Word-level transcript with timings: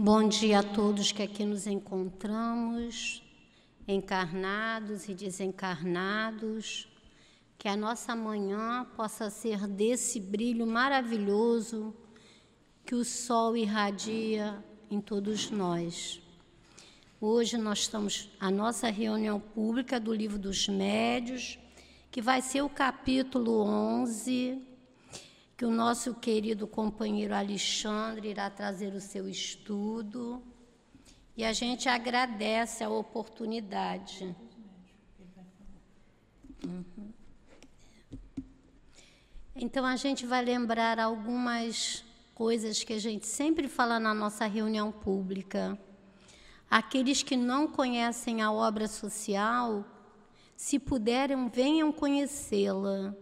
Bom 0.00 0.28
dia 0.28 0.60
a 0.60 0.62
todos 0.62 1.10
que 1.10 1.24
aqui 1.24 1.44
nos 1.44 1.66
encontramos, 1.66 3.20
encarnados 3.88 5.08
e 5.08 5.12
desencarnados. 5.12 6.86
Que 7.58 7.66
a 7.66 7.76
nossa 7.76 8.14
manhã 8.14 8.86
possa 8.96 9.28
ser 9.28 9.66
desse 9.66 10.20
brilho 10.20 10.64
maravilhoso 10.68 11.92
que 12.86 12.94
o 12.94 13.04
sol 13.04 13.56
irradia 13.56 14.64
em 14.88 15.00
todos 15.00 15.50
nós. 15.50 16.22
Hoje 17.20 17.56
nós 17.56 17.80
estamos 17.80 18.30
a 18.38 18.52
nossa 18.52 18.90
reunião 18.90 19.40
pública 19.40 19.98
do 19.98 20.14
Livro 20.14 20.38
dos 20.38 20.68
Médios, 20.68 21.58
que 22.08 22.22
vai 22.22 22.40
ser 22.40 22.62
o 22.62 22.68
capítulo 22.68 23.64
11, 23.64 24.62
que 25.58 25.66
o 25.66 25.72
nosso 25.72 26.14
querido 26.14 26.68
companheiro 26.68 27.34
Alexandre 27.34 28.28
irá 28.28 28.48
trazer 28.48 28.94
o 28.94 29.00
seu 29.00 29.28
estudo. 29.28 30.40
E 31.36 31.44
a 31.44 31.52
gente 31.52 31.88
agradece 31.88 32.84
a 32.84 32.88
oportunidade. 32.88 34.36
Uhum. 36.64 37.12
Então 39.56 39.84
a 39.84 39.96
gente 39.96 40.24
vai 40.24 40.44
lembrar 40.44 41.00
algumas 41.00 42.04
coisas 42.36 42.84
que 42.84 42.92
a 42.92 43.00
gente 43.00 43.26
sempre 43.26 43.66
fala 43.66 43.98
na 43.98 44.14
nossa 44.14 44.46
reunião 44.46 44.92
pública. 44.92 45.76
Aqueles 46.70 47.24
que 47.24 47.36
não 47.36 47.66
conhecem 47.66 48.42
a 48.42 48.52
obra 48.52 48.86
social, 48.86 49.84
se 50.56 50.78
puderem, 50.78 51.48
venham 51.48 51.90
conhecê-la. 51.90 53.12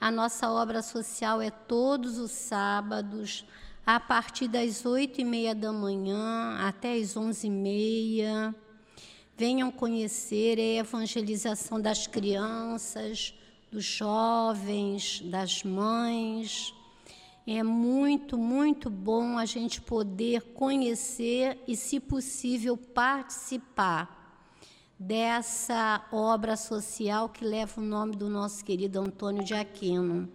A 0.00 0.12
nossa 0.12 0.48
obra 0.48 0.80
social 0.80 1.42
é 1.42 1.50
todos 1.50 2.18
os 2.18 2.30
sábados, 2.30 3.44
a 3.84 3.98
partir 3.98 4.46
das 4.46 4.86
oito 4.86 5.20
e 5.20 5.24
meia 5.24 5.56
da 5.56 5.72
manhã 5.72 6.56
até 6.60 6.94
as 6.94 7.16
onze 7.16 7.48
e 7.48 7.50
meia. 7.50 8.54
Venham 9.36 9.72
conhecer 9.72 10.56
a 10.56 10.80
evangelização 10.80 11.80
das 11.80 12.06
crianças, 12.06 13.34
dos 13.72 13.84
jovens, 13.84 15.20
das 15.22 15.64
mães. 15.64 16.72
É 17.44 17.64
muito, 17.64 18.38
muito 18.38 18.88
bom 18.88 19.36
a 19.36 19.44
gente 19.44 19.80
poder 19.80 20.42
conhecer 20.52 21.58
e, 21.66 21.74
se 21.74 21.98
possível, 21.98 22.76
participar 22.76 24.17
dessa 24.98 26.04
obra 26.10 26.56
social 26.56 27.28
que 27.28 27.44
leva 27.44 27.80
o 27.80 27.84
nome 27.84 28.16
do 28.16 28.28
nosso 28.28 28.64
querido 28.64 29.00
Antônio 29.00 29.44
de 29.44 29.54
Aquino. 29.54 30.28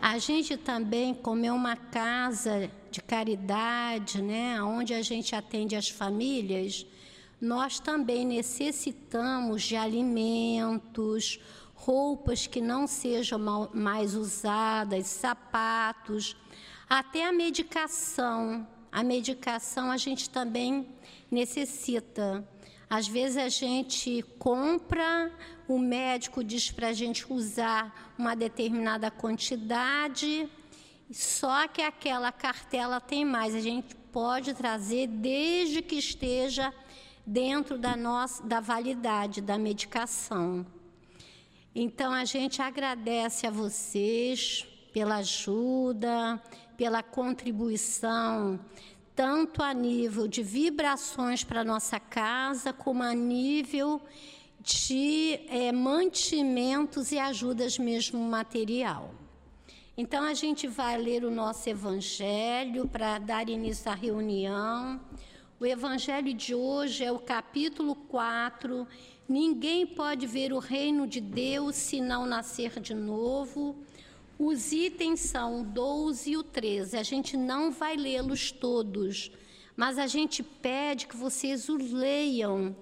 A 0.00 0.18
gente 0.18 0.56
também, 0.56 1.14
como 1.14 1.44
é 1.44 1.52
uma 1.52 1.76
casa 1.76 2.70
de 2.90 3.00
caridade, 3.00 4.20
né, 4.20 4.62
onde 4.62 4.92
a 4.92 5.02
gente 5.02 5.34
atende 5.34 5.74
as 5.74 5.88
famílias, 5.88 6.86
nós 7.40 7.80
também 7.80 8.26
necessitamos 8.26 9.62
de 9.62 9.76
alimentos, 9.76 11.40
roupas 11.74 12.46
que 12.46 12.60
não 12.60 12.86
sejam 12.86 13.38
mais 13.72 14.14
usadas, 14.14 15.06
sapatos, 15.06 16.36
até 16.88 17.26
a 17.26 17.32
medicação. 17.32 18.66
A 18.90 19.02
medicação 19.02 19.90
a 19.90 19.96
gente 19.96 20.28
também 20.28 20.86
necessita. 21.30 22.46
Às 22.92 23.08
vezes 23.08 23.38
a 23.38 23.48
gente 23.48 24.22
compra, 24.38 25.32
o 25.66 25.78
médico 25.78 26.44
diz 26.44 26.70
para 26.70 26.88
a 26.88 26.92
gente 26.92 27.24
usar 27.32 28.12
uma 28.18 28.36
determinada 28.36 29.10
quantidade, 29.10 30.46
só 31.10 31.66
que 31.66 31.80
aquela 31.80 32.30
cartela 32.30 33.00
tem 33.00 33.24
mais. 33.24 33.54
A 33.54 33.62
gente 33.62 33.96
pode 34.12 34.52
trazer 34.52 35.06
desde 35.06 35.80
que 35.80 35.94
esteja 35.94 36.70
dentro 37.26 37.78
da 37.78 37.96
nossa 37.96 38.46
da 38.46 38.60
validade 38.60 39.40
da 39.40 39.56
medicação. 39.56 40.66
Então 41.74 42.12
a 42.12 42.26
gente 42.26 42.60
agradece 42.60 43.46
a 43.46 43.50
vocês 43.50 44.66
pela 44.92 45.16
ajuda, 45.16 46.38
pela 46.76 47.02
contribuição 47.02 48.60
tanto 49.14 49.62
a 49.62 49.74
nível 49.74 50.26
de 50.26 50.42
vibrações 50.42 51.44
para 51.44 51.62
nossa 51.62 52.00
casa, 52.00 52.72
como 52.72 53.02
a 53.02 53.14
nível 53.14 54.00
de 54.60 55.40
é, 55.48 55.72
mantimentos 55.72 57.12
e 57.12 57.18
ajudas 57.18 57.78
mesmo 57.78 58.18
material. 58.20 59.12
Então, 59.96 60.24
a 60.24 60.32
gente 60.32 60.66
vai 60.66 60.96
ler 60.96 61.24
o 61.24 61.30
nosso 61.30 61.68
Evangelho 61.68 62.88
para 62.88 63.18
dar 63.18 63.48
início 63.48 63.90
à 63.90 63.94
reunião. 63.94 65.00
O 65.60 65.66
Evangelho 65.66 66.32
de 66.32 66.54
hoje 66.54 67.04
é 67.04 67.12
o 67.12 67.18
capítulo 67.18 67.94
4. 67.94 68.88
Ninguém 69.28 69.86
pode 69.86 70.26
ver 70.26 70.52
o 70.52 70.58
reino 70.58 71.06
de 71.06 71.20
Deus 71.20 71.76
se 71.76 72.00
não 72.00 72.24
nascer 72.24 72.80
de 72.80 72.94
novo. 72.94 73.76
Os 74.44 74.72
itens 74.72 75.20
são 75.20 75.60
o 75.60 75.64
12 75.64 76.32
e 76.32 76.36
o 76.36 76.42
13. 76.42 76.96
A 76.96 77.04
gente 77.04 77.36
não 77.36 77.70
vai 77.70 77.94
lê-los 77.94 78.50
todos, 78.50 79.30
mas 79.76 80.00
a 80.00 80.08
gente 80.08 80.42
pede 80.42 81.06
que 81.06 81.16
vocês 81.16 81.68
os 81.68 81.92
leiam 81.92 82.74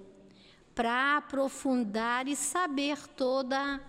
para 0.73 1.17
aprofundar 1.17 2.27
e 2.27 2.35
saber 2.35 3.07
toda, 3.09 3.79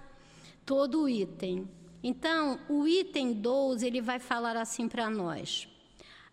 todo 0.67 1.05
o 1.05 1.09
item. 1.09 1.67
Então, 2.03 2.61
o 2.69 2.87
item 2.87 3.33
12, 3.33 3.87
ele 3.87 4.03
vai 4.03 4.19
falar 4.19 4.55
assim 4.55 4.87
para 4.87 5.09
nós: 5.09 5.67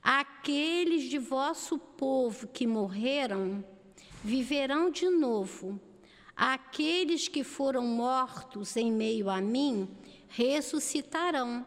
Aqueles 0.03 1.03
de 1.03 1.17
vosso 1.17 1.79
povo 1.79 2.49
que 2.49 2.67
morreram 2.67 3.63
viverão 4.21 4.91
de 4.91 5.07
novo. 5.09 5.79
Aqueles 6.35 7.29
que 7.29 7.45
foram 7.45 7.85
mortos 7.85 8.75
em 8.75 8.91
meio 8.91 9.29
a 9.29 9.39
mim 9.39 9.87
ressuscitarão. 10.29 11.65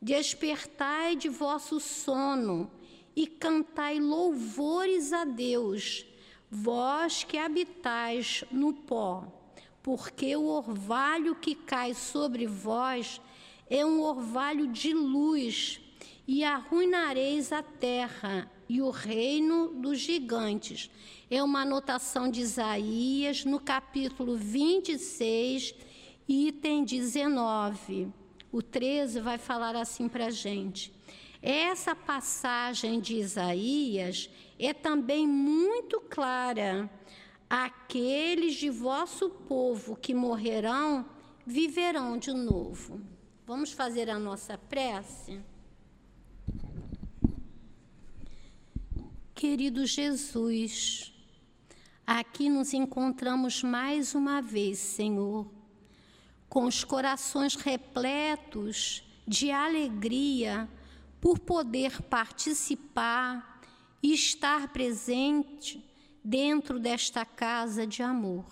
Despertai 0.00 1.16
de 1.16 1.28
vosso 1.28 1.78
sono 1.78 2.70
e 3.14 3.26
cantai 3.26 4.00
louvores 4.00 5.12
a 5.12 5.24
Deus, 5.24 6.06
vós 6.50 7.22
que 7.22 7.36
habitais 7.36 8.44
no 8.50 8.72
pó, 8.72 9.26
porque 9.82 10.34
o 10.36 10.46
orvalho 10.46 11.34
que 11.34 11.54
cai 11.54 11.92
sobre 11.92 12.46
vós 12.46 13.20
é 13.68 13.84
um 13.84 14.00
orvalho 14.00 14.66
de 14.68 14.94
luz, 14.94 15.80
e 16.26 16.44
arruinareis 16.44 17.52
a 17.52 17.60
terra 17.60 18.48
e 18.68 18.80
o 18.80 18.90
reino 18.90 19.74
dos 19.74 19.98
gigantes. 19.98 20.88
É 21.28 21.42
uma 21.42 21.62
anotação 21.62 22.30
de 22.30 22.40
Isaías 22.40 23.44
no 23.44 23.58
capítulo 23.58 24.36
26 24.36 25.74
item 26.30 26.84
19. 26.84 28.08
O 28.52 28.62
13 28.62 29.20
vai 29.20 29.36
falar 29.36 29.74
assim 29.74 30.08
para 30.08 30.26
a 30.26 30.30
gente. 30.30 30.92
Essa 31.42 31.92
passagem 31.92 33.00
de 33.00 33.16
Isaías 33.16 34.30
é 34.56 34.72
também 34.72 35.26
muito 35.26 36.00
clara. 36.02 36.88
Aqueles 37.48 38.54
de 38.54 38.70
vosso 38.70 39.28
povo 39.28 39.96
que 39.96 40.14
morrerão 40.14 41.04
viverão 41.44 42.16
de 42.16 42.32
novo. 42.32 43.00
Vamos 43.44 43.72
fazer 43.72 44.08
a 44.08 44.18
nossa 44.18 44.56
prece? 44.56 45.40
Querido 49.34 49.84
Jesus, 49.84 51.12
aqui 52.06 52.48
nos 52.48 52.72
encontramos 52.72 53.64
mais 53.64 54.14
uma 54.14 54.40
vez, 54.40 54.78
Senhor 54.78 55.59
com 56.50 56.64
os 56.64 56.82
corações 56.82 57.54
repletos 57.54 59.04
de 59.26 59.52
alegria 59.52 60.68
por 61.20 61.38
poder 61.38 62.02
participar 62.02 63.62
e 64.02 64.12
estar 64.12 64.72
presente 64.72 65.82
dentro 66.24 66.80
desta 66.80 67.24
casa 67.24 67.86
de 67.86 68.02
amor. 68.02 68.44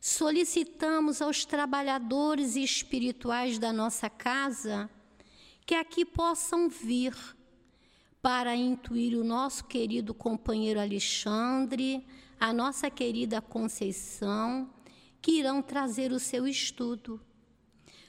Solicitamos 0.00 1.20
aos 1.20 1.44
trabalhadores 1.44 2.56
espirituais 2.56 3.58
da 3.58 3.70
nossa 3.70 4.08
casa 4.08 4.88
que 5.66 5.74
aqui 5.74 6.06
possam 6.06 6.70
vir 6.70 7.14
para 8.22 8.56
intuir 8.56 9.14
o 9.18 9.24
nosso 9.24 9.64
querido 9.64 10.14
companheiro 10.14 10.80
Alexandre, 10.80 12.06
a 12.40 12.50
nossa 12.50 12.88
querida 12.88 13.42
Conceição 13.42 14.70
que 15.20 15.32
irão 15.32 15.60
trazer 15.60 16.12
o 16.12 16.18
seu 16.18 16.46
estudo. 16.46 17.20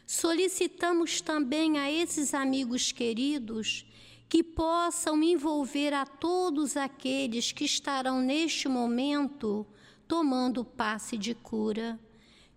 Solicitamos 0.05 1.21
também 1.21 1.77
a 1.77 1.91
esses 1.91 2.33
amigos 2.33 2.91
queridos 2.91 3.85
que 4.27 4.43
possam 4.43 5.21
envolver 5.23 5.93
a 5.93 6.05
todos 6.05 6.77
aqueles 6.77 7.51
que 7.51 7.65
estarão 7.65 8.21
neste 8.21 8.67
momento 8.67 9.65
tomando 10.07 10.63
passe 10.63 11.17
de 11.17 11.33
cura. 11.33 11.99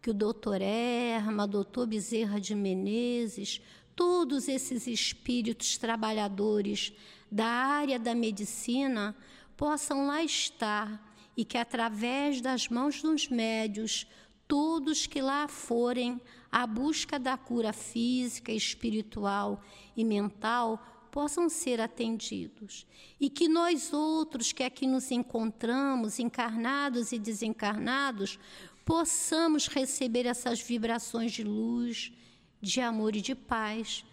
Que 0.00 0.10
o 0.10 0.14
doutor 0.14 0.60
Erma, 0.60 1.46
doutor 1.46 1.86
Bezerra 1.86 2.40
de 2.40 2.54
Menezes, 2.54 3.60
todos 3.94 4.48
esses 4.48 4.86
espíritos 4.86 5.78
trabalhadores 5.78 6.92
da 7.30 7.46
área 7.46 7.98
da 7.98 8.14
medicina 8.14 9.16
possam 9.56 10.06
lá 10.06 10.24
estar 10.24 11.14
e 11.36 11.44
que, 11.44 11.56
através 11.56 12.40
das 12.40 12.68
mãos 12.68 13.00
dos 13.00 13.28
médios, 13.28 14.06
todos 14.46 15.06
que 15.06 15.20
lá 15.20 15.48
forem 15.48 16.20
à 16.50 16.66
busca 16.66 17.18
da 17.18 17.36
cura 17.36 17.72
física, 17.72 18.52
espiritual 18.52 19.62
e 19.96 20.04
mental 20.04 21.08
possam 21.10 21.48
ser 21.48 21.80
atendidos. 21.80 22.86
E 23.20 23.28
que 23.28 23.48
nós 23.48 23.92
outros 23.92 24.52
que 24.52 24.62
aqui 24.62 24.86
nos 24.86 25.10
encontramos, 25.10 26.18
encarnados 26.18 27.12
e 27.12 27.18
desencarnados, 27.18 28.38
possamos 28.84 29.68
receber 29.68 30.26
essas 30.26 30.60
vibrações 30.60 31.32
de 31.32 31.44
luz, 31.44 32.12
de 32.60 32.80
amor 32.80 33.14
e 33.14 33.20
de 33.20 33.34
paz. 33.34 34.04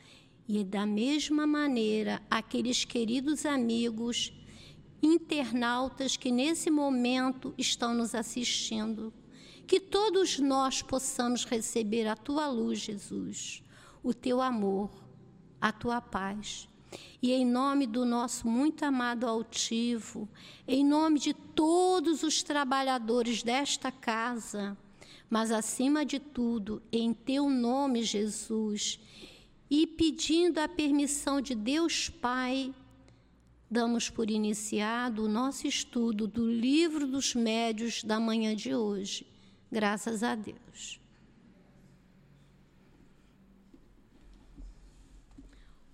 E 0.47 0.63
da 0.63 0.85
mesma 0.85 1.47
maneira, 1.47 2.21
aqueles 2.29 2.83
queridos 2.83 3.45
amigos 3.45 4.33
internautas 5.01 6.17
que 6.17 6.31
nesse 6.31 6.69
momento 6.69 7.53
estão 7.57 7.93
nos 7.93 8.13
assistindo. 8.13 9.13
Que 9.69 9.79
todos 9.79 10.39
nós 10.39 10.81
possamos 10.81 11.45
receber 11.45 12.07
a 12.07 12.15
tua 12.15 12.47
luz, 12.47 12.79
Jesus, 12.79 13.61
o 14.01 14.15
teu 14.15 14.41
amor, 14.41 14.89
a 15.61 15.71
tua 15.71 16.01
paz. 16.01 16.67
E 17.21 17.31
em 17.31 17.45
nome 17.45 17.85
do 17.85 18.03
nosso 18.03 18.47
muito 18.47 18.83
amado 18.83 19.27
altivo, 19.27 20.27
em 20.67 20.83
nome 20.83 21.19
de 21.19 21.35
todos 21.35 22.23
os 22.23 22.41
trabalhadores 22.41 23.43
desta 23.43 23.91
casa, 23.91 24.75
mas 25.29 25.51
acima 25.51 26.03
de 26.03 26.17
tudo, 26.17 26.81
em 26.91 27.13
teu 27.13 27.47
nome, 27.47 28.01
Jesus, 28.01 28.99
e 29.69 29.85
pedindo 29.85 30.57
a 30.57 30.67
permissão 30.67 31.39
de 31.39 31.53
Deus 31.53 32.09
Pai 32.09 32.73
damos 33.69 34.09
por 34.09 34.31
iniciado 34.31 35.25
o 35.25 35.29
nosso 35.29 35.67
estudo 35.67 36.25
do 36.25 36.51
Livro 36.51 37.05
dos 37.05 37.35
Médios 37.35 38.03
da 38.03 38.19
manhã 38.19 38.55
de 38.55 38.73
hoje. 38.73 39.29
Graças 39.71 40.23
a 40.23 40.35
Deus. 40.35 40.99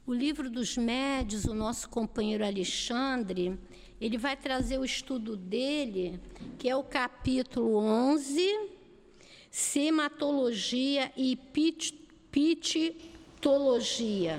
O 0.08 0.14
livro 0.14 0.50
dos 0.50 0.78
médios, 0.78 1.46
o 1.46 1.54
nosso 1.54 1.90
companheiro 1.90 2.46
Alexandre, 2.46 3.60
ele 4.00 4.18
vai 4.18 4.38
trazer 4.38 4.78
o 4.78 4.86
estudo 4.86 5.36
dele, 5.36 6.20
que 6.60 6.70
é 6.70 6.76
o 6.76 6.84
capítulo 6.84 7.78
11, 7.78 8.70
Sematologia 9.50 11.12
e 11.18 11.36
Pitologia. 12.32 14.38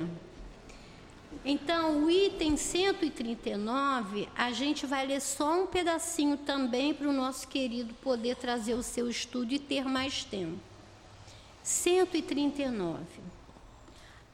Então, 1.44 2.04
o 2.04 2.10
item 2.10 2.56
139, 2.56 4.28
a 4.34 4.52
gente 4.52 4.86
vai 4.86 5.06
ler 5.06 5.20
só 5.20 5.62
um 5.62 5.66
pedacinho 5.66 6.36
também 6.36 6.92
para 6.92 7.08
o 7.08 7.12
nosso 7.12 7.46
querido 7.48 7.94
poder 7.94 8.36
trazer 8.36 8.74
o 8.74 8.82
seu 8.82 9.08
estudo 9.08 9.52
e 9.52 9.58
ter 9.58 9.84
mais 9.84 10.24
tempo. 10.24 10.58
139. 11.62 13.04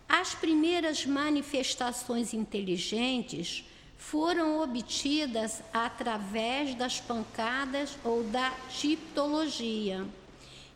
As 0.09 0.35
primeiras 0.35 1.07
manifestações 1.07 2.35
inteligentes 2.35 3.65
foram 3.97 4.61
obtidas 4.61 5.63
através 5.73 6.75
das 6.75 7.01
pancadas 7.01 7.97
ou 8.05 8.23
da 8.25 8.51
tipologia. 8.69 10.05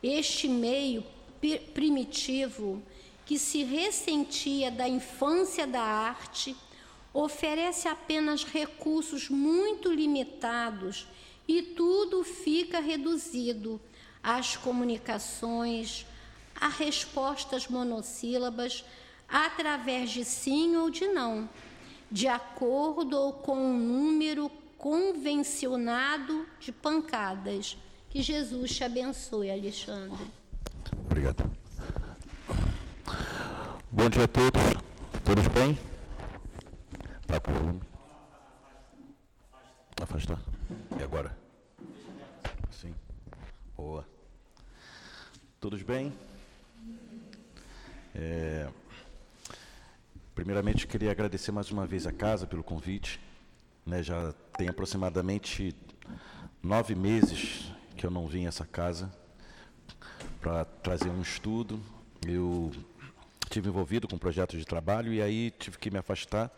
Este 0.02 0.48
meio 0.48 1.04
primitivo 1.74 2.82
que 3.26 3.38
se 3.40 3.64
ressentia 3.64 4.70
da 4.70 4.88
infância 4.88 5.66
da 5.66 5.82
arte, 5.82 6.56
oferece 7.12 7.88
apenas 7.88 8.44
recursos 8.44 9.28
muito 9.28 9.92
limitados 9.92 11.08
e 11.48 11.60
tudo 11.60 12.22
fica 12.22 12.78
reduzido 12.78 13.80
às 14.22 14.56
comunicações, 14.56 16.06
a 16.54 16.68
respostas 16.68 17.66
monossílabas 17.68 18.84
através 19.28 20.10
de 20.10 20.24
sim 20.24 20.76
ou 20.76 20.88
de 20.88 21.08
não, 21.08 21.48
de 22.10 22.28
acordo 22.28 23.32
com 23.42 23.56
um 23.56 23.76
número 23.76 24.48
convencionado 24.78 26.46
de 26.60 26.70
pancadas. 26.70 27.76
Que 28.08 28.22
Jesus 28.22 28.76
te 28.76 28.84
abençoe, 28.84 29.50
Alexandre. 29.50 30.24
Obrigado. 31.04 31.65
Bom 33.96 34.10
dia 34.10 34.24
a 34.24 34.28
todos. 34.28 34.62
Todos 35.24 35.48
bem? 35.48 35.78
Tá 37.26 37.40
com 37.40 37.50
volume? 37.50 37.80
Afastar. 40.02 40.38
E 41.00 41.02
agora? 41.02 41.34
Sim. 42.70 42.94
Boa. 43.74 44.06
Todos 45.58 45.82
bem? 45.82 46.12
É, 48.14 48.68
primeiramente, 50.34 50.86
queria 50.86 51.10
agradecer 51.10 51.50
mais 51.50 51.70
uma 51.70 51.86
vez 51.86 52.06
a 52.06 52.12
casa 52.12 52.46
pelo 52.46 52.62
convite. 52.62 53.18
Né, 53.86 54.02
já 54.02 54.34
tem 54.58 54.68
aproximadamente 54.68 55.74
nove 56.62 56.94
meses 56.94 57.72
que 57.96 58.04
eu 58.04 58.10
não 58.10 58.26
vim 58.26 58.44
a 58.44 58.48
essa 58.48 58.66
casa 58.66 59.10
para 60.38 60.66
trazer 60.66 61.08
um 61.08 61.22
estudo. 61.22 61.80
Eu 62.26 62.70
estive 63.56 63.70
envolvido 63.70 64.06
com 64.06 64.18
projetos 64.18 64.58
de 64.58 64.66
trabalho 64.66 65.14
e 65.14 65.22
aí 65.22 65.50
tive 65.50 65.78
que 65.78 65.90
me 65.90 65.96
afastar, 65.96 66.50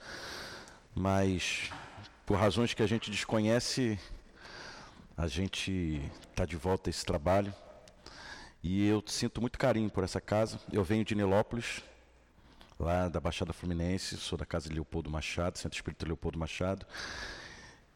mas 0.93 1.71
por 2.27 2.37
razões 2.37 2.75
que 2.75 2.83
a 2.83 2.89
gente 2.89 3.09
desconhece, 3.09 3.97
a 5.17 5.29
gente 5.29 6.03
está 6.29 6.45
de 6.45 6.57
volta 6.57 6.89
a 6.89 6.91
esse 6.91 7.07
trabalho 7.07 7.55
e 8.65 8.85
eu 8.89 9.01
sinto 9.07 9.41
muito 9.41 9.57
carinho 9.61 9.89
por 9.89 10.03
essa 10.03 10.21
casa. 10.21 10.59
Eu 10.73 10.83
venho 10.83 11.05
de 11.05 11.15
Nilópolis, 11.15 11.85
lá 12.77 13.09
da 13.09 13.21
Baixada 13.21 13.53
Fluminense, 13.53 14.17
sou 14.17 14.37
da 14.37 14.45
casa 14.45 14.69
de 14.69 14.75
Leopoldo 14.75 15.09
Machado, 15.09 15.57
Centro 15.57 15.77
Espírito 15.77 16.05
Leopoldo 16.05 16.37
Machado. 16.37 16.85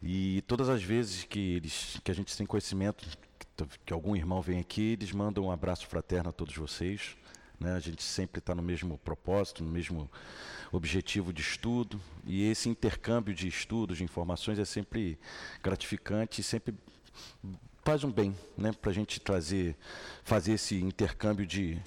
E 0.00 0.42
todas 0.42 0.68
as 0.68 0.80
vezes 0.80 1.24
que, 1.24 1.56
eles, 1.56 1.98
que 2.04 2.10
a 2.12 2.14
gente 2.14 2.36
tem 2.36 2.46
conhecimento 2.46 3.04
que, 3.36 3.66
que 3.84 3.92
algum 3.92 4.14
irmão 4.14 4.40
vem 4.40 4.60
aqui, 4.60 4.92
eles 4.92 5.10
mandam 5.10 5.46
um 5.46 5.50
abraço 5.50 5.88
fraterno 5.88 6.30
a 6.30 6.32
todos 6.32 6.54
vocês. 6.56 7.16
Né? 7.62 7.74
A 7.74 7.80
gente 7.80 8.02
sempre 8.02 8.40
está 8.40 8.54
no 8.54 8.62
mesmo 8.62 8.98
propósito, 8.98 9.62
no 9.62 9.70
mesmo 9.70 10.10
objetivo 10.72 11.32
de 11.32 11.42
estudo, 11.42 12.00
e 12.24 12.48
esse 12.50 12.68
intercâmbio 12.68 13.32
de 13.32 13.46
estudos, 13.46 13.98
de 13.98 14.04
informações 14.04 14.58
é 14.58 14.64
sempre 14.64 15.18
gratificante 15.62 16.40
e 16.40 16.44
sempre 16.44 16.74
faz 17.84 18.02
um 18.02 18.10
bem 18.10 18.34
né? 18.56 18.72
para 18.72 18.90
a 18.90 18.94
gente 18.94 19.20
trazer, 19.20 19.76
fazer 20.24 20.54
esse 20.54 20.76
intercâmbio 20.80 21.46
de, 21.46 21.80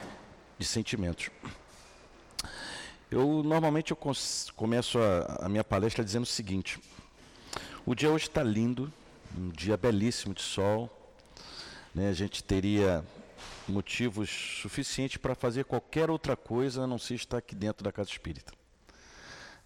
de 0.57 0.65
sentimentos. 0.65 1.29
Eu 3.11 3.43
normalmente 3.43 3.91
eu 3.91 3.97
começo 4.55 4.97
a, 4.99 5.45
a 5.45 5.49
minha 5.49 5.63
palestra 5.63 6.03
dizendo 6.03 6.23
o 6.23 6.27
seguinte: 6.27 6.79
o 7.85 7.93
dia 7.93 8.09
hoje 8.09 8.27
está 8.27 8.43
lindo, 8.43 8.91
um 9.37 9.49
dia 9.49 9.77
belíssimo 9.77 10.33
de 10.33 10.41
sol. 10.41 10.89
Né? 11.93 12.09
A 12.09 12.13
gente 12.13 12.43
teria 12.43 13.05
motivos 13.67 14.29
suficientes 14.61 15.17
para 15.17 15.35
fazer 15.35 15.65
qualquer 15.65 16.09
outra 16.09 16.35
coisa 16.35 16.83
a 16.83 16.87
não 16.87 16.97
ser 16.97 17.15
estar 17.15 17.37
aqui 17.37 17.55
dentro 17.55 17.83
da 17.83 17.91
casa 17.91 18.09
espírita. 18.09 18.53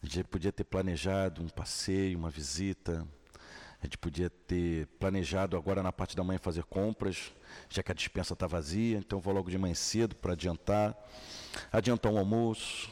A 0.01 0.05
gente 0.05 0.23
podia 0.25 0.51
ter 0.51 0.63
planejado 0.63 1.41
um 1.41 1.49
passeio, 1.49 2.17
uma 2.17 2.29
visita, 2.29 3.05
a 3.81 3.85
gente 3.85 3.97
podia 3.97 4.29
ter 4.29 4.87
planejado 4.99 5.57
agora 5.57 5.83
na 5.83 5.91
parte 5.91 6.15
da 6.15 6.23
manhã 6.23 6.39
fazer 6.39 6.63
compras, 6.63 7.31
já 7.69 7.81
que 7.81 7.91
a 7.91 7.95
dispensa 7.95 8.33
está 8.33 8.47
vazia, 8.47 8.97
então 8.97 9.19
vou 9.19 9.33
logo 9.33 9.49
de 9.49 9.57
manhã 9.57 9.73
cedo 9.73 10.15
para 10.15 10.33
adiantar, 10.33 10.95
adiantar 11.71 12.11
um 12.11 12.17
almoço. 12.17 12.89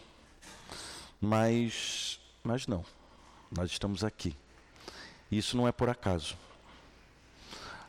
Mas, 1.20 2.20
mas 2.44 2.68
não, 2.68 2.86
nós 3.52 3.72
estamos 3.72 4.04
aqui. 4.04 4.36
Isso 5.32 5.58
não 5.58 5.68
é 5.68 5.72
por 5.72 5.90
acaso. 5.90 6.38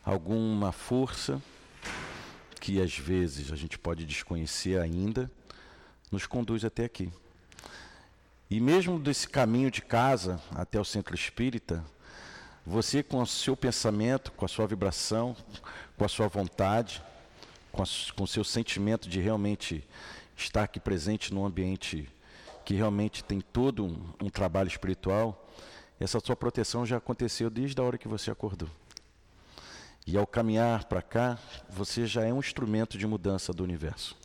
Alguma 0.04 0.72
força 0.72 1.40
que 2.58 2.80
às 2.80 2.96
vezes 2.96 3.52
a 3.52 3.56
gente 3.56 3.78
pode 3.78 4.04
desconhecer 4.04 4.80
ainda, 4.80 5.30
nos 6.10 6.26
conduz 6.26 6.64
até 6.64 6.84
aqui. 6.84 7.10
E 8.50 8.60
mesmo 8.60 8.98
desse 8.98 9.28
caminho 9.28 9.70
de 9.70 9.82
casa 9.82 10.40
até 10.54 10.80
o 10.80 10.84
centro 10.84 11.14
espírita, 11.14 11.84
você 12.64 13.02
com 13.02 13.20
o 13.22 13.26
seu 13.26 13.56
pensamento, 13.56 14.32
com 14.32 14.44
a 14.44 14.48
sua 14.48 14.66
vibração, 14.66 15.36
com 15.96 16.04
a 16.04 16.08
sua 16.08 16.28
vontade, 16.28 17.02
com, 17.70 17.82
com 18.16 18.24
o 18.24 18.28
seu 18.28 18.44
sentimento 18.44 19.08
de 19.08 19.20
realmente 19.20 19.84
estar 20.36 20.64
aqui 20.64 20.80
presente 20.80 21.32
num 21.32 21.44
ambiente 21.44 22.08
que 22.64 22.74
realmente 22.74 23.24
tem 23.24 23.40
todo 23.40 23.84
um, 23.84 23.98
um 24.22 24.28
trabalho 24.28 24.68
espiritual, 24.68 25.48
essa 25.98 26.20
sua 26.20 26.36
proteção 26.36 26.86
já 26.86 26.98
aconteceu 26.98 27.50
desde 27.50 27.80
a 27.80 27.84
hora 27.84 27.98
que 27.98 28.06
você 28.06 28.30
acordou. 28.30 28.68
E 30.10 30.16
ao 30.16 30.26
caminhar 30.26 30.86
para 30.86 31.02
cá, 31.02 31.38
você 31.68 32.06
já 32.06 32.24
é 32.24 32.32
um 32.32 32.38
instrumento 32.38 32.96
de 32.96 33.06
mudança 33.06 33.52
do 33.52 33.62
universo. 33.62 34.16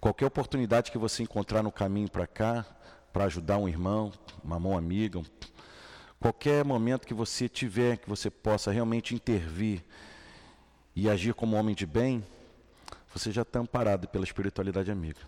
Qualquer 0.00 0.26
oportunidade 0.26 0.92
que 0.92 0.96
você 0.96 1.24
encontrar 1.24 1.60
no 1.60 1.72
caminho 1.72 2.08
para 2.08 2.24
cá, 2.24 2.64
para 3.12 3.24
ajudar 3.24 3.58
um 3.58 3.68
irmão, 3.68 4.12
uma 4.44 4.60
mão 4.60 4.78
amiga, 4.78 5.20
qualquer 6.20 6.64
momento 6.64 7.04
que 7.04 7.12
você 7.12 7.48
tiver, 7.48 7.96
que 7.96 8.08
você 8.08 8.30
possa 8.30 8.70
realmente 8.70 9.12
intervir 9.12 9.82
e 10.94 11.10
agir 11.10 11.34
como 11.34 11.56
homem 11.56 11.74
de 11.74 11.84
bem, 11.84 12.24
você 13.12 13.32
já 13.32 13.42
está 13.42 13.58
amparado 13.58 14.06
pela 14.06 14.22
espiritualidade 14.22 14.88
amiga. 14.88 15.20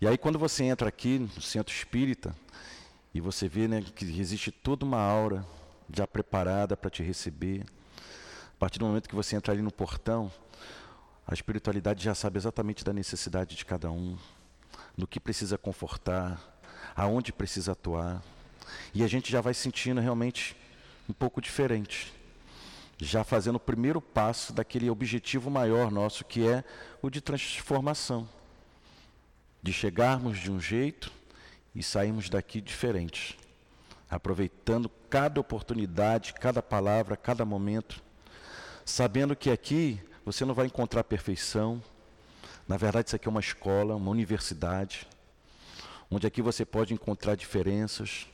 E 0.00 0.06
aí 0.06 0.16
quando 0.16 0.38
você 0.38 0.62
entra 0.62 0.88
aqui 0.88 1.18
no 1.18 1.42
centro 1.42 1.74
espírita 1.74 2.32
e 3.12 3.20
você 3.20 3.48
vê 3.48 3.66
né, 3.66 3.82
que 3.82 4.04
existe 4.20 4.52
toda 4.52 4.84
uma 4.84 5.00
aura 5.00 5.44
já 5.92 6.06
preparada 6.06 6.76
para 6.76 6.88
te 6.88 7.02
receber, 7.02 7.66
a 8.56 8.58
partir 8.58 8.78
do 8.78 8.86
momento 8.86 9.06
que 9.06 9.14
você 9.14 9.36
entra 9.36 9.52
ali 9.52 9.60
no 9.60 9.70
portão, 9.70 10.32
a 11.26 11.34
espiritualidade 11.34 12.02
já 12.02 12.14
sabe 12.14 12.38
exatamente 12.38 12.82
da 12.82 12.90
necessidade 12.90 13.54
de 13.54 13.66
cada 13.66 13.90
um, 13.90 14.16
do 14.96 15.06
que 15.06 15.20
precisa 15.20 15.58
confortar, 15.58 16.40
aonde 16.94 17.34
precisa 17.34 17.72
atuar. 17.72 18.22
E 18.94 19.04
a 19.04 19.06
gente 19.06 19.30
já 19.30 19.42
vai 19.42 19.52
sentindo 19.52 20.00
realmente 20.00 20.56
um 21.06 21.12
pouco 21.12 21.38
diferente. 21.38 22.14
Já 22.96 23.22
fazendo 23.22 23.56
o 23.56 23.60
primeiro 23.60 24.00
passo 24.00 24.54
daquele 24.54 24.88
objetivo 24.88 25.50
maior 25.50 25.90
nosso, 25.90 26.24
que 26.24 26.48
é 26.48 26.64
o 27.02 27.10
de 27.10 27.20
transformação. 27.20 28.26
De 29.62 29.70
chegarmos 29.70 30.38
de 30.38 30.50
um 30.50 30.58
jeito 30.58 31.12
e 31.74 31.82
sairmos 31.82 32.30
daqui 32.30 32.62
diferentes. 32.62 33.36
Aproveitando 34.08 34.88
cada 35.10 35.38
oportunidade, 35.38 36.32
cada 36.32 36.62
palavra, 36.62 37.18
cada 37.18 37.44
momento. 37.44 38.05
Sabendo 38.86 39.36
que 39.36 39.50
aqui 39.50 40.00
você 40.24 40.46
não 40.46 40.54
vai 40.54 40.64
encontrar 40.64 41.04
perfeição. 41.04 41.82
Na 42.66 42.78
verdade, 42.78 43.08
isso 43.08 43.16
aqui 43.16 43.28
é 43.28 43.30
uma 43.30 43.40
escola, 43.40 43.94
uma 43.94 44.10
universidade 44.10 45.06
onde 46.10 46.26
aqui 46.26 46.40
você 46.40 46.64
pode 46.64 46.94
encontrar 46.94 47.34
diferenças, 47.34 48.26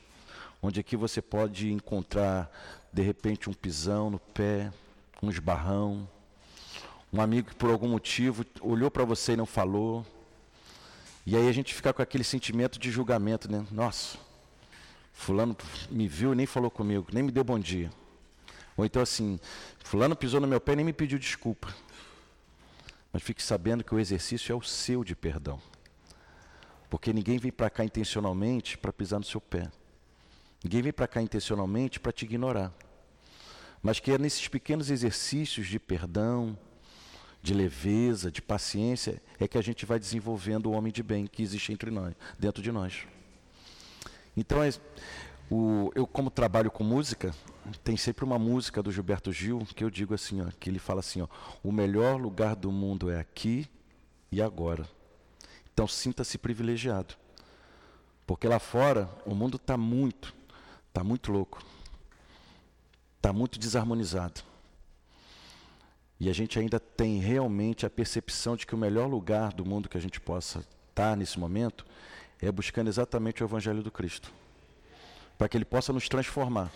onde 0.61 0.79
aqui 0.79 0.95
você 0.95 1.21
pode 1.21 1.71
encontrar, 1.71 2.51
de 2.91 3.01
repente, 3.01 3.49
um 3.49 3.53
pisão 3.53 4.09
no 4.09 4.19
pé, 4.19 4.71
um 5.21 5.29
esbarrão, 5.29 6.07
um 7.11 7.19
amigo 7.21 7.49
que 7.49 7.55
por 7.55 7.69
algum 7.69 7.87
motivo 7.87 8.45
olhou 8.61 8.91
para 8.91 9.03
você 9.03 9.33
e 9.33 9.37
não 9.37 9.45
falou. 9.45 10.05
E 11.25 11.35
aí 11.35 11.47
a 11.47 11.51
gente 11.51 11.73
fica 11.73 11.91
com 11.91 12.01
aquele 12.01 12.23
sentimento 12.23 12.77
de 12.77 12.91
julgamento, 12.91 13.51
né? 13.51 13.65
Nossa, 13.71 14.17
fulano 15.11 15.57
me 15.89 16.07
viu 16.07 16.33
e 16.33 16.35
nem 16.35 16.45
falou 16.45 16.69
comigo, 16.69 17.07
nem 17.11 17.23
me 17.23 17.31
deu 17.31 17.43
bom 17.43 17.57
dia. 17.57 17.89
Ou 18.75 18.85
então 18.85 19.01
assim, 19.01 19.39
fulano 19.83 20.15
pisou 20.15 20.41
no 20.41 20.47
meu 20.47 20.59
pé 20.59 20.73
e 20.73 20.75
nem 20.77 20.85
me 20.85 20.93
pediu 20.93 21.19
desculpa. 21.19 21.73
Mas 23.11 23.21
fique 23.21 23.43
sabendo 23.43 23.83
que 23.83 23.93
o 23.93 23.99
exercício 23.99 24.51
é 24.51 24.55
o 24.55 24.61
seu 24.61 25.03
de 25.03 25.15
perdão. 25.15 25.61
Porque 26.89 27.13
ninguém 27.13 27.37
vem 27.37 27.51
para 27.51 27.69
cá 27.69 27.83
intencionalmente 27.83 28.77
para 28.77 28.91
pisar 28.91 29.19
no 29.19 29.25
seu 29.25 29.39
pé. 29.39 29.71
Ninguém 30.63 30.81
vem 30.81 30.93
para 30.93 31.07
cá 31.07 31.21
intencionalmente 31.21 31.99
para 31.99 32.11
te 32.11 32.25
ignorar. 32.25 32.73
Mas 33.81 33.99
que 33.99 34.11
é 34.11 34.17
nesses 34.17 34.47
pequenos 34.47 34.89
exercícios 34.89 35.67
de 35.67 35.77
perdão, 35.77 36.57
de 37.41 37.53
leveza, 37.53 38.31
de 38.31 38.41
paciência, 38.41 39.21
é 39.37 39.47
que 39.47 39.57
a 39.57 39.61
gente 39.61 39.85
vai 39.85 39.99
desenvolvendo 39.99 40.67
o 40.67 40.71
homem 40.71 40.91
de 40.91 41.03
bem 41.03 41.27
que 41.27 41.43
existe 41.43 41.73
entre 41.73 41.91
nós, 41.91 42.15
dentro 42.39 42.63
de 42.63 42.71
nós. 42.71 43.05
Então, 44.35 44.63
é, 44.63 44.71
o, 45.53 45.91
eu 45.93 46.07
como 46.07 46.31
trabalho 46.31 46.71
com 46.71 46.83
música, 46.83 47.31
tem 47.83 47.95
sempre 47.95 48.25
uma 48.25 48.39
música 48.39 48.81
do 48.81 48.91
Gilberto 48.91 49.31
Gil 49.31 49.59
que 49.75 49.83
eu 49.83 49.89
digo 49.89 50.15
assim, 50.15 50.41
ó, 50.41 50.45
que 50.59 50.67
ele 50.67 50.79
fala 50.79 50.99
assim, 50.99 51.21
ó, 51.21 51.27
o 51.63 51.71
melhor 51.71 52.19
lugar 52.19 52.55
do 52.55 52.71
mundo 52.71 53.11
é 53.11 53.19
aqui 53.19 53.69
e 54.31 54.41
agora. 54.41 54.87
Então 55.71 55.87
sinta-se 55.87 56.39
privilegiado. 56.39 57.13
Porque 58.25 58.47
lá 58.47 58.57
fora 58.57 59.07
o 59.27 59.35
mundo 59.35 59.57
está 59.57 59.77
muito, 59.77 60.33
está 60.87 61.03
muito 61.03 61.31
louco. 61.31 61.63
Está 63.17 63.31
muito 63.31 63.59
desarmonizado. 63.59 64.41
E 66.19 66.29
a 66.29 66.33
gente 66.33 66.57
ainda 66.57 66.79
tem 66.79 67.19
realmente 67.19 67.85
a 67.85 67.91
percepção 67.91 68.55
de 68.55 68.65
que 68.65 68.73
o 68.73 68.77
melhor 68.77 69.07
lugar 69.07 69.53
do 69.53 69.63
mundo 69.63 69.87
que 69.87 69.97
a 69.97 70.01
gente 70.01 70.19
possa 70.19 70.59
estar 70.59 71.11
tá 71.11 71.15
nesse 71.15 71.39
momento 71.39 71.85
é 72.41 72.51
buscando 72.51 72.87
exatamente 72.87 73.43
o 73.43 73.45
Evangelho 73.45 73.83
do 73.83 73.91
Cristo. 73.91 74.33
Para 75.37 75.49
que 75.49 75.57
ele 75.57 75.65
possa 75.65 75.91
nos 75.91 76.07
transformar 76.07 76.71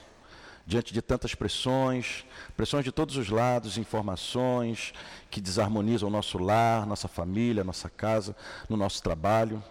diante 0.67 0.93
de 0.93 1.01
tantas 1.01 1.33
pressões, 1.33 2.25
pressões 2.57 2.83
de 2.83 2.91
todos 2.91 3.15
os 3.15 3.29
lados, 3.29 3.77
informações 3.77 4.93
que 5.31 5.39
desarmonizam 5.39 6.09
o 6.09 6.11
nosso 6.11 6.37
lar, 6.37 6.85
nossa 6.85 7.07
família, 7.07 7.63
nossa 7.63 7.89
casa, 7.89 8.35
no 8.67 8.75
nosso 8.75 9.01
trabalho. 9.01 9.63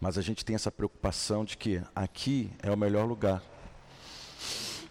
Mas 0.00 0.16
a 0.16 0.22
gente 0.22 0.44
tem 0.44 0.54
essa 0.54 0.70
preocupação 0.70 1.44
de 1.44 1.56
que 1.56 1.82
aqui 1.92 2.48
é 2.62 2.70
o 2.70 2.76
melhor 2.76 3.04
lugar. 3.04 3.42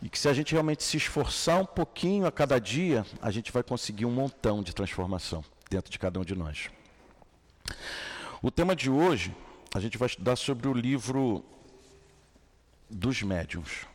E 0.02 0.10
que 0.10 0.20
se 0.20 0.28
a 0.28 0.34
gente 0.34 0.52
realmente 0.52 0.84
se 0.84 0.98
esforçar 0.98 1.62
um 1.62 1.66
pouquinho 1.66 2.28
a 2.28 2.32
cada 2.32 2.60
dia, 2.60 3.06
a 3.22 3.32
gente 3.32 3.50
vai 3.50 3.64
conseguir 3.64 4.06
um 4.06 4.12
montão 4.12 4.62
de 4.62 4.76
transformação 4.76 5.44
dentro 5.70 5.90
de 5.90 5.98
cada 5.98 6.20
um 6.20 6.26
de 6.26 6.36
nós. 6.36 6.70
O 8.42 8.52
tema 8.52 8.76
de 8.76 8.90
hoje, 8.90 9.34
a 9.74 9.80
gente 9.80 9.98
vai 9.98 10.08
estudar 10.08 10.36
sobre 10.36 10.68
o 10.68 10.74
livro 10.74 11.44
dos 12.90 13.22
médiums. 13.22 13.86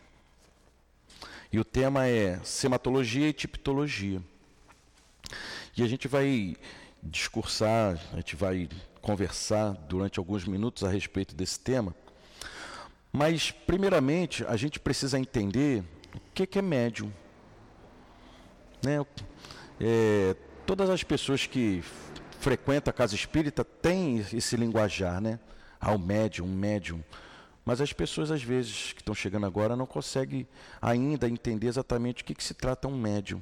E 1.52 1.58
o 1.58 1.64
tema 1.64 2.06
é 2.06 2.40
sematologia 2.42 3.28
e 3.28 3.32
tipologia. 3.32 4.22
E 5.76 5.82
a 5.82 5.86
gente 5.86 6.08
vai 6.08 6.56
discursar, 7.02 7.98
a 8.12 8.16
gente 8.16 8.36
vai 8.36 8.68
conversar 9.00 9.72
durante 9.72 10.18
alguns 10.18 10.46
minutos 10.46 10.84
a 10.84 10.88
respeito 10.88 11.34
desse 11.34 11.58
tema. 11.58 11.94
Mas, 13.12 13.50
primeiramente, 13.50 14.44
a 14.46 14.56
gente 14.56 14.80
precisa 14.80 15.18
entender 15.18 15.84
o 16.14 16.20
que 16.32 16.58
é 16.58 16.62
médium. 16.62 17.12
Né? 18.82 19.04
É, 19.80 20.34
todas 20.64 20.88
as 20.88 21.02
pessoas 21.02 21.46
que 21.46 21.82
frequentam 22.40 22.90
a 22.90 22.94
casa 22.94 23.14
espírita 23.14 23.64
têm 23.64 24.18
esse 24.32 24.56
linguajar, 24.56 25.20
né? 25.20 25.38
Ao 25.80 25.98
médium, 25.98 26.46
médium. 26.46 27.02
Mas 27.64 27.80
as 27.80 27.92
pessoas, 27.92 28.30
às 28.30 28.42
vezes, 28.42 28.92
que 28.92 29.00
estão 29.00 29.14
chegando 29.14 29.46
agora, 29.46 29.76
não 29.76 29.86
conseguem 29.86 30.46
ainda 30.80 31.28
entender 31.28 31.68
exatamente 31.68 32.22
o 32.22 32.26
que, 32.26 32.34
que 32.34 32.42
se 32.42 32.54
trata 32.54 32.88
um 32.88 32.96
médium. 32.96 33.40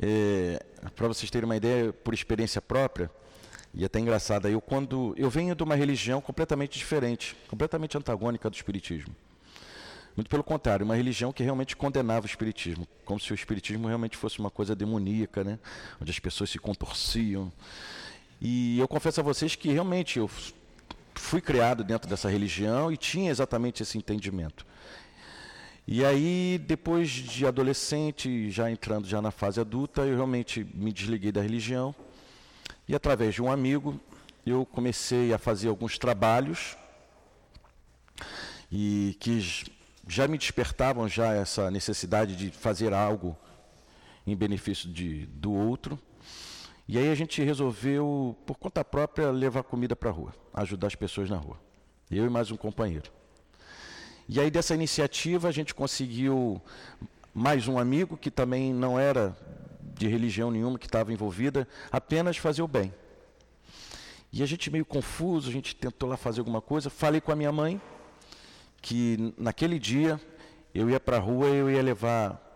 É, 0.00 0.64
Para 0.96 1.08
vocês 1.08 1.30
terem 1.30 1.44
uma 1.44 1.56
ideia, 1.56 1.92
por 1.92 2.12
experiência 2.12 2.60
própria, 2.60 3.10
e 3.74 3.84
até 3.84 3.98
engraçado, 3.98 4.48
eu 4.48 4.60
quando 4.60 5.14
eu 5.16 5.30
venho 5.30 5.54
de 5.54 5.62
uma 5.62 5.74
religião 5.74 6.20
completamente 6.20 6.76
diferente, 6.78 7.36
completamente 7.48 7.96
antagônica 7.96 8.50
do 8.50 8.54
espiritismo. 8.54 9.14
Muito 10.14 10.28
pelo 10.28 10.44
contrário, 10.44 10.84
uma 10.84 10.94
religião 10.94 11.32
que 11.32 11.42
realmente 11.42 11.74
condenava 11.74 12.26
o 12.26 12.28
espiritismo, 12.28 12.86
como 13.04 13.18
se 13.18 13.32
o 13.32 13.34
espiritismo 13.34 13.88
realmente 13.88 14.16
fosse 14.16 14.38
uma 14.40 14.50
coisa 14.50 14.76
demoníaca, 14.76 15.42
né? 15.42 15.58
onde 16.00 16.10
as 16.10 16.18
pessoas 16.18 16.50
se 16.50 16.58
contorciam. 16.58 17.50
E 18.38 18.78
eu 18.78 18.86
confesso 18.86 19.20
a 19.20 19.22
vocês 19.22 19.56
que 19.56 19.72
realmente 19.72 20.18
eu 20.18 20.28
fui 21.14 21.40
criado 21.40 21.84
dentro 21.84 22.08
dessa 22.08 22.28
religião 22.28 22.90
e 22.92 22.96
tinha 22.96 23.30
exatamente 23.30 23.82
esse 23.82 23.98
entendimento. 23.98 24.66
E 25.86 26.04
aí, 26.04 26.60
depois 26.64 27.10
de 27.10 27.44
adolescente, 27.44 28.50
já 28.50 28.70
entrando 28.70 29.06
já 29.06 29.20
na 29.20 29.30
fase 29.30 29.60
adulta, 29.60 30.02
eu 30.02 30.14
realmente 30.14 30.64
me 30.74 30.92
desliguei 30.92 31.32
da 31.32 31.42
religião 31.42 31.94
e 32.86 32.94
através 32.94 33.34
de 33.34 33.42
um 33.42 33.50
amigo 33.50 34.00
eu 34.46 34.64
comecei 34.64 35.32
a 35.32 35.38
fazer 35.38 35.68
alguns 35.68 35.98
trabalhos 35.98 36.76
e 38.70 39.16
que 39.20 39.40
já 40.08 40.26
me 40.26 40.38
despertavam 40.38 41.08
já 41.08 41.32
essa 41.34 41.70
necessidade 41.70 42.36
de 42.36 42.50
fazer 42.50 42.92
algo 42.92 43.36
em 44.26 44.36
benefício 44.36 44.88
de, 44.88 45.26
do 45.26 45.52
outro. 45.52 45.98
E 46.88 46.98
aí 46.98 47.10
a 47.10 47.14
gente 47.14 47.42
resolveu, 47.42 48.36
por 48.44 48.58
conta 48.58 48.84
própria, 48.84 49.30
levar 49.30 49.62
comida 49.62 49.94
para 49.94 50.10
a 50.10 50.12
rua, 50.12 50.34
ajudar 50.52 50.88
as 50.88 50.94
pessoas 50.94 51.30
na 51.30 51.36
rua. 51.36 51.58
Eu 52.10 52.26
e 52.26 52.28
mais 52.28 52.50
um 52.50 52.56
companheiro. 52.56 53.10
E 54.28 54.40
aí 54.40 54.50
dessa 54.50 54.74
iniciativa 54.74 55.48
a 55.48 55.52
gente 55.52 55.74
conseguiu 55.74 56.60
mais 57.34 57.68
um 57.68 57.78
amigo 57.78 58.16
que 58.16 58.30
também 58.30 58.72
não 58.72 58.98
era 58.98 59.36
de 59.94 60.08
religião 60.08 60.50
nenhuma, 60.50 60.78
que 60.78 60.86
estava 60.86 61.12
envolvida, 61.12 61.66
apenas 61.90 62.36
fazer 62.36 62.62
o 62.62 62.68
bem. 62.68 62.92
E 64.32 64.42
a 64.42 64.46
gente 64.46 64.70
meio 64.70 64.84
confuso, 64.84 65.48
a 65.48 65.52
gente 65.52 65.76
tentou 65.76 66.08
lá 66.08 66.16
fazer 66.16 66.40
alguma 66.40 66.60
coisa. 66.60 66.88
Falei 66.88 67.20
com 67.20 67.30
a 67.30 67.36
minha 67.36 67.52
mãe 67.52 67.80
que 68.80 69.32
naquele 69.38 69.78
dia 69.78 70.20
eu 70.74 70.90
ia 70.90 70.98
para 70.98 71.18
a 71.18 71.20
rua 71.20 71.46
eu 71.48 71.70
ia 71.70 71.82
levar 71.82 72.51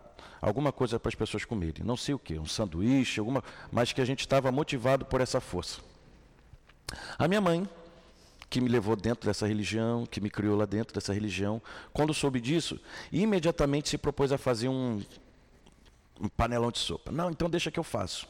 alguma 0.47 0.71
coisa 0.71 0.99
para 0.99 1.09
as 1.09 1.15
pessoas 1.15 1.45
comerem. 1.45 1.83
Não 1.83 1.97
sei 1.97 2.15
o 2.15 2.19
que, 2.19 2.37
um 2.37 2.45
sanduíche, 2.45 3.19
alguma, 3.19 3.43
mas 3.71 3.93
que 3.93 4.01
a 4.01 4.05
gente 4.05 4.21
estava 4.21 4.51
motivado 4.51 5.05
por 5.05 5.21
essa 5.21 5.39
força. 5.39 5.79
A 7.17 7.27
minha 7.27 7.41
mãe, 7.41 7.67
que 8.49 8.61
me 8.61 8.69
levou 8.69 8.95
dentro 8.95 9.27
dessa 9.27 9.45
religião, 9.45 10.05
que 10.05 10.21
me 10.21 10.29
criou 10.29 10.57
lá 10.57 10.65
dentro 10.65 10.93
dessa 10.93 11.13
religião, 11.13 11.61
quando 11.91 12.13
soube 12.13 12.39
disso, 12.39 12.79
imediatamente 13.11 13.89
se 13.89 13.97
propôs 13.97 14.31
a 14.31 14.37
fazer 14.37 14.69
um, 14.69 15.01
um 16.19 16.29
panelão 16.29 16.71
de 16.71 16.79
sopa. 16.79 17.11
Não, 17.11 17.29
então 17.29 17.49
deixa 17.49 17.69
que 17.69 17.79
eu 17.79 17.83
faço. 17.83 18.27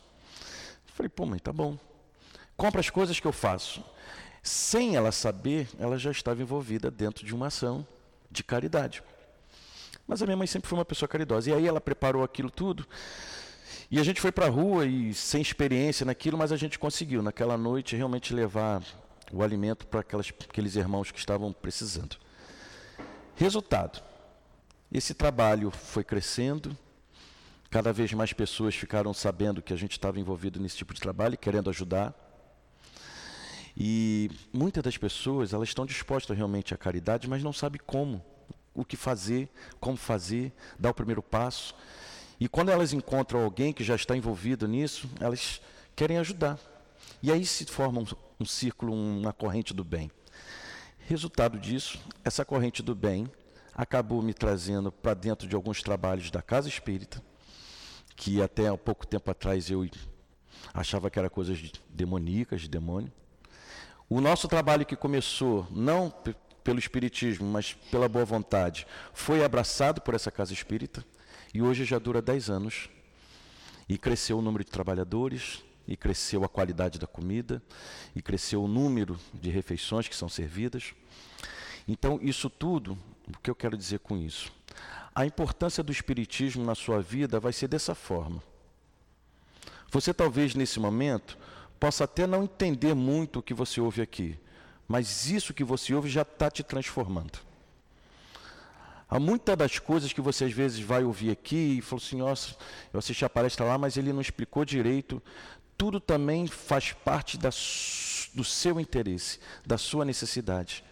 falei, 0.88 1.10
pô, 1.10 1.26
mãe, 1.26 1.40
tá 1.40 1.54
bom. 1.54 1.78
Compra 2.56 2.80
as 2.80 2.90
coisas 2.90 3.20
que 3.20 3.28
eu 3.28 3.32
faço. 3.32 3.84
sem 4.42 4.96
ela 4.96 5.12
saber, 5.12 5.68
ela 5.78 5.98
já 5.98 6.10
estava 6.10 6.42
envolvida 6.42 6.90
dentro 6.90 7.26
de 7.26 7.36
uma 7.36 7.48
ação 7.48 7.86
de 8.32 8.44
caridade. 8.44 9.04
Mas 10.08 10.22
a 10.22 10.26
minha 10.26 10.38
mãe 10.38 10.48
sempre 10.48 10.70
foi 10.70 10.78
uma 10.78 10.86
pessoa 10.86 11.10
caridosa. 11.10 11.50
E 11.50 11.54
aí 11.54 11.68
ela 11.68 11.82
preparou 11.82 12.24
aquilo 12.24 12.50
tudo. 12.50 12.88
E 13.92 14.00
a 14.00 14.04
gente 14.04 14.22
foi 14.22 14.32
para 14.32 14.48
a 14.48 14.50
rua 14.50 14.86
e 14.86 15.14
sem 15.14 15.42
experiência 15.42 16.06
naquilo, 16.06 16.38
mas 16.38 16.52
a 16.52 16.58
gente 16.58 16.80
conseguiu, 16.80 17.22
naquela 17.22 17.58
noite, 17.58 17.96
realmente 17.96 18.34
levar 18.34 18.82
o 19.32 19.44
alimento 19.44 19.86
para 19.88 20.00
aqueles 20.00 20.76
irmãos 20.76 21.12
que 21.12 21.20
estavam 21.20 21.52
precisando. 21.52 22.18
Resultado: 23.36 24.02
esse 24.92 25.14
trabalho 25.14 25.70
foi 25.70 26.04
crescendo, 26.04 26.78
cada 27.70 27.94
vez 27.94 28.12
mais 28.14 28.34
pessoas 28.34 28.76
ficaram 28.76 29.14
sabendo 29.14 29.62
que 29.62 29.74
a 29.74 29.78
gente 29.78 29.92
estava 29.92 30.20
envolvido 30.20 30.60
nesse 30.60 30.78
tipo 30.78 30.94
de 30.94 31.00
trabalho 31.00 31.36
e 31.36 31.38
querendo 31.38 31.70
ajudar. 31.70 32.14
E 33.76 34.32
muitas 34.52 34.84
das 34.84 34.98
pessoas, 34.98 35.54
elas 35.54 35.70
estão 35.70 35.86
dispostas 35.86 36.36
realmente 36.36 36.74
à 36.74 36.78
caridade, 36.78 37.30
mas 37.30 37.44
não 37.44 37.54
sabem 37.54 37.80
como, 37.86 38.26
o 38.78 38.86
que 38.86 38.96
fazer, 38.96 39.50
como 39.80 39.98
fazer, 39.98 40.54
dar 40.80 40.92
o 40.92 40.94
primeiro 40.94 41.24
passo. 41.24 41.76
E 42.40 42.48
quando 42.48 42.70
elas 42.70 42.94
encontram 42.94 43.44
alguém 43.44 43.74
que 43.74 43.84
já 43.84 43.96
está 43.96 44.16
envolvido 44.16 44.68
nisso, 44.68 45.10
elas 45.20 45.60
querem 45.96 46.20
ajudar. 46.20 46.60
E 47.24 47.32
aí 47.32 47.44
se 47.44 47.66
forma 47.66 48.02
um, 48.02 48.06
um 48.40 48.46
círculo, 48.46 48.94
uma 48.94 49.34
corrente 49.34 49.74
do 49.74 49.84
bem. 49.84 50.12
Resultado 51.00 51.58
disso, 51.58 52.00
essa 52.24 52.46
corrente 52.46 52.84
do 52.84 52.94
bem 52.94 53.30
acabou 53.74 54.22
me 54.22 54.34
trazendo 54.34 54.92
para 54.92 55.16
dentro 55.16 55.48
de 55.48 55.56
alguns 55.56 55.82
trabalhos 55.82 56.30
da 56.30 56.42
Casa 56.42 56.70
Espírita, 56.70 57.22
que 58.16 58.42
até 58.42 58.68
há 58.68 58.78
pouco 58.78 59.08
tempo 59.08 59.32
atrás 59.32 59.72
eu 59.72 59.90
achava 60.72 61.10
que 61.10 61.18
era 61.18 61.30
coisas 61.32 61.72
demoníacas, 61.90 62.62
de 62.62 62.70
demônio. 62.70 63.12
O 64.08 64.22
nosso 64.22 64.48
trabalho 64.48 64.86
que 64.86 64.96
começou 64.96 65.68
não 65.72 66.14
pelo 66.68 66.80
Espiritismo, 66.80 67.48
mas 67.48 67.72
pela 67.90 68.10
boa 68.10 68.26
vontade, 68.26 68.86
foi 69.14 69.42
abraçado 69.42 70.02
por 70.02 70.14
essa 70.14 70.30
casa 70.30 70.52
espírita 70.52 71.02
e 71.54 71.62
hoje 71.62 71.86
já 71.86 71.98
dura 71.98 72.22
10 72.22 72.50
anos. 72.50 72.90
E 73.88 73.98
cresceu 73.98 74.38
o 74.38 74.42
número 74.42 74.66
de 74.66 74.70
trabalhadores, 74.70 75.64
e 75.88 75.96
cresceu 75.96 76.44
a 76.44 76.50
qualidade 76.50 77.00
da 77.00 77.08
comida, 77.08 77.64
e 78.14 78.22
cresceu 78.22 78.62
o 78.62 78.68
número 78.68 79.18
de 79.34 79.50
refeições 79.50 80.10
que 80.10 80.16
são 80.16 80.28
servidas. 80.28 80.94
Então, 81.88 82.20
isso 82.22 82.50
tudo, 82.50 83.00
o 83.26 83.40
que 83.42 83.50
eu 83.50 83.56
quero 83.56 83.78
dizer 83.78 84.00
com 84.00 84.18
isso? 84.18 84.52
A 85.16 85.26
importância 85.26 85.82
do 85.82 85.94
Espiritismo 85.94 86.66
na 86.66 86.76
sua 86.76 87.02
vida 87.02 87.40
vai 87.40 87.54
ser 87.54 87.70
dessa 87.70 87.96
forma. 87.96 88.44
Você 89.90 90.14
talvez 90.14 90.54
nesse 90.54 90.82
momento 90.82 91.38
possa 91.80 92.04
até 92.04 92.28
não 92.28 92.44
entender 92.44 92.94
muito 92.94 93.40
o 93.40 93.42
que 93.42 93.54
você 93.54 93.80
ouve 93.80 94.02
aqui, 94.02 94.38
mas 94.88 95.30
isso 95.30 95.54
que 95.54 95.64
você 95.64 95.94
ouve 95.94 96.10
já 96.10 96.22
está 96.22 96.50
te 96.50 96.64
transformando. 96.64 97.40
Há 99.10 99.20
muitas 99.20 99.56
das 99.56 99.80
coisas 99.80 100.12
que 100.12 100.20
você 100.20 100.46
às 100.46 100.52
vezes 100.52 100.80
vai 100.80 101.04
ouvir 101.04 101.32
aqui 101.32 101.78
e 101.78 101.82
falou 101.82 102.04
assim, 102.04 102.18
nossa, 102.18 102.56
eu 102.92 103.00
assisti 103.00 103.24
a 103.24 103.30
palestra 103.30 103.66
lá, 103.66 103.78
mas 103.78 103.96
ele 103.96 104.12
não 104.12 104.22
explicou 104.22 104.66
direito. 104.66 105.22
Tudo 105.78 106.00
também 106.00 106.46
faz 106.48 106.92
parte 106.92 107.38
da, 107.38 107.50
do 108.34 108.44
seu 108.44 108.80
interesse, 108.80 109.40
da 109.66 109.78
sua 109.78 110.04
necessidade. 110.04 110.84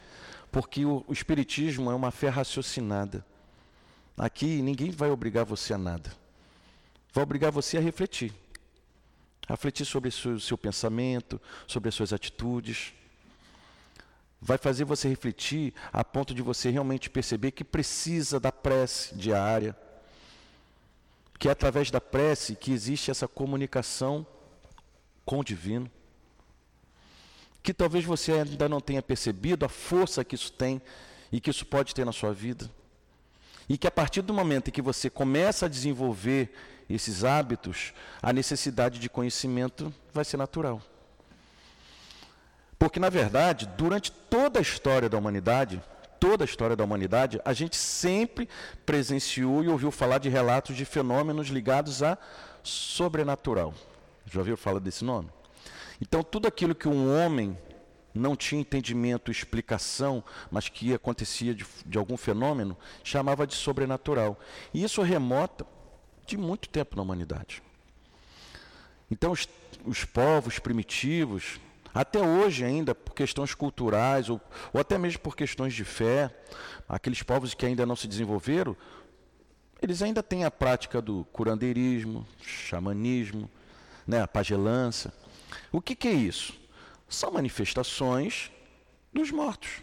Porque 0.52 0.86
o, 0.86 1.04
o 1.08 1.12
Espiritismo 1.12 1.92
é 1.92 1.96
uma 1.96 2.12
fé 2.12 2.30
raciocinada. 2.30 3.25
Aqui 4.18 4.62
ninguém 4.62 4.92
vai 4.92 5.10
obrigar 5.10 5.44
você 5.44 5.74
a 5.74 5.78
nada. 5.78 6.14
Vai 7.12 7.24
obrigar 7.24 7.52
você 7.52 7.78
a 7.78 7.82
refletir 7.82 8.34
refletir 9.48 9.86
sobre 9.86 10.10
o 10.10 10.40
seu 10.40 10.58
pensamento, 10.58 11.40
sobre 11.68 11.90
as 11.90 11.96
suas 11.96 12.12
atitudes. 12.12 12.94
Vai 14.42 14.58
fazer 14.58 14.86
você 14.86 15.08
refletir 15.08 15.74
a 15.92 16.04
ponto 16.04 16.34
de 16.34 16.42
você 16.42 16.70
realmente 16.70 17.10
perceber 17.10 17.51
que 17.51 17.63
precisa 17.63 18.39
da 18.39 18.51
prece 18.51 19.15
diária, 19.15 19.75
que 21.39 21.48
é 21.48 21.51
através 21.51 21.89
da 21.89 22.00
prece 22.00 22.56
que 22.56 22.72
existe 22.72 23.12
essa 23.12 23.27
comunicação 23.27 24.25
com 25.26 25.39
o 25.39 25.43
divino. 25.43 25.89
Que 27.63 27.74
talvez 27.74 28.06
você 28.06 28.34
ainda 28.34 28.69
não 28.69 28.80
tenha 28.80 29.02
percebido 29.02 29.65
a 29.65 29.69
força 29.69 30.24
que 30.24 30.36
isso 30.36 30.52
tem 30.52 30.82
e 31.32 31.41
que 31.41 31.50
isso 31.50 31.65
pode 31.65 31.95
ter 31.95 32.06
na 32.06 32.12
sua 32.12 32.32
vida. 32.32 32.69
E 33.67 33.78
que 33.78 33.88
a 33.88 33.91
partir 33.91 34.21
do 34.21 34.34
momento 34.34 34.67
em 34.67 34.71
que 34.71 34.82
você 34.82 35.10
começa 35.10 35.65
a 35.65 35.69
desenvolver 35.69 36.54
esses 36.88 37.24
hábitos, 37.24 37.93
a 38.21 38.32
necessidade 38.32 39.00
de 39.00 39.10
conhecimento 39.10 39.91
vai 40.13 40.24
ser 40.24 40.38
natural. 40.38 40.82
Porque, 42.78 43.00
na 43.00 43.10
verdade, 43.10 43.68
durante 43.78 44.12
toda 44.12 44.60
a 44.60 44.62
história 44.62 45.10
da 45.10 45.18
humanidade, 45.18 45.82
toda 46.20 46.44
a 46.44 46.46
história 46.46 46.76
da 46.76 46.84
humanidade, 46.84 47.40
a 47.46 47.54
gente 47.54 47.76
sempre 47.76 48.50
presenciou 48.86 49.64
e 49.64 49.68
ouviu 49.68 49.92
falar 49.92 50.18
de 50.18 50.30
relatos 50.30 50.76
de 50.76 50.86
fenômenos 50.86 51.48
ligados 51.48 52.04
a 52.04 52.18
sobrenatural. 52.64 53.74
Já 54.26 54.40
ouviu 54.40 54.58
falar 54.58 54.80
desse 54.80 55.06
nome? 55.06 55.30
Então, 56.02 56.24
tudo 56.24 56.48
aquilo 56.48 56.76
que 56.76 56.88
um 56.88 57.16
homem 57.16 57.58
não 58.14 58.36
tinha 58.36 58.62
entendimento, 58.62 59.30
explicação, 59.30 60.24
mas 60.50 60.70
que 60.70 60.94
acontecia 60.94 61.54
de, 61.54 61.66
de 61.86 61.98
algum 61.98 62.18
fenômeno, 62.18 62.78
chamava 63.04 63.46
de 63.46 63.54
sobrenatural. 63.54 64.40
E 64.74 64.84
isso 64.84 65.02
remota 65.02 65.66
de 66.26 66.38
muito 66.38 66.70
tempo 66.70 66.96
na 66.96 67.02
humanidade. 67.02 67.62
Então, 69.12 69.32
os, 69.32 69.48
os 69.86 70.06
povos 70.06 70.60
primitivos, 70.60 71.60
até 71.95 72.19
hoje 72.19 72.65
ainda, 72.65 72.93
por 72.93 73.15
questões 73.15 73.55
culturais, 73.55 74.29
ou, 74.29 74.41
ou 74.73 74.81
até 74.81 74.97
mesmo 74.97 75.21
por 75.21 75.34
questões 75.34 75.73
de 75.73 75.86
fé, 75.86 76.29
aqueles 76.89 77.23
povos 77.23 77.53
que 77.53 77.65
ainda 77.65 77.86
não 77.86 77.95
se 77.95 78.05
desenvolveram, 78.05 78.75
eles 79.81 80.01
ainda 80.01 80.21
têm 80.21 80.43
a 80.43 80.51
prática 80.51 81.01
do 81.01 81.25
curandeirismo, 81.31 82.27
xamanismo, 82.41 83.49
né, 84.05 84.21
a 84.21 84.27
pagelança. 84.27 85.13
O 85.71 85.79
que, 85.79 85.95
que 85.95 86.10
é 86.10 86.13
isso? 86.13 86.53
São 87.08 87.31
manifestações 87.31 88.51
dos 89.13 89.31
mortos. 89.31 89.81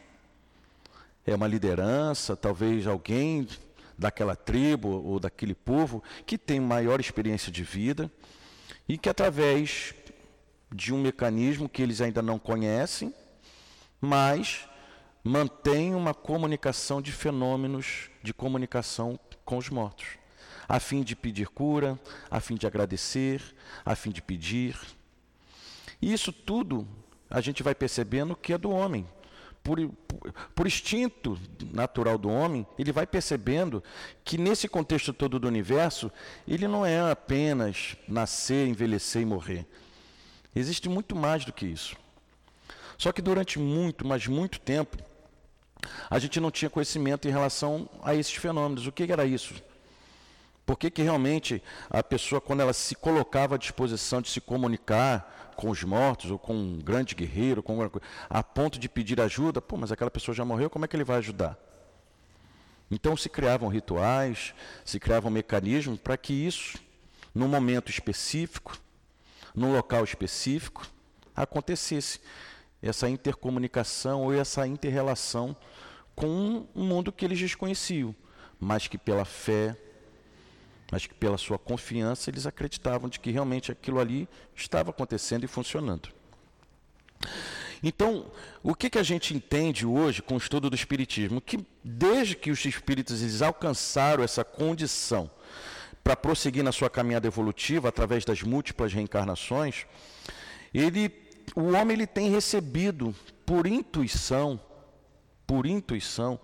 É 1.26 1.34
uma 1.34 1.46
liderança, 1.46 2.36
talvez 2.36 2.86
alguém 2.86 3.48
daquela 3.96 4.36
tribo 4.36 5.02
ou 5.02 5.18
daquele 5.18 5.54
povo 5.54 6.02
que 6.26 6.36
tem 6.36 6.60
maior 6.60 7.00
experiência 7.00 7.50
de 7.50 7.62
vida 7.62 8.12
e 8.86 8.98
que 8.98 9.08
através 9.08 9.94
de 10.74 10.92
um 10.92 11.00
mecanismo 11.00 11.68
que 11.68 11.82
eles 11.82 12.00
ainda 12.00 12.22
não 12.22 12.38
conhecem, 12.38 13.14
mas 14.00 14.68
mantém 15.22 15.94
uma 15.94 16.14
comunicação 16.14 17.00
de 17.00 17.12
fenômenos 17.12 18.10
de 18.22 18.34
comunicação 18.34 19.18
com 19.44 19.58
os 19.58 19.68
mortos, 19.68 20.06
a 20.68 20.80
fim 20.80 21.02
de 21.02 21.14
pedir 21.14 21.48
cura, 21.48 21.98
a 22.30 22.40
fim 22.40 22.54
de 22.54 22.66
agradecer, 22.66 23.42
a 23.84 23.94
fim 23.94 24.10
de 24.10 24.22
pedir. 24.22 24.78
E 26.00 26.12
isso 26.12 26.32
tudo 26.32 26.86
a 27.30 27.40
gente 27.40 27.62
vai 27.62 27.74
percebendo 27.74 28.34
que 28.36 28.52
é 28.52 28.58
do 28.58 28.70
homem 28.70 29.06
por, 29.62 29.78
por, 30.54 30.66
instinto 30.66 31.38
natural 31.72 32.18
do 32.18 32.28
homem, 32.28 32.66
ele 32.78 32.90
vai 32.92 33.06
percebendo 33.06 33.82
que 34.24 34.36
nesse 34.36 34.68
contexto 34.68 35.12
todo 35.12 35.38
do 35.38 35.46
universo, 35.46 36.10
ele 36.46 36.66
não 36.66 36.84
é 36.84 37.10
apenas 37.10 37.96
nascer, 38.08 38.66
envelhecer 38.66 39.22
e 39.22 39.26
morrer. 39.26 39.66
Existe 40.54 40.88
muito 40.88 41.16
mais 41.16 41.44
do 41.44 41.52
que 41.52 41.66
isso. 41.66 41.96
Só 42.98 43.10
que 43.12 43.22
durante 43.22 43.58
muito, 43.58 44.06
mas 44.06 44.26
muito 44.26 44.60
tempo, 44.60 44.98
a 46.08 46.18
gente 46.18 46.38
não 46.38 46.50
tinha 46.50 46.70
conhecimento 46.70 47.26
em 47.26 47.30
relação 47.30 47.88
a 48.02 48.14
esses 48.14 48.34
fenômenos. 48.34 48.86
O 48.86 48.92
que 48.92 49.10
era 49.10 49.24
isso? 49.24 49.54
Por 50.64 50.78
que, 50.78 50.90
que 50.90 51.02
realmente 51.02 51.62
a 51.90 52.02
pessoa, 52.02 52.40
quando 52.40 52.60
ela 52.60 52.72
se 52.72 52.94
colocava 52.94 53.56
à 53.56 53.58
disposição 53.58 54.22
de 54.22 54.30
se 54.30 54.40
comunicar 54.40 55.52
com 55.56 55.70
os 55.70 55.82
mortos, 55.82 56.30
ou 56.30 56.38
com 56.38 56.54
um 56.54 56.78
grande 56.78 57.14
guerreiro, 57.14 57.62
com 57.62 57.76
coisa, 57.76 58.06
a 58.30 58.42
ponto 58.42 58.78
de 58.78 58.88
pedir 58.88 59.20
ajuda, 59.20 59.60
pô, 59.60 59.76
mas 59.76 59.92
aquela 59.92 60.10
pessoa 60.10 60.34
já 60.34 60.44
morreu, 60.44 60.70
como 60.70 60.84
é 60.84 60.88
que 60.88 60.96
ele 60.96 61.04
vai 61.04 61.18
ajudar? 61.18 61.58
Então 62.90 63.16
se 63.16 63.28
criavam 63.28 63.68
rituais, 63.68 64.54
se 64.84 65.00
criavam 65.00 65.30
mecanismos 65.30 65.98
para 65.98 66.16
que 66.16 66.32
isso, 66.32 66.78
num 67.34 67.48
momento 67.48 67.90
específico, 67.90 68.78
num 69.54 69.72
local 69.72 70.04
específico, 70.04 70.86
acontecesse 71.34 72.20
essa 72.82 73.08
intercomunicação 73.08 74.22
ou 74.22 74.34
essa 74.34 74.66
interrelação 74.66 75.56
com 76.14 76.66
um 76.74 76.84
mundo 76.84 77.12
que 77.12 77.24
eles 77.24 77.38
desconheciam, 77.38 78.14
mas 78.58 78.86
que 78.86 78.98
pela 78.98 79.24
fé, 79.24 79.76
mas 80.90 81.06
que 81.06 81.14
pela 81.14 81.38
sua 81.38 81.58
confiança 81.58 82.28
eles 82.28 82.46
acreditavam 82.46 83.08
de 83.08 83.18
que 83.18 83.30
realmente 83.30 83.72
aquilo 83.72 83.98
ali 83.98 84.28
estava 84.54 84.90
acontecendo 84.90 85.44
e 85.44 85.48
funcionando. 85.48 86.10
Então, 87.82 88.30
o 88.62 88.74
que, 88.74 88.88
que 88.88 88.98
a 88.98 89.02
gente 89.02 89.34
entende 89.34 89.84
hoje 89.84 90.22
com 90.22 90.34
o 90.34 90.38
estudo 90.38 90.70
do 90.70 90.76
Espiritismo? 90.76 91.40
Que 91.40 91.64
desde 91.82 92.36
que 92.36 92.50
os 92.50 92.64
espíritos 92.64 93.22
eles 93.22 93.42
alcançaram 93.42 94.22
essa 94.22 94.44
condição 94.44 95.28
para 96.02 96.16
prosseguir 96.16 96.64
na 96.64 96.72
sua 96.72 96.90
caminhada 96.90 97.26
evolutiva 97.26 97.88
através 97.88 98.24
das 98.24 98.42
múltiplas 98.42 98.92
reencarnações, 98.92 99.86
ele, 100.74 101.12
o 101.54 101.72
homem 101.72 101.96
ele 101.96 102.06
tem 102.06 102.30
recebido 102.30 103.14
por 103.46 103.66
intuição, 103.66 104.60
por 105.46 105.66
intuição, 105.66 106.38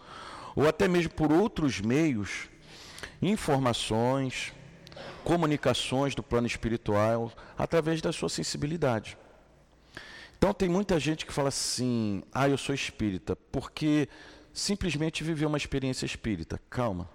ou 0.54 0.68
até 0.68 0.86
mesmo 0.86 1.12
por 1.12 1.32
outros 1.32 1.80
meios, 1.80 2.48
informações, 3.20 4.52
comunicações 5.24 6.14
do 6.14 6.22
plano 6.22 6.46
espiritual 6.46 7.32
através 7.56 8.00
da 8.00 8.12
sua 8.12 8.28
sensibilidade. 8.28 9.16
Então 10.36 10.54
tem 10.54 10.68
muita 10.68 11.00
gente 11.00 11.26
que 11.26 11.32
fala 11.32 11.48
assim: 11.48 12.22
"Ah, 12.32 12.48
eu 12.48 12.56
sou 12.56 12.74
espírita", 12.74 13.34
porque 13.50 14.08
simplesmente 14.52 15.24
viveu 15.24 15.48
uma 15.48 15.58
experiência 15.58 16.06
espírita. 16.06 16.60
Calma. 16.70 17.08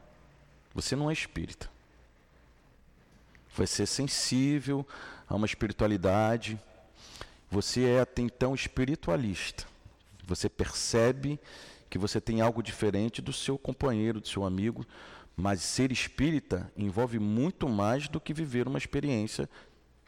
Você 0.73 0.95
não 0.95 1.09
é 1.09 1.13
espírita. 1.13 1.72
Você 3.55 3.83
é 3.83 3.85
sensível 3.85 4.87
a 5.27 5.35
uma 5.35 5.45
espiritualidade. 5.45 6.59
Você 7.49 7.83
é 7.85 8.01
até 8.01 8.21
então 8.21 8.55
espiritualista. 8.55 9.65
Você 10.25 10.49
percebe 10.49 11.39
que 11.89 11.99
você 11.99 12.19
tem 12.19 12.41
algo 12.41 12.63
diferente 12.63 13.21
do 13.21 13.31
seu 13.31 13.57
companheiro, 13.57 14.19
do 14.19 14.27
seu 14.27 14.43
amigo, 14.43 14.85
mas 15.35 15.61
ser 15.61 15.91
espírita 15.91 16.71
envolve 16.75 17.19
muito 17.19 17.69
mais 17.69 18.07
do 18.07 18.19
que 18.19 18.33
viver 18.33 18.67
uma 18.67 18.77
experiência 18.77 19.49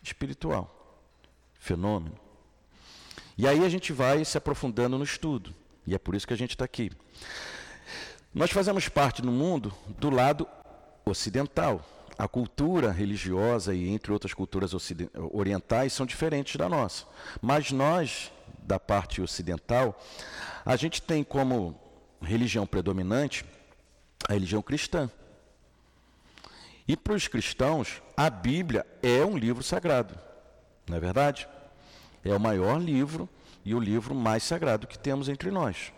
espiritual, 0.02 1.00
fenômeno. 1.60 2.18
E 3.38 3.48
aí 3.48 3.64
a 3.64 3.70
gente 3.70 3.92
vai 3.92 4.24
se 4.24 4.38
aprofundando 4.38 4.98
no 4.98 5.04
estudo, 5.04 5.54
e 5.86 5.94
é 5.94 6.00
por 6.00 6.16
isso 6.16 6.28
que 6.28 6.34
a 6.34 6.38
gente 6.38 6.52
está 6.52 6.66
aqui. 6.66 6.92
Nós 8.34 8.52
fazemos 8.52 8.88
parte 8.90 9.22
no 9.22 9.32
mundo 9.32 9.74
do 10.00 10.10
lado 10.10 10.48
ocidental. 11.06 11.84
A 12.18 12.28
cultura 12.28 12.92
religiosa 12.92 13.74
e 13.74 13.90
entre 13.90 14.12
outras 14.12 14.34
culturas 14.34 14.72
orientais 15.34 15.94
são 15.94 16.06
diferentes 16.06 16.56
da 16.56 16.70
nossa. 16.70 17.06
Mas 17.42 17.72
nós, 17.72 18.32
da 18.64 18.80
parte 18.80 19.22
ocidental, 19.22 20.00
a 20.66 20.76
gente 20.76 21.02
tem 21.02 21.24
como 21.24 21.78
religião 22.22 22.66
predominante 22.66 23.46
a 24.28 24.34
religião 24.34 24.62
cristã. 24.62 25.10
E 26.88 26.96
para 26.96 27.14
os 27.14 27.28
cristãos, 27.28 28.02
a 28.16 28.30
Bíblia 28.30 28.86
é 29.02 29.26
um 29.26 29.38
livro 29.38 29.64
sagrado, 29.64 30.18
não 30.88 30.98
é 30.98 31.00
verdade? 31.00 31.48
É 32.24 32.34
o 32.34 32.40
maior 32.40 32.80
livro 32.80 33.28
e 33.64 33.74
o 33.74 33.80
livro 33.80 34.14
mais 34.14 34.44
sagrado 34.44 34.88
que 34.88 34.98
temos 34.98 35.28
entre 35.28 35.50
nós. 35.50 35.92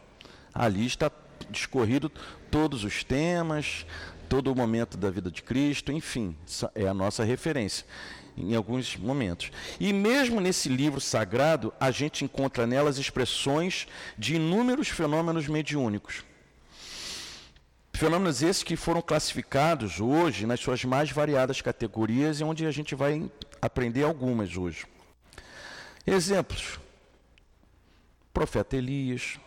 Ali 0.54 0.86
está 0.86 1.12
discorrido 1.50 2.10
todos 2.50 2.84
os 2.84 3.04
temas, 3.04 3.86
todo 4.28 4.52
o 4.52 4.56
momento 4.56 4.98
da 4.98 5.10
vida 5.10 5.32
de 5.32 5.42
Cristo, 5.42 5.92
enfim, 5.92 6.36
é 6.76 6.88
a 6.88 6.94
nossa 6.94 7.24
referência 7.24 7.86
em 8.38 8.56
alguns 8.56 8.96
momentos. 8.96 9.52
E 9.80 9.92
mesmo 9.92 10.40
nesse 10.40 10.70
livro 10.70 11.02
sagrado, 11.02 11.74
a 11.80 11.90
gente 11.90 12.24
encontra 12.24 12.68
nelas 12.68 12.98
expressões 12.98 13.88
de 14.18 14.36
inúmeros 14.36 14.90
fenômenos 14.90 15.48
mediúnicos. 15.48 16.24
Fenômenos 17.94 18.44
esses 18.44 18.62
que 18.62 18.76
foram 18.76 19.02
classificados 19.02 20.00
hoje 20.00 20.46
nas 20.46 20.60
suas 20.60 20.86
mais 20.86 21.10
variadas 21.10 21.62
categorias 21.62 22.40
e 22.40 22.44
onde 22.44 22.64
a 22.68 22.72
gente 22.72 22.94
vai 22.94 23.28
aprender 23.60 24.04
algumas 24.04 24.56
hoje. 24.56 24.86
Exemplos: 26.06 26.80
profeta 28.32 28.78
Elias, 28.78 29.40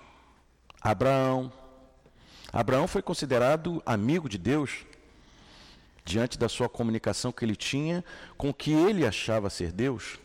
Abraão. 0.80 1.59
Abraão 2.52 2.88
foi 2.88 3.02
considerado 3.02 3.82
amigo 3.86 4.28
de 4.28 4.38
Deus 4.38 4.84
diante 6.04 6.38
da 6.38 6.48
sua 6.48 6.68
comunicação 6.68 7.30
que 7.30 7.44
ele 7.44 7.54
tinha 7.54 8.04
com 8.36 8.50
o 8.50 8.54
que 8.54 8.72
ele 8.72 9.06
achava 9.06 9.48
ser 9.48 9.70
Deus. 9.70 10.18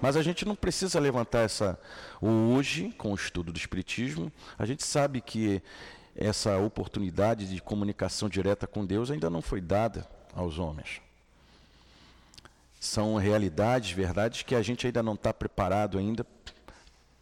Mas 0.00 0.16
a 0.16 0.22
gente 0.22 0.44
não 0.44 0.54
precisa 0.54 0.98
levantar 0.98 1.40
essa 1.40 1.78
hoje 2.20 2.92
com 2.96 3.12
o 3.12 3.14
estudo 3.14 3.52
do 3.52 3.58
espiritismo. 3.58 4.32
A 4.58 4.64
gente 4.64 4.82
sabe 4.82 5.20
que 5.20 5.62
essa 6.16 6.58
oportunidade 6.58 7.48
de 7.48 7.60
comunicação 7.60 8.28
direta 8.28 8.66
com 8.66 8.84
Deus 8.84 9.10
ainda 9.10 9.30
não 9.30 9.42
foi 9.42 9.60
dada 9.60 10.08
aos 10.34 10.58
homens. 10.58 11.00
São 12.80 13.16
realidades, 13.16 13.90
verdades 13.90 14.42
que 14.42 14.54
a 14.54 14.62
gente 14.62 14.86
ainda 14.86 15.02
não 15.02 15.14
está 15.14 15.34
preparado 15.34 15.98
ainda 15.98 16.24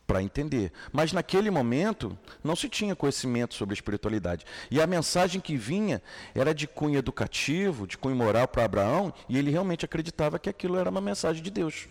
para 0.09 0.23
entender. 0.23 0.73
Mas 0.91 1.13
naquele 1.13 1.51
momento 1.51 2.19
não 2.43 2.57
se 2.57 2.67
tinha 2.67 2.97
conhecimento 2.97 3.55
sobre 3.55 3.75
espiritualidade. 3.75 4.47
E 4.71 4.81
a 4.81 4.87
mensagem 4.87 5.39
que 5.39 5.55
vinha 5.55 6.03
era 6.35 6.55
de 6.55 6.67
cunho 6.67 6.99
educativo, 6.99 7.87
de 7.87 7.99
cunho 7.99 8.17
moral 8.17 8.49
para 8.49 8.65
Abraão, 8.65 9.13
e 9.29 9.37
ele 9.37 9.51
realmente 9.51 9.85
acreditava 9.85 10.39
que 10.39 10.49
aquilo 10.49 10.79
era 10.79 10.89
uma 10.89 11.03
mensagem 11.03 11.43
de 11.43 11.51
Deus. 11.51 11.89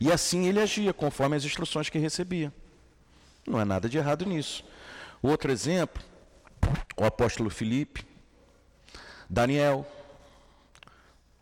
E 0.00 0.10
assim 0.10 0.46
ele 0.46 0.60
agia, 0.60 0.92
conforme 0.92 1.36
as 1.36 1.44
instruções 1.44 1.88
que 1.88 1.98
recebia. 1.98 2.52
Não 3.46 3.60
é 3.60 3.64
nada 3.64 3.88
de 3.88 3.96
errado 3.96 4.26
nisso. 4.26 4.64
Outro 5.22 5.52
exemplo, 5.52 6.02
o 6.96 7.04
apóstolo 7.04 7.48
Filipe, 7.48 8.04
Daniel, 9.30 9.86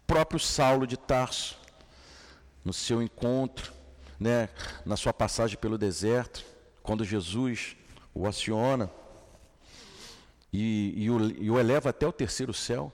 próprio 0.07 0.39
Saulo 0.39 0.87
de 0.87 0.99
Tarso, 0.99 1.57
no 2.63 2.75
seu 2.75 3.03
encontro 3.03 3.72
né, 4.23 4.49
na 4.87 4.97
sua 4.97 5.13
passagem 5.13 5.59
pelo 5.59 5.77
deserto, 5.77 6.45
quando 6.83 7.05
Jesus 7.05 7.77
o 8.15 8.27
aciona 8.27 8.91
e, 10.53 10.95
e, 10.97 11.11
o, 11.11 11.31
e 11.43 11.51
o 11.51 11.59
eleva 11.59 11.91
até 11.91 12.07
o 12.07 12.13
terceiro 12.13 12.55
céu. 12.55 12.93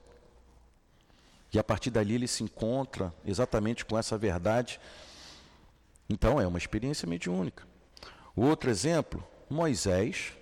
E 1.53 1.59
a 1.59 1.65
partir 1.65 1.91
dali 1.91 2.15
ele 2.15 2.29
se 2.29 2.43
encontra 2.43 3.13
exatamente 3.25 3.85
com 3.85 3.99
essa 3.99 4.17
verdade. 4.17 4.81
Então 6.09 6.41
é 6.41 6.47
uma 6.47 6.59
experiência 6.59 7.07
mediúnica. 7.07 7.67
Outro 8.35 8.71
exemplo, 8.71 9.27
Moisés, 9.51 10.33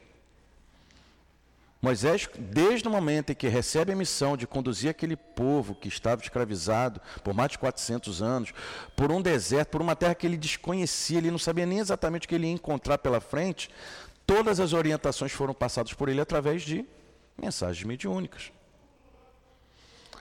Moisés, 1.86 2.28
desde 2.36 2.88
o 2.88 2.90
momento 2.90 3.30
em 3.30 3.34
que 3.36 3.46
recebe 3.46 3.92
a 3.92 3.96
missão 3.96 4.36
de 4.36 4.44
conduzir 4.44 4.90
aquele 4.90 5.14
povo 5.14 5.72
que 5.72 5.86
estava 5.86 6.20
escravizado 6.20 7.00
por 7.22 7.32
mais 7.32 7.52
de 7.52 7.58
400 7.58 8.20
anos, 8.20 8.52
por 8.96 9.12
um 9.12 9.22
deserto, 9.22 9.68
por 9.68 9.80
uma 9.80 9.94
terra 9.94 10.16
que 10.16 10.26
ele 10.26 10.36
desconhecia, 10.36 11.18
ele 11.18 11.30
não 11.30 11.38
sabia 11.38 11.64
nem 11.64 11.78
exatamente 11.78 12.26
o 12.26 12.28
que 12.28 12.34
ele 12.34 12.48
ia 12.48 12.52
encontrar 12.52 12.98
pela 12.98 13.20
frente, 13.20 13.70
todas 14.26 14.58
as 14.58 14.72
orientações 14.72 15.30
foram 15.30 15.54
passadas 15.54 15.92
por 15.92 16.08
ele 16.08 16.20
através 16.20 16.62
de 16.62 16.84
mensagens 17.40 17.86
mediúnicas. 17.86 18.50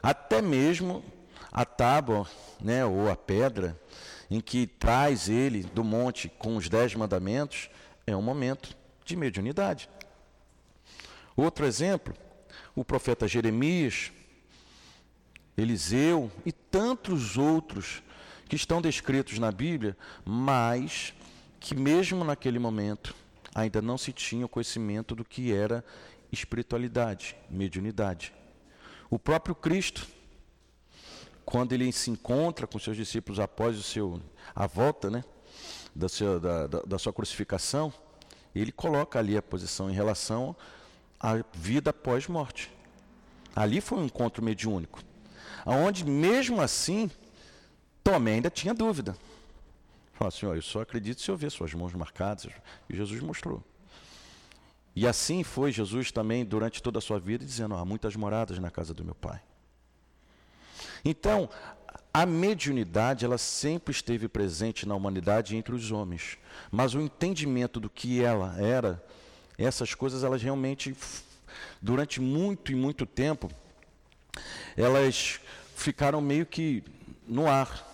Até 0.04 0.44
mesmo 0.44 1.04
a 1.52 1.66
tábua, 1.66 2.28
né, 2.62 2.86
ou 2.86 3.10
a 3.10 3.16
pedra, 3.16 3.76
em 4.30 4.40
que 4.40 4.68
traz 4.68 5.30
ele 5.30 5.64
do 5.64 5.84
monte 5.84 6.30
com 6.30 6.58
os 6.58 6.70
dez 6.70 6.94
mandamentos, 6.94 7.72
é 8.06 8.16
um 8.16 8.22
momento 8.22 8.78
de 9.04 9.16
mediunidade. 9.16 9.90
Outro 11.36 11.66
exemplo, 11.66 12.14
o 12.76 12.86
profeta 12.86 13.28
Jeremias, 13.28 14.12
Eliseu 15.58 16.32
e 16.46 16.52
tantos 16.52 17.38
outros 17.38 18.04
que 18.48 18.56
estão 18.56 18.82
descritos 18.82 19.40
na 19.40 19.52
Bíblia, 19.52 19.98
mas 20.24 21.14
que 21.60 21.76
mesmo 21.76 22.24
naquele 22.24 22.60
momento 22.60 23.16
ainda 23.54 23.82
não 23.82 23.98
se 23.98 24.12
tinha 24.12 24.46
o 24.46 24.50
conhecimento 24.50 25.16
do 25.16 25.24
que 25.24 25.54
era 25.54 25.84
espiritualidade, 26.32 27.36
mediunidade. 27.50 28.34
O 29.10 29.18
próprio 29.18 29.56
Cristo, 29.56 30.06
quando 31.46 31.74
ele 31.74 31.92
se 31.92 32.12
encontra 32.12 32.68
com 32.68 32.78
seus 32.78 32.98
discípulos 32.98 33.40
após 33.40 33.78
o 33.78 33.84
seu, 33.84 34.22
a 34.54 34.68
volta 34.68 35.10
né, 35.10 35.24
da, 35.96 36.10
sua, 36.10 36.40
da, 36.40 36.68
da, 36.68 36.82
da 36.82 37.00
sua 37.00 37.14
crucificação, 37.14 37.94
ele 38.54 38.72
coloca 38.72 39.20
ali 39.20 39.38
a 39.38 39.42
posição 39.42 39.90
em 39.90 39.94
relação 39.94 40.56
a 41.20 41.44
vida 41.54 41.92
pós-morte. 41.92 42.72
Ali 43.56 43.82
foi 43.82 44.00
um 44.00 44.06
encontro 44.06 44.44
mediúnico, 44.44 45.02
aonde 45.66 46.06
mesmo 46.06 46.62
assim 46.62 47.10
Tomé 48.04 48.34
ainda 48.34 48.52
tinha 48.52 48.74
dúvida. 48.74 49.18
Falou 50.14 50.30
assim, 50.30 50.46
eu 50.46 50.62
só 50.62 50.82
acredito 50.82 51.22
se 51.22 51.30
eu 51.30 51.36
ver 51.36 51.50
suas 51.50 51.74
mãos 51.74 51.94
marcadas. 51.94 52.52
E 52.90 52.96
Jesus 52.96 53.20
mostrou. 53.20 53.64
E 54.96 55.08
assim 55.08 55.44
foi 55.44 55.72
Jesus 55.72 56.12
também 56.12 56.46
durante 56.46 56.82
toda 56.82 57.00
a 57.00 57.02
sua 57.02 57.20
vida, 57.20 57.44
dizendo: 57.44 57.76
há 57.76 57.84
muitas 57.84 58.16
moradas 58.16 58.60
na 58.60 58.72
casa 58.72 58.94
do 58.94 59.04
meu 59.04 59.16
Pai. 59.16 59.42
Então, 61.04 61.50
a 62.14 62.26
mediunidade, 62.26 63.26
ela 63.26 63.38
sempre 63.38 63.92
esteve 63.92 64.28
presente 64.30 64.88
na 64.88 64.96
humanidade 64.96 65.56
entre 65.58 65.76
os 65.76 65.92
homens. 65.92 66.38
Mas 66.72 66.94
o 66.94 67.02
entendimento 67.02 67.80
do 67.80 67.90
que 67.90 68.24
ela 68.24 68.56
era 68.58 69.04
essas 69.58 69.94
coisas, 69.94 70.24
elas 70.24 70.42
realmente, 70.42 70.96
durante 71.82 72.20
muito 72.20 72.72
e 72.72 72.76
muito 72.76 73.06
tempo, 73.06 73.50
elas 74.76 75.40
ficaram 75.76 76.22
meio 76.22 76.46
que 76.46 76.84
no 77.28 77.48
ar. 77.48 77.94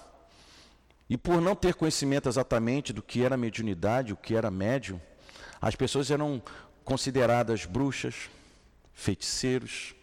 E 1.10 1.17
por 1.17 1.41
não 1.41 1.56
ter 1.56 1.76
conhecimento 1.76 2.30
exatamente 2.30 2.93
do 2.93 3.04
que 3.04 3.24
era 3.24 3.36
mediunidade, 3.36 4.13
o 4.13 4.17
que 4.17 4.36
era 4.36 4.50
médium, 4.50 5.00
as 5.62 5.76
pessoas 5.76 6.10
eram 6.10 6.41
consideradas 6.84 7.65
bruxas, 7.65 8.30
feiticeiros, 8.93 9.93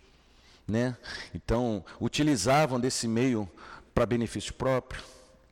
né? 0.67 0.97
Então, 1.35 1.85
utilizavam 2.01 2.79
desse 2.79 3.09
meio 3.09 3.51
para 3.95 4.05
benefício 4.07 4.53
próprio, 4.53 5.03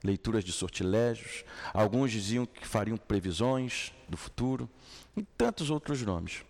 leituras 0.05 0.45
de 0.45 0.53
sortilégios, 0.53 1.45
alguns 1.73 2.13
diziam 2.13 2.47
que 2.47 2.67
fariam 2.67 2.97
previsões 2.97 3.93
do 4.09 4.17
futuro, 4.17 4.69
e 5.17 5.23
tantos 5.37 5.71
outros 5.71 6.03
nomes. 6.03 6.45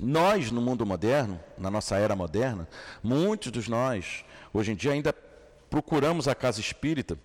Nós, 0.00 0.50
no 0.52 0.60
mundo 0.60 0.86
moderno, 0.86 1.40
na 1.56 1.70
nossa 1.70 1.96
era 1.96 2.14
moderna, 2.14 2.68
muitos 3.02 3.50
dos 3.50 3.66
nós, 3.66 4.24
hoje 4.52 4.72
em 4.72 4.76
dia, 4.76 4.92
ainda 4.92 5.12
procuramos 5.68 6.28
a 6.28 6.34
casa 6.34 6.60
espírita, 6.60 7.18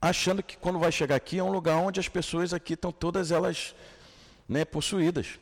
achando 0.00 0.42
que 0.42 0.56
quando 0.56 0.78
vai 0.78 0.90
chegar 0.90 1.16
aqui 1.16 1.38
é 1.38 1.44
um 1.44 1.52
lugar 1.52 1.76
onde 1.76 2.00
as 2.00 2.08
pessoas 2.08 2.54
aqui 2.54 2.72
estão 2.72 2.90
todas 2.90 3.30
elas 3.30 3.74
né, 4.48 4.64
possuídas. 4.64 5.38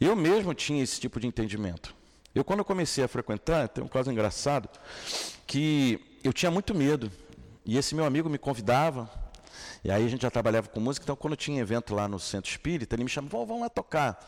Eu 0.00 0.14
mesmo 0.14 0.52
tinha 0.52 0.82
esse 0.82 1.00
tipo 1.00 1.18
de 1.18 1.26
entendimento. 1.26 1.94
Eu, 2.34 2.44
quando 2.44 2.64
comecei 2.64 3.02
a 3.04 3.08
frequentar, 3.08 3.68
tem 3.68 3.82
um 3.82 3.88
caso 3.88 4.10
engraçado, 4.10 4.68
que 5.46 6.18
eu 6.22 6.32
tinha 6.32 6.50
muito 6.50 6.74
medo. 6.74 7.10
E 7.64 7.78
esse 7.78 7.94
meu 7.94 8.04
amigo 8.04 8.28
me 8.28 8.38
convidava, 8.38 9.08
e 9.82 9.90
aí 9.90 10.04
a 10.04 10.08
gente 10.08 10.22
já 10.22 10.30
trabalhava 10.30 10.68
com 10.68 10.80
música, 10.80 11.04
então 11.04 11.16
quando 11.16 11.36
tinha 11.36 11.60
evento 11.60 11.94
lá 11.94 12.06
no 12.06 12.18
Centro 12.18 12.50
Espírita, 12.50 12.94
ele 12.94 13.04
me 13.04 13.10
chamava, 13.10 13.44
vamos 13.44 13.62
lá 13.62 13.68
tocar. 13.68 14.18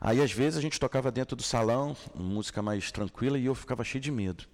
Aí 0.00 0.20
às 0.20 0.32
vezes 0.32 0.58
a 0.58 0.62
gente 0.62 0.80
tocava 0.80 1.10
dentro 1.10 1.36
do 1.36 1.42
salão, 1.42 1.96
música 2.14 2.62
mais 2.62 2.90
tranquila, 2.90 3.38
e 3.38 3.46
eu 3.46 3.54
ficava 3.54 3.84
cheio 3.84 4.00
de 4.00 4.10
medo. 4.10 4.44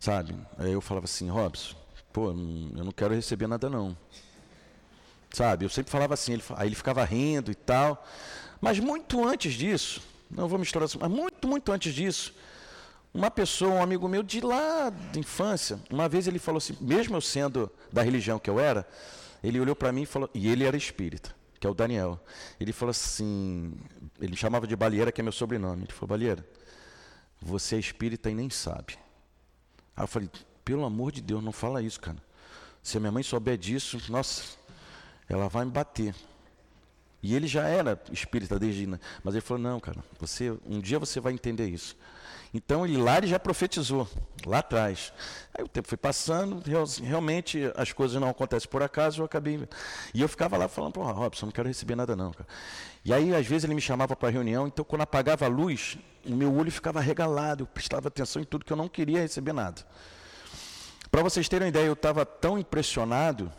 Sabe? 0.00 0.34
Aí 0.56 0.72
eu 0.72 0.80
falava 0.80 1.04
assim, 1.04 1.28
Robson, 1.28 1.76
pô, 2.12 2.30
eu 2.30 2.34
não 2.84 2.92
quero 2.92 3.14
receber 3.14 3.46
nada 3.46 3.68
não. 3.68 3.96
Sabe? 5.30 5.64
Eu 5.64 5.68
sempre 5.68 5.90
falava 5.90 6.14
assim, 6.14 6.32
ele, 6.32 6.42
aí 6.56 6.68
ele 6.68 6.74
ficava 6.74 7.04
rindo 7.04 7.50
e 7.50 7.54
tal. 7.54 8.04
Mas 8.60 8.78
muito 8.78 9.26
antes 9.26 9.54
disso, 9.54 10.00
não 10.30 10.48
vou 10.48 10.58
misturar 10.58 10.88
mas 11.00 11.10
muito, 11.10 11.46
muito 11.46 11.70
antes 11.70 11.94
disso, 11.94 12.34
uma 13.12 13.30
pessoa, 13.30 13.72
um 13.72 13.82
amigo 13.82 14.08
meu 14.08 14.22
de 14.22 14.40
lá 14.40 14.90
de 14.90 15.18
infância, 15.18 15.80
uma 15.90 16.08
vez 16.08 16.26
ele 16.26 16.38
falou 16.38 16.58
assim, 16.58 16.76
mesmo 16.80 17.16
eu 17.16 17.20
sendo 17.20 17.70
da 17.92 18.02
religião 18.02 18.38
que 18.38 18.50
eu 18.50 18.60
era, 18.60 18.86
ele 19.42 19.60
olhou 19.60 19.74
para 19.74 19.92
mim 19.92 20.02
e 20.02 20.06
falou, 20.06 20.28
e 20.34 20.48
ele 20.48 20.64
era 20.64 20.76
espírita, 20.76 21.34
que 21.58 21.66
é 21.66 21.70
o 21.70 21.74
Daniel. 21.74 22.20
Ele 22.58 22.72
falou 22.72 22.90
assim, 22.90 23.72
ele 24.20 24.36
chamava 24.36 24.66
de 24.66 24.74
Balieira, 24.76 25.12
que 25.12 25.20
é 25.20 25.24
meu 25.24 25.32
sobrenome. 25.32 25.84
Ele 25.84 25.92
falou, 25.92 26.08
Balieira, 26.08 26.46
você 27.40 27.76
é 27.76 27.78
espírita 27.78 28.30
e 28.30 28.34
nem 28.34 28.50
sabe. 28.50 28.98
Aí 29.96 30.02
eu 30.04 30.08
falei, 30.08 30.30
pelo 30.64 30.84
amor 30.84 31.12
de 31.12 31.20
Deus, 31.20 31.42
não 31.42 31.52
fala 31.52 31.80
isso, 31.82 32.00
cara. 32.00 32.18
Se 32.82 32.96
a 32.96 33.00
minha 33.00 33.12
mãe 33.12 33.22
souber 33.22 33.56
disso, 33.56 34.00
nossa, 34.10 34.56
ela 35.28 35.48
vai 35.48 35.64
me 35.64 35.70
bater. 35.70 36.14
E 37.22 37.34
ele 37.34 37.46
já 37.46 37.66
era 37.66 38.00
espírita 38.12 38.58
desde, 38.58 38.86
mas 39.24 39.34
ele 39.34 39.40
falou: 39.40 39.62
"Não, 39.62 39.80
cara, 39.80 40.02
você 40.18 40.56
um 40.66 40.80
dia 40.80 40.98
você 40.98 41.20
vai 41.20 41.32
entender 41.32 41.68
isso". 41.68 41.96
Então 42.54 42.86
ele 42.86 42.96
lá 42.96 43.18
ele 43.18 43.26
já 43.26 43.38
profetizou 43.38 44.08
lá 44.46 44.60
atrás. 44.60 45.12
Aí 45.52 45.62
o 45.64 45.68
tempo 45.68 45.86
foi 45.86 45.98
passando, 45.98 46.62
realmente 47.02 47.70
as 47.76 47.92
coisas 47.92 48.18
não 48.20 48.28
acontecem 48.28 48.70
por 48.70 48.82
acaso, 48.82 49.20
eu 49.20 49.26
acabei 49.26 49.68
e 50.14 50.20
eu 50.22 50.28
ficava 50.28 50.56
lá 50.56 50.68
falando: 50.68 50.92
"Pô, 50.92 51.02
Robson, 51.02 51.46
não 51.46 51.52
quero 51.52 51.68
receber 51.68 51.96
nada 51.96 52.14
não, 52.16 52.30
cara". 52.30 52.48
E 53.04 53.12
aí 53.12 53.34
às 53.34 53.46
vezes 53.46 53.64
ele 53.64 53.74
me 53.74 53.80
chamava 53.80 54.14
para 54.16 54.30
reunião, 54.30 54.66
então 54.66 54.84
quando 54.84 55.02
apagava 55.02 55.44
a 55.44 55.48
luz, 55.48 55.98
o 56.24 56.34
meu 56.34 56.54
olho 56.54 56.70
ficava 56.70 57.00
regalado, 57.00 57.64
eu 57.64 57.66
prestava 57.66 58.08
atenção 58.08 58.40
em 58.40 58.44
tudo 58.44 58.64
que 58.64 58.72
eu 58.72 58.76
não 58.76 58.88
queria 58.88 59.20
receber 59.20 59.52
nada. 59.52 59.84
Para 61.10 61.22
vocês 61.22 61.48
terem 61.48 61.66
uma 61.66 61.70
ideia, 61.70 61.86
eu 61.86 61.94
estava 61.94 62.24
tão 62.24 62.58
impressionado 62.58 63.50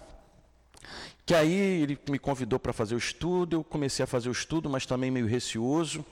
que 1.29 1.35
aí 1.35 1.83
ele 1.83 1.95
me 2.09 2.17
convidou 2.17 2.57
para 2.57 2.73
fazer 2.73 2.95
o 2.95 2.97
estudo, 2.97 3.57
eu 3.57 3.63
comecei 3.63 4.03
a 4.03 4.07
fazer 4.07 4.29
o 4.29 4.31
estudo, 4.31 4.67
mas 4.67 4.87
também 4.87 5.11
meio 5.11 5.27
receoso. 5.27 6.03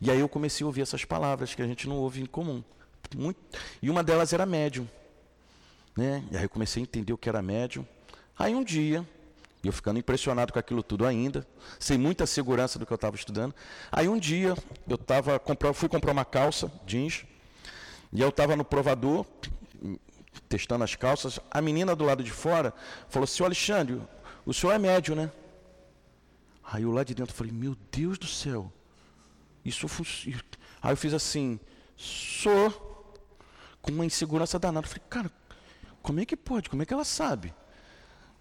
E 0.00 0.08
aí 0.08 0.20
eu 0.20 0.28
comecei 0.28 0.62
a 0.62 0.68
ouvir 0.68 0.82
essas 0.82 1.04
palavras 1.04 1.52
que 1.52 1.60
a 1.60 1.66
gente 1.66 1.88
não 1.88 1.96
ouve 1.96 2.22
em 2.22 2.26
comum. 2.26 2.62
Muito, 3.16 3.40
e 3.82 3.90
uma 3.90 4.04
delas 4.04 4.32
era 4.32 4.46
médium. 4.46 4.88
Né? 5.96 6.22
E 6.30 6.36
aí 6.36 6.44
eu 6.44 6.48
comecei 6.48 6.80
a 6.80 6.84
entender 6.84 7.12
o 7.12 7.18
que 7.18 7.28
era 7.28 7.42
médium. 7.42 7.84
Aí 8.38 8.54
um 8.54 8.62
dia, 8.62 9.04
eu 9.64 9.72
ficando 9.72 9.98
impressionado 9.98 10.52
com 10.52 10.60
aquilo 10.60 10.84
tudo 10.84 11.06
ainda, 11.06 11.44
sem 11.76 11.98
muita 11.98 12.24
segurança 12.24 12.78
do 12.78 12.86
que 12.86 12.92
eu 12.92 12.94
estava 12.94 13.16
estudando. 13.16 13.52
Aí 13.90 14.08
um 14.08 14.16
dia, 14.16 14.54
eu 14.88 14.96
tava, 14.96 15.42
fui 15.74 15.88
comprar 15.88 16.12
uma 16.12 16.24
calça 16.24 16.70
jeans, 16.86 17.24
e 18.12 18.20
eu 18.20 18.28
estava 18.28 18.54
no 18.54 18.64
provador, 18.64 19.26
testando 20.48 20.84
as 20.84 20.94
calças. 20.94 21.40
A 21.50 21.60
menina 21.60 21.96
do 21.96 22.04
lado 22.04 22.22
de 22.22 22.30
fora 22.30 22.72
falou 23.08 23.24
assim: 23.24 23.42
Alexandre, 23.42 24.00
o 24.44 24.52
senhor 24.52 24.72
é 24.72 24.78
médio, 24.78 25.14
né? 25.14 25.30
Aí 26.64 26.82
eu 26.82 26.90
lá 26.90 27.04
de 27.04 27.14
dentro 27.14 27.34
falei, 27.34 27.52
meu 27.52 27.76
Deus 27.90 28.18
do 28.18 28.26
céu, 28.26 28.72
isso 29.64 29.86
funciona. 29.88 30.42
Aí 30.80 30.92
eu 30.92 30.96
fiz 30.96 31.12
assim, 31.14 31.60
sou, 31.96 33.14
com 33.80 33.90
uma 33.92 34.04
insegurança 34.06 34.58
danada. 34.58 34.86
Falei, 34.86 35.02
cara, 35.08 35.30
como 36.02 36.20
é 36.20 36.24
que 36.24 36.36
pode? 36.36 36.68
Como 36.68 36.82
é 36.82 36.86
que 36.86 36.92
ela 36.92 37.04
sabe? 37.04 37.54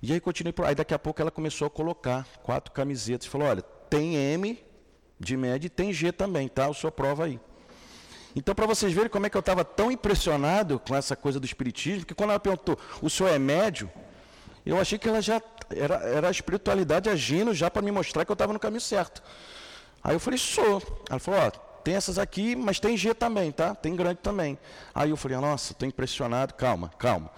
E 0.01 0.11
aí 0.11 0.19
continuei 0.19 0.51
por 0.51 0.65
aí, 0.65 0.73
daqui 0.73 0.93
a 0.93 0.99
pouco 0.99 1.21
ela 1.21 1.29
começou 1.29 1.67
a 1.67 1.69
colocar 1.69 2.25
quatro 2.41 2.71
camisetas. 2.71 3.27
Falou, 3.27 3.47
olha, 3.47 3.61
tem 3.61 4.15
M 4.15 4.63
de 5.19 5.37
média 5.37 5.67
e 5.67 5.69
tem 5.69 5.93
G 5.93 6.11
também, 6.11 6.47
tá? 6.47 6.67
O 6.67 6.73
senhor 6.73 6.91
prova 6.91 7.25
aí. 7.25 7.39
Então, 8.35 8.55
para 8.55 8.65
vocês 8.65 8.93
verem 8.93 9.09
como 9.09 9.25
é 9.25 9.29
que 9.29 9.37
eu 9.37 9.41
estava 9.41 9.63
tão 9.63 9.91
impressionado 9.91 10.79
com 10.79 10.95
essa 10.95 11.15
coisa 11.15 11.39
do 11.39 11.45
espiritismo, 11.45 12.05
que 12.05 12.15
quando 12.15 12.29
ela 12.29 12.39
perguntou, 12.39 12.79
o 13.01 13.09
senhor 13.09 13.29
é 13.29 13.37
médio? 13.37 13.91
Eu 14.65 14.79
achei 14.79 14.97
que 14.97 15.07
ela 15.07 15.21
já 15.21 15.41
era, 15.75 15.95
era 15.97 16.27
a 16.27 16.31
espiritualidade 16.31 17.09
agindo 17.09 17.53
já 17.53 17.69
para 17.69 17.81
me 17.81 17.91
mostrar 17.91 18.25
que 18.25 18.31
eu 18.31 18.33
estava 18.33 18.53
no 18.53 18.59
caminho 18.59 18.81
certo. 18.81 19.21
Aí 20.03 20.15
eu 20.15 20.19
falei, 20.19 20.37
sou. 20.37 20.81
Ela 21.09 21.19
falou, 21.19 21.39
ó, 21.39 21.49
tem 21.81 21.95
essas 21.95 22.17
aqui, 22.17 22.55
mas 22.55 22.79
tem 22.79 22.95
G 22.95 23.13
também, 23.13 23.51
tá? 23.51 23.75
Tem 23.75 23.95
grande 23.95 24.19
também. 24.21 24.57
Aí 24.93 25.09
eu 25.09 25.17
falei, 25.17 25.37
nossa, 25.37 25.73
estou 25.73 25.87
impressionado, 25.87 26.53
calma, 26.53 26.89
calma. 26.97 27.31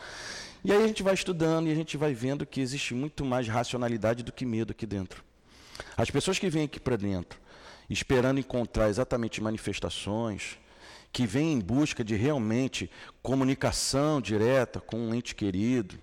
E 0.64 0.72
aí 0.72 0.84
a 0.84 0.88
gente 0.88 1.04
vai 1.04 1.14
estudando 1.14 1.68
e 1.68 1.72
a 1.72 1.76
gente 1.76 1.98
vai 1.98 2.14
vendo 2.14 2.46
que 2.46 2.62
existe 2.62 2.94
muito 2.94 3.26
mais 3.26 3.48
racionalidade 3.48 4.24
do 4.24 4.32
que 4.32 4.46
medo 4.46 4.72
aqui 4.72 4.86
dentro. 4.86 5.24
As 5.98 6.10
pessoas 6.10 6.40
que 6.40 6.50
vêm 6.50 6.64
aqui 6.64 6.80
para 6.80 6.96
dentro, 6.96 7.40
esperando 7.90 8.40
encontrar 8.40 8.90
exatamente 8.90 9.42
manifestações, 9.42 10.58
que 11.12 11.28
vêm 11.28 11.54
em 11.54 11.60
busca 11.60 12.04
de 12.04 12.16
realmente 12.16 12.90
comunicação 13.22 14.20
direta 14.20 14.80
com 14.80 14.98
um 14.98 15.14
ente 15.14 15.36
querido, 15.36 16.00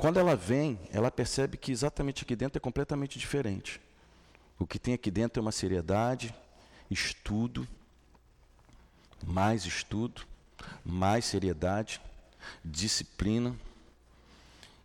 quando 0.00 0.18
ela 0.18 0.34
vem, 0.34 0.80
ela 0.90 1.10
percebe 1.10 1.58
que 1.58 1.70
exatamente 1.70 2.22
aqui 2.22 2.34
dentro 2.34 2.56
é 2.56 2.60
completamente 2.60 3.18
diferente. 3.18 3.78
O 4.58 4.66
que 4.66 4.78
tem 4.78 4.94
aqui 4.94 5.10
dentro 5.10 5.40
é 5.40 5.42
uma 5.42 5.52
seriedade, 5.52 6.34
estudo, 6.90 7.68
mais 9.26 9.66
estudo, 9.66 10.22
mais 10.82 11.26
seriedade, 11.26 12.00
disciplina. 12.64 13.54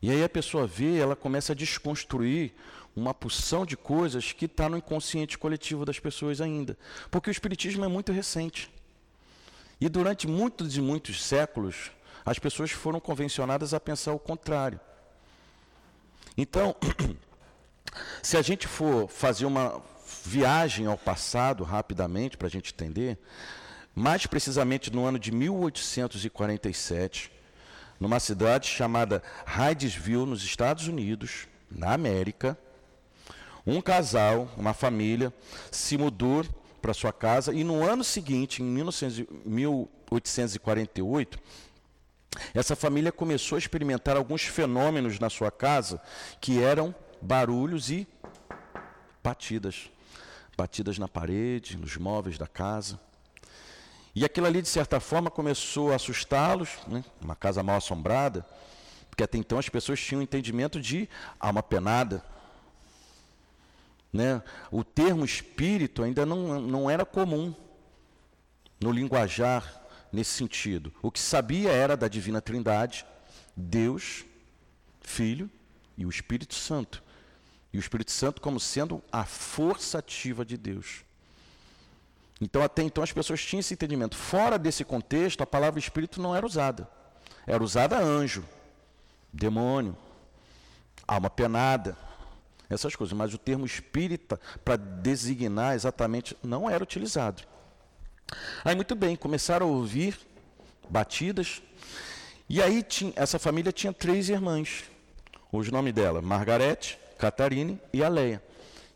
E 0.01 0.12
aí 0.12 0.21
a 0.21 0.28
pessoa 0.28 0.67
vê, 0.67 0.97
ela 0.97 1.15
começa 1.15 1.54
a 1.54 1.56
desconstruir 1.56 2.51
uma 2.93 3.13
porção 3.13 3.65
de 3.65 3.78
coisas 3.78 4.34
que 4.34 4.45
está 4.45 4.67
no 4.67 4.78
inconsciente 4.78 5.38
coletivo 5.38 5.86
das 5.86 5.97
pessoas 5.97 6.41
ainda. 6.41 6.78
Porque 7.10 7.30
o 7.30 7.32
Espiritismo 7.32 7.86
é 7.86 7.88
muito 7.88 8.12
recente. 8.12 8.69
E 9.80 9.88
durante 9.88 10.28
muitos 10.28 10.75
e 10.75 10.82
muitos 10.82 11.23
séculos, 11.23 11.89
as 12.25 12.38
pessoas 12.38 12.71
foram 12.71 12.99
convencionadas 12.99 13.73
a 13.73 13.80
pensar 13.80 14.12
o 14.12 14.19
contrário. 14.19 14.78
Então, 16.38 16.76
se 18.21 18.38
a 18.38 18.41
gente 18.41 18.67
for 18.67 19.08
fazer 19.08 19.45
uma 19.45 19.82
viagem 20.24 20.86
ao 20.86 20.98
passado 20.98 21.63
rapidamente 21.63 22.38
para 22.38 22.48
a 22.48 22.52
gente 22.52 22.74
entender, 22.74 23.17
mais 23.93 24.26
precisamente 24.26 24.91
no 24.91 25.06
ano 25.06 25.17
de 25.17 25.32
1847, 25.32 27.32
numa 28.00 28.19
cidade 28.19 28.67
chamada 28.67 29.24
Hydesville, 29.45 30.26
nos 30.26 30.43
Estados 30.43 30.88
Unidos, 30.88 31.48
na 31.71 31.93
América, 31.93 32.58
um 33.65 33.80
casal, 33.82 34.50
uma 34.58 34.74
família, 34.74 35.34
se 35.71 35.98
mudou 35.98 36.45
para 36.82 36.93
sua 36.93 37.13
casa 37.13 37.54
e 37.54 37.63
no 37.63 37.82
ano 37.84 38.04
seguinte, 38.04 38.62
em 38.62 38.65
1848, 38.65 41.39
essa 42.54 42.76
família 42.76 43.12
começou 43.12 43.56
a 43.56 43.60
experimentar 43.60 44.17
alguns 44.17 44.43
fenômenos 44.43 45.19
na 45.19 45.30
sua 45.30 45.52
casa 45.52 46.02
que 46.39 46.62
eram 46.62 46.93
barulhos 47.21 47.89
e 47.89 48.08
batidas. 49.24 49.89
Batidas 50.58 50.98
na 50.98 51.08
parede, 51.08 51.78
nos 51.78 51.98
móveis 51.98 52.38
da 52.38 52.48
casa. 52.48 53.00
E 54.15 54.24
aquilo 54.24 54.48
ali, 54.48 54.62
de 54.62 54.69
certa 54.69 55.00
forma, 55.00 55.30
começou 55.30 55.91
a 55.91 55.95
assustá-los, 55.95 56.69
né? 56.88 57.04
uma 57.21 57.36
casa 57.36 57.62
mal 57.62 57.76
assombrada, 57.76 58.45
porque 59.10 59.24
até 59.24 59.38
então 59.38 59.60
as 59.60 59.67
pessoas 59.67 60.00
tinham 60.00 60.21
entendimento 60.21 60.80
de 60.80 61.10
alma 61.38 61.62
penada. 61.62 62.24
Né? 64.13 64.41
O 64.71 64.86
termo 64.86 65.26
espírito 65.26 66.02
ainda 66.02 66.26
não, 66.26 66.62
não 66.62 66.89
era 66.89 67.06
comum 67.06 67.54
no 68.80 68.91
linguajar 68.91 69.85
nesse 70.15 70.32
sentido. 70.32 70.93
O 71.01 71.12
que 71.12 71.19
sabia 71.19 71.71
era 71.71 71.97
da 71.97 72.08
divina 72.08 72.41
Trindade, 72.41 73.06
Deus, 73.56 74.25
Filho 75.01 75.49
e 75.97 76.06
o 76.06 76.10
Espírito 76.10 76.56
Santo. 76.56 77.04
E 77.71 77.78
o 77.78 77.80
Espírito 77.80 78.12
Santo 78.12 78.41
como 78.41 78.60
sendo 78.60 79.04
a 79.12 79.25
força 79.25 79.99
ativa 79.99 80.45
de 80.45 80.58
Deus. 80.58 81.04
Então, 82.39 82.63
até 82.63 82.82
então, 82.82 83.04
as 83.04 83.12
pessoas 83.12 83.43
tinham 83.43 83.60
esse 83.60 83.73
entendimento. 83.73 84.15
Fora 84.15 84.58
desse 84.58 84.84
contexto, 84.84 85.41
a 85.41 85.47
palavra 85.47 85.80
espírito 85.80 86.21
não 86.21 86.36
era 86.36 86.45
usada. 86.45 86.89
Era 87.45 87.63
usada 87.63 87.97
anjo, 87.97 88.43
demônio, 89.32 89.95
alma 91.08 91.30
penada, 91.30 91.97
essas 92.69 92.95
coisas. 92.95 93.15
Mas 93.15 93.34
o 93.34 93.38
termo 93.38 93.65
espírita, 93.65 94.39
para 94.65 94.75
designar 94.75 95.75
exatamente, 95.75 96.36
não 96.43 96.69
era 96.69 96.84
utilizado. 96.84 97.43
Aí, 98.64 98.76
muito 98.76 98.96
bem, 98.96 99.16
começaram 99.16 99.68
a 99.68 99.70
ouvir 99.70 100.18
batidas. 100.90 101.62
E 102.50 102.62
aí, 102.62 102.84
tinha, 102.84 103.14
essa 103.16 103.40
família 103.40 103.72
tinha 103.72 103.94
três 103.94 104.30
irmãs. 104.30 104.84
Hoje 105.52 105.70
o 105.70 105.74
nome 105.74 105.92
dela, 105.92 106.22
Margarete, 106.22 107.00
Catarine 107.18 107.80
e 107.94 108.04
Aleia. 108.04 108.44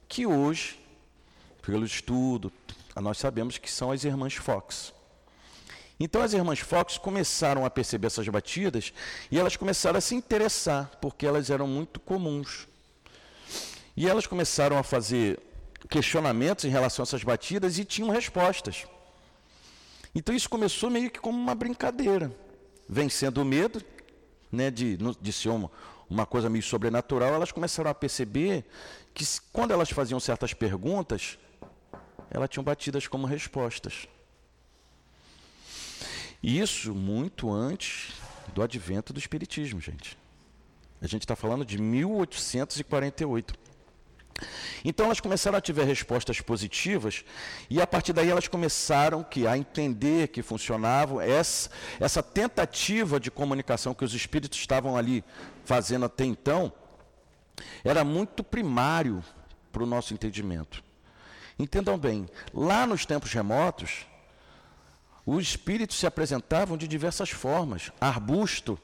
Que 0.08 0.26
hoje, 0.26 0.80
pelo 1.62 1.86
estudo, 1.86 2.52
nós 2.96 3.18
sabemos 3.18 3.58
que 3.58 3.72
são 3.72 3.92
as 3.92 4.04
irmãs 4.04 4.36
Fox. 4.36 4.94
Então 6.00 6.22
as 6.22 6.34
irmãs 6.34 6.60
Fox 6.60 6.98
começaram 6.98 7.66
a 7.66 7.70
perceber 7.70 8.08
essas 8.08 8.28
batidas 8.28 8.94
e 9.30 9.38
elas 9.38 9.58
começaram 9.58 9.98
a 9.98 10.02
se 10.02 10.16
interessar, 10.16 10.90
porque 11.02 11.26
elas 11.26 11.50
eram 11.50 11.68
muito 11.68 12.00
comuns. 12.00 12.68
E 13.96 14.08
elas 14.08 14.26
começaram 14.26 14.78
a 14.78 14.84
fazer 14.84 15.40
questionamentos 15.90 16.66
em 16.66 16.70
relação 16.70 17.04
a 17.04 17.06
essas 17.06 17.24
batidas 17.24 17.78
e 17.78 17.86
tinham 17.86 18.10
respostas. 18.10 18.86
Então 20.14 20.36
isso 20.36 20.50
começou 20.50 20.90
meio 20.90 21.10
que 21.10 21.20
como 21.20 21.38
uma 21.38 21.56
brincadeira, 21.56 22.32
vencendo 22.88 23.40
o 23.40 23.46
medo 23.46 23.84
né, 24.52 24.72
de, 24.72 24.98
de 24.98 25.34
ser 25.34 25.50
uma, 25.50 25.72
uma 26.10 26.26
coisa 26.26 26.50
meio 26.50 26.64
sobrenatural, 26.64 27.34
elas 27.34 27.52
começaram 27.52 27.92
a 27.92 27.94
perceber 27.94 28.66
que 29.14 29.24
quando 29.54 29.72
elas 29.72 29.90
faziam 29.90 30.20
certas 30.20 30.54
perguntas, 30.54 31.38
elas 32.32 32.50
tinham 32.50 32.64
batidas 32.64 33.08
como 33.08 33.28
respostas. 33.28 34.08
Isso 36.42 36.96
muito 36.96 37.52
antes 37.52 38.14
do 38.54 38.62
advento 38.62 39.12
do 39.14 39.20
Espiritismo, 39.20 39.80
gente. 39.80 40.18
A 41.02 41.08
gente 41.08 41.24
está 41.24 41.36
falando 41.36 41.66
de 41.66 41.78
1848. 41.78 43.69
Então 44.84 45.06
elas 45.06 45.20
começaram 45.20 45.58
a 45.58 45.62
tiver 45.62 45.84
respostas 45.84 46.40
positivas 46.40 47.26
e 47.70 47.82
a 47.82 47.88
partir 47.88 48.14
daí 48.14 48.30
elas 48.30 48.48
começaram 48.48 49.24
que, 49.24 49.46
a 49.46 49.58
entender 49.58 50.30
que 50.30 50.42
funcionava 50.42 51.26
essa, 51.26 51.70
essa 52.00 52.24
tentativa 52.24 53.20
de 53.20 53.30
comunicação 53.30 53.94
que 53.94 54.06
os 54.06 54.14
espíritos 54.14 54.58
estavam 54.58 54.96
ali 54.96 55.24
fazendo 55.66 56.06
até 56.06 56.24
então 56.24 56.72
era 57.84 58.04
muito 58.04 58.44
primário 58.44 59.24
para 59.72 59.84
o 59.84 59.86
nosso 59.86 60.14
entendimento. 60.14 60.84
Entendam 61.58 61.98
bem, 61.98 62.26
lá 62.54 62.88
nos 62.88 63.06
tempos 63.06 63.34
remotos, 63.34 64.08
os 65.26 65.44
espíritos 65.44 66.00
se 66.00 66.08
apresentavam 66.08 66.78
de 66.78 66.88
diversas 66.88 67.30
formas. 67.30 67.92
Arbusto 68.00 68.80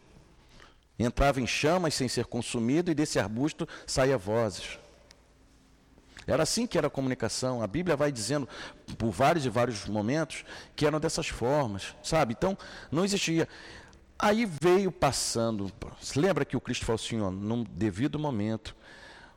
entrava 1.00 1.40
em 1.40 1.48
chamas 1.48 1.94
sem 1.94 2.08
ser 2.08 2.26
consumido 2.26 2.92
e 2.92 2.94
desse 2.94 3.18
arbusto 3.18 3.68
saía 3.88 4.18
vozes. 4.18 4.78
Era 6.28 6.44
assim 6.44 6.66
que 6.66 6.78
era 6.78 6.88
a 6.88 6.90
comunicação. 6.90 7.62
A 7.62 7.68
Bíblia 7.68 7.96
vai 7.96 8.12
dizendo 8.12 8.48
por 8.98 9.12
vários 9.12 9.46
e 9.46 9.50
vários 9.50 9.86
momentos 9.86 10.44
que 10.76 10.86
eram 10.86 11.00
dessas 11.00 11.28
formas, 11.28 11.96
sabe? 12.02 12.34
Então, 12.38 12.58
não 12.92 13.06
existia. 13.06 13.48
Aí 14.18 14.46
veio 14.46 14.92
passando. 14.92 15.72
Lembra 16.16 16.46
que 16.46 16.58
o 16.58 16.62
Cristo 16.62 16.86
falou 16.86 16.96
assim, 16.96 17.22
ó, 17.22 17.30
num 17.30 17.64
devido 17.64 18.18
momento, 18.18 18.76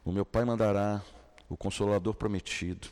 o 0.04 0.12
meu 0.12 0.24
Pai 0.24 0.44
mandará 0.44 1.02
o 1.48 1.56
consolador 1.56 2.14
prometido 2.14 2.88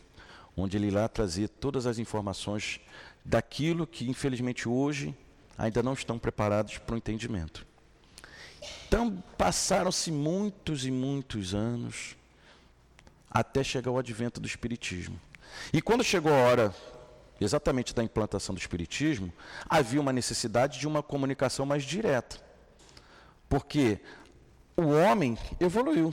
onde 0.56 0.76
ele 0.76 0.90
lá 0.90 1.06
trazia 1.06 1.46
todas 1.46 1.86
as 1.86 1.98
informações 1.98 2.80
daquilo 3.24 3.86
que, 3.86 4.08
infelizmente, 4.08 4.68
hoje 4.68 5.14
ainda 5.58 5.82
não 5.82 5.92
estão 5.92 6.18
preparados 6.18 6.78
para 6.78 6.94
o 6.94 6.98
entendimento. 6.98 7.66
Então, 8.88 9.22
passaram-se 9.36 10.10
muitos 10.10 10.86
e 10.86 10.90
muitos 10.90 11.54
anos 11.54 12.16
até 13.40 13.62
chegar 13.62 13.90
o 13.90 13.98
advento 13.98 14.40
do 14.40 14.46
Espiritismo. 14.46 15.20
E 15.72 15.80
quando 15.80 16.04
chegou 16.04 16.32
a 16.32 16.36
hora 16.36 16.74
exatamente 17.40 17.94
da 17.94 18.02
implantação 18.02 18.54
do 18.54 18.58
Espiritismo, 18.58 19.32
havia 19.68 20.00
uma 20.00 20.12
necessidade 20.12 20.78
de 20.78 20.86
uma 20.86 21.02
comunicação 21.02 21.66
mais 21.66 21.84
direta. 21.84 22.38
Porque 23.48 24.00
o 24.76 24.86
homem 24.86 25.38
evoluiu, 25.60 26.12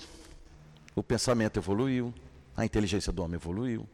o 0.95 1.01
pensamento 1.01 1.57
evoluiu, 1.59 2.13
a 2.55 2.65
inteligência 2.65 3.11
do 3.11 3.23
homem 3.23 3.35
evoluiu, 3.35 3.87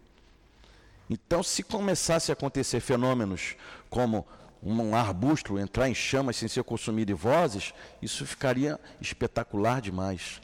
então, 1.09 1.41
se 1.41 1.63
começasse 1.63 2.31
a 2.31 2.33
acontecer 2.33 2.79
fenômenos 2.79 3.55
como 3.89 4.27
um 4.61 4.95
arbusto 4.95 5.57
entrar 5.57 5.89
em 5.89 5.95
chamas 5.95 6.35
sem 6.37 6.47
ser 6.47 6.63
consumido 6.63 7.11
e 7.11 7.15
vozes, 7.15 7.73
isso 8.01 8.25
ficaria 8.25 8.79
espetacular 9.01 9.81
demais. 9.81 10.39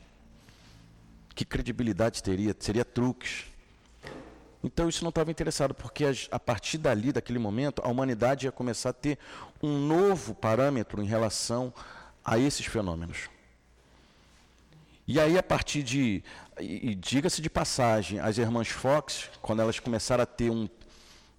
Que 1.35 1.43
credibilidade 1.43 2.23
teria? 2.23 2.55
Seria 2.57 2.85
truques. 2.85 3.43
Então 4.63 4.89
isso 4.89 5.03
não 5.03 5.09
estava 5.09 5.29
interessado, 5.29 5.75
porque 5.75 6.05
a 6.31 6.39
partir 6.39 6.79
dali, 6.79 7.11
daquele 7.11 7.37
momento, 7.37 7.81
a 7.83 7.87
humanidade 7.87 8.47
ia 8.47 8.51
começar 8.51 8.89
a 8.89 8.93
ter 8.93 9.19
um 9.61 9.77
novo 9.77 10.33
parâmetro 10.33 11.03
em 11.03 11.05
relação 11.05 11.71
a 12.23 12.39
esses 12.39 12.65
fenômenos. 12.65 13.29
E 15.07 15.19
aí, 15.19 15.37
a 15.37 15.43
partir 15.43 15.83
de. 15.83 16.23
E, 16.59 16.95
diga-se 16.95 17.41
de 17.41 17.49
passagem, 17.49 18.19
as 18.19 18.39
irmãs 18.39 18.69
Fox, 18.69 19.29
quando 19.41 19.61
elas 19.61 19.79
começaram 19.79 20.23
a 20.23 20.25
ter 20.25 20.49
um, 20.49 20.67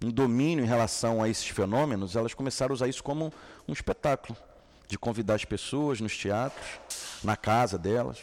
um 0.04 0.10
domínio 0.10 0.64
em 0.64 0.68
relação 0.68 1.20
a 1.20 1.28
esses 1.28 1.48
fenômenos, 1.48 2.14
elas 2.14 2.32
começaram 2.32 2.72
a 2.72 2.74
usar 2.74 2.86
isso 2.86 3.02
como 3.02 3.32
um 3.66 3.72
espetáculo 3.72 4.38
de 4.86 4.96
convidar 4.96 5.34
as 5.34 5.44
pessoas 5.44 6.00
nos 6.00 6.16
teatros, 6.16 6.78
na 7.24 7.36
casa 7.36 7.76
delas. 7.76 8.18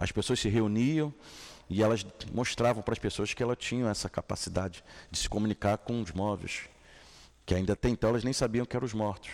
As 0.00 0.10
pessoas 0.10 0.40
se 0.40 0.48
reuniam 0.48 1.12
e 1.68 1.82
elas 1.82 2.06
mostravam 2.32 2.82
para 2.82 2.94
as 2.94 2.98
pessoas 2.98 3.34
que 3.34 3.42
elas 3.42 3.58
tinham 3.58 3.86
essa 3.86 4.08
capacidade 4.08 4.82
de 5.10 5.18
se 5.18 5.28
comunicar 5.28 5.76
com 5.76 6.00
os 6.00 6.10
móveis, 6.10 6.62
que 7.44 7.54
ainda 7.54 7.74
até 7.74 7.90
então 7.90 8.08
elas 8.08 8.24
nem 8.24 8.32
sabiam 8.32 8.64
que 8.64 8.74
eram 8.74 8.86
os 8.86 8.94
mortos. 8.94 9.30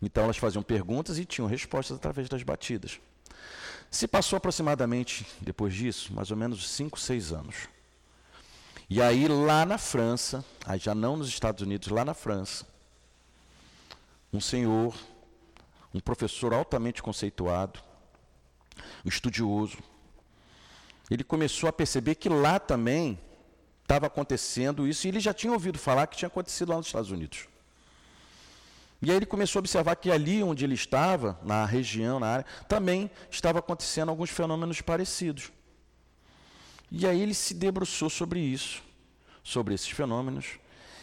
Então 0.00 0.24
elas 0.24 0.38
faziam 0.38 0.62
perguntas 0.62 1.18
e 1.18 1.26
tinham 1.26 1.46
respostas 1.46 1.98
através 1.98 2.30
das 2.30 2.42
batidas. 2.42 2.98
Se 3.90 4.08
passou 4.08 4.38
aproximadamente, 4.38 5.26
depois 5.38 5.74
disso, 5.74 6.14
mais 6.14 6.30
ou 6.30 6.36
menos 6.38 6.66
5, 6.66 6.98
6 6.98 7.32
anos. 7.32 7.68
E 8.88 9.02
aí, 9.02 9.28
lá 9.28 9.66
na 9.66 9.76
França, 9.76 10.42
aí 10.64 10.78
já 10.78 10.94
não 10.94 11.18
nos 11.18 11.28
Estados 11.28 11.60
Unidos, 11.60 11.88
lá 11.88 12.06
na 12.06 12.14
França, 12.14 12.66
um 14.32 14.40
senhor, 14.40 14.94
um 15.92 16.00
professor 16.00 16.54
altamente 16.54 17.02
conceituado, 17.02 17.86
estudioso, 19.04 19.78
ele 21.10 21.24
começou 21.24 21.68
a 21.68 21.72
perceber 21.72 22.14
que 22.16 22.28
lá 22.28 22.58
também 22.58 23.18
estava 23.82 24.06
acontecendo 24.06 24.86
isso, 24.86 25.06
e 25.06 25.08
ele 25.08 25.20
já 25.20 25.32
tinha 25.32 25.52
ouvido 25.52 25.78
falar 25.78 26.06
que 26.06 26.16
tinha 26.16 26.26
acontecido 26.26 26.68
lá 26.68 26.76
nos 26.76 26.86
Estados 26.86 27.10
Unidos. 27.10 27.48
E 29.00 29.10
aí 29.10 29.16
ele 29.16 29.26
começou 29.26 29.60
a 29.60 29.60
observar 29.60 29.96
que 29.96 30.10
ali 30.10 30.42
onde 30.42 30.64
ele 30.64 30.74
estava, 30.74 31.38
na 31.42 31.64
região, 31.64 32.18
na 32.20 32.26
área, 32.26 32.46
também 32.68 33.10
estava 33.30 33.60
acontecendo 33.60 34.08
alguns 34.08 34.28
fenômenos 34.28 34.80
parecidos. 34.80 35.52
E 36.90 37.06
aí 37.06 37.20
ele 37.20 37.34
se 37.34 37.54
debruçou 37.54 38.10
sobre 38.10 38.40
isso, 38.40 38.82
sobre 39.42 39.74
esses 39.74 39.88
fenômenos, 39.88 40.58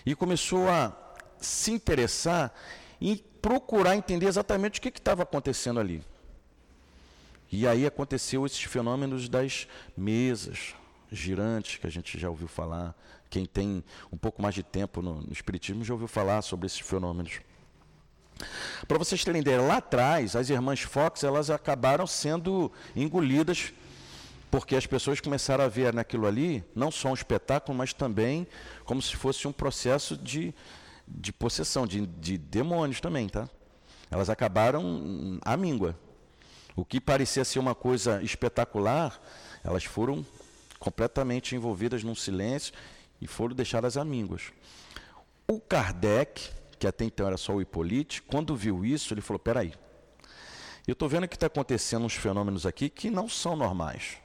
e 0.05 0.13
começou 0.13 0.69
a 0.69 0.95
se 1.39 1.71
interessar 1.71 2.53
e 2.99 3.15
procurar 3.41 3.95
entender 3.95 4.27
exatamente 4.27 4.79
o 4.79 4.81
que 4.81 4.89
estava 4.89 5.23
acontecendo 5.23 5.79
ali. 5.79 6.03
E 7.51 7.67
aí 7.67 7.85
aconteceu 7.85 8.45
esses 8.45 8.63
fenômenos 8.63 9.29
das 9.29 9.67
mesas 9.95 10.75
girantes, 11.11 11.77
que 11.77 11.87
a 11.87 11.89
gente 11.89 12.19
já 12.19 12.29
ouviu 12.29 12.47
falar. 12.47 12.95
Quem 13.29 13.45
tem 13.45 13.83
um 14.11 14.17
pouco 14.17 14.41
mais 14.41 14.55
de 14.55 14.63
tempo 14.63 15.01
no, 15.01 15.21
no 15.21 15.31
Espiritismo 15.31 15.83
já 15.83 15.93
ouviu 15.93 16.07
falar 16.07 16.41
sobre 16.41 16.65
esses 16.65 16.79
fenômenos. 16.79 17.39
Para 18.87 18.97
vocês 18.97 19.23
terem 19.23 19.41
ideia, 19.41 19.61
lá 19.61 19.77
atrás, 19.77 20.35
as 20.35 20.49
irmãs 20.49 20.81
Fox 20.81 21.23
elas 21.23 21.49
acabaram 21.49 22.05
sendo 22.05 22.71
engolidas 22.95 23.73
porque 24.51 24.75
as 24.75 24.85
pessoas 24.85 25.19
começaram 25.19 25.63
a 25.63 25.67
ver 25.67 25.93
naquilo 25.93 26.25
ali 26.25 26.63
não 26.73 26.91
só 26.91 27.09
um 27.09 27.13
espetáculo, 27.13 27.77
mas 27.77 27.93
também 27.93 28.47
como 28.85 29.01
se 29.01 29.15
fosse 29.15 29.47
um 29.47 29.51
processo 29.51 30.15
de, 30.15 30.53
de 31.07 31.33
possessão, 31.33 31.85
de, 31.85 32.05
de 32.05 32.37
demônios 32.37 33.01
também, 33.01 33.27
tá? 33.27 33.49
Elas 34.09 34.29
acabaram 34.29 35.39
à 35.43 35.57
míngua. 35.57 35.97
O 36.75 36.83
que 36.83 36.99
parecia 36.99 37.45
ser 37.45 37.59
uma 37.59 37.73
coisa 37.73 38.21
espetacular, 38.21 39.19
elas 39.63 39.85
foram 39.85 40.25
completamente 40.77 41.55
envolvidas 41.55 42.03
num 42.03 42.15
silêncio 42.15 42.73
e 43.21 43.27
foram 43.27 43.55
deixadas 43.55 43.95
à 43.95 44.03
mínguas. 44.03 44.51
O 45.47 45.59
Kardec, 45.59 46.49
que 46.77 46.85
até 46.85 47.05
então 47.05 47.27
era 47.27 47.37
só 47.37 47.53
o 47.53 47.61
Hipólite, 47.61 48.21
quando 48.21 48.55
viu 48.55 48.83
isso, 48.83 49.13
ele 49.13 49.21
falou: 49.21 49.39
peraí, 49.39 49.73
eu 50.85 50.93
estou 50.93 51.07
vendo 51.07 51.27
que 51.27 51.35
está 51.35 51.47
acontecendo 51.47 52.05
uns 52.05 52.13
fenômenos 52.13 52.65
aqui 52.65 52.89
que 52.89 53.09
não 53.09 53.29
são 53.29 53.55
normais. 53.55 54.17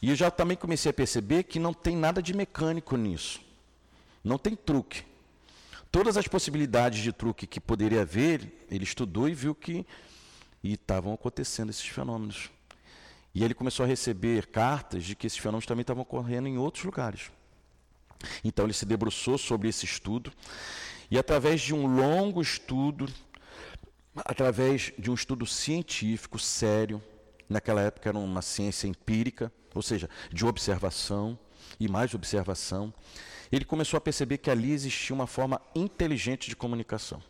E 0.00 0.10
eu 0.10 0.16
já 0.16 0.30
também 0.30 0.56
comecei 0.56 0.90
a 0.90 0.94
perceber 0.94 1.44
que 1.44 1.58
não 1.58 1.72
tem 1.72 1.96
nada 1.96 2.22
de 2.22 2.34
mecânico 2.34 2.96
nisso. 2.96 3.40
Não 4.22 4.38
tem 4.38 4.54
truque. 4.56 5.04
Todas 5.90 6.16
as 6.16 6.26
possibilidades 6.26 7.02
de 7.02 7.12
truque 7.12 7.46
que 7.46 7.60
poderia 7.60 8.02
haver, 8.02 8.66
ele 8.70 8.84
estudou 8.84 9.28
e 9.28 9.34
viu 9.34 9.54
que 9.54 9.86
estavam 10.62 11.12
acontecendo 11.12 11.70
esses 11.70 11.86
fenômenos. 11.86 12.50
E 13.34 13.42
ele 13.42 13.54
começou 13.54 13.84
a 13.84 13.86
receber 13.86 14.46
cartas 14.46 15.04
de 15.04 15.16
que 15.16 15.26
esses 15.26 15.38
fenômenos 15.38 15.66
também 15.66 15.82
estavam 15.82 16.02
ocorrendo 16.02 16.48
em 16.48 16.58
outros 16.58 16.84
lugares. 16.84 17.30
Então 18.44 18.66
ele 18.66 18.72
se 18.72 18.86
debruçou 18.86 19.38
sobre 19.38 19.68
esse 19.68 19.84
estudo 19.84 20.32
e 21.10 21.18
através 21.18 21.60
de 21.60 21.74
um 21.74 21.86
longo 21.86 22.40
estudo, 22.40 23.06
através 24.16 24.92
de 24.98 25.10
um 25.10 25.14
estudo 25.14 25.46
científico 25.46 26.38
sério, 26.38 27.02
naquela 27.48 27.82
época 27.82 28.08
era 28.08 28.18
uma 28.18 28.40
ciência 28.40 28.86
empírica, 28.86 29.52
ou 29.74 29.82
seja, 29.82 30.08
de 30.32 30.46
observação 30.46 31.38
e 31.78 31.88
mais 31.88 32.14
observação, 32.14 32.94
ele 33.50 33.64
começou 33.66 33.98
a 33.98 34.00
perceber 34.00 34.38
que 34.38 34.50
ali 34.50 34.72
existia 34.72 35.14
uma 35.14 35.26
forma 35.26 35.60
inteligente 35.74 36.48
de 36.48 36.56
comunicação. 36.56 37.22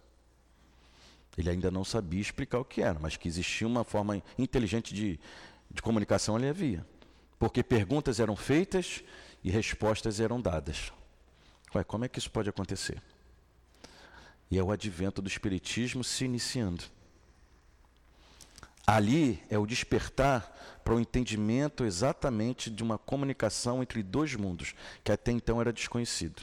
Ele 1.36 1.50
ainda 1.50 1.70
não 1.70 1.84
sabia 1.84 2.20
explicar 2.20 2.58
o 2.58 2.64
que 2.64 2.82
era, 2.82 2.98
mas 2.98 3.16
que 3.16 3.26
existia 3.26 3.66
uma 3.66 3.84
forma 3.84 4.22
inteligente 4.38 4.92
de, 4.94 5.18
de 5.70 5.82
comunicação 5.82 6.36
ali 6.36 6.48
havia. 6.48 6.86
Porque 7.38 7.62
perguntas 7.62 8.20
eram 8.20 8.36
feitas 8.36 9.02
e 9.42 9.50
respostas 9.50 10.20
eram 10.20 10.40
dadas. 10.40 10.92
Ué, 11.74 11.82
como 11.82 12.04
é 12.04 12.08
que 12.08 12.18
isso 12.18 12.30
pode 12.30 12.48
acontecer? 12.48 13.02
E 14.50 14.58
é 14.58 14.62
o 14.62 14.70
advento 14.70 15.22
do 15.22 15.28
Espiritismo 15.28 16.04
se 16.04 16.24
iniciando. 16.26 16.84
Ali 18.86 19.42
é 19.48 19.58
o 19.58 19.66
despertar 19.66 20.80
para 20.84 20.94
o 20.94 21.00
entendimento 21.00 21.84
exatamente 21.84 22.68
de 22.68 22.82
uma 22.82 22.98
comunicação 22.98 23.82
entre 23.82 24.02
dois 24.02 24.34
mundos, 24.34 24.74
que 25.02 25.12
até 25.12 25.32
então 25.32 25.60
era 25.60 25.72
desconhecido. 25.72 26.42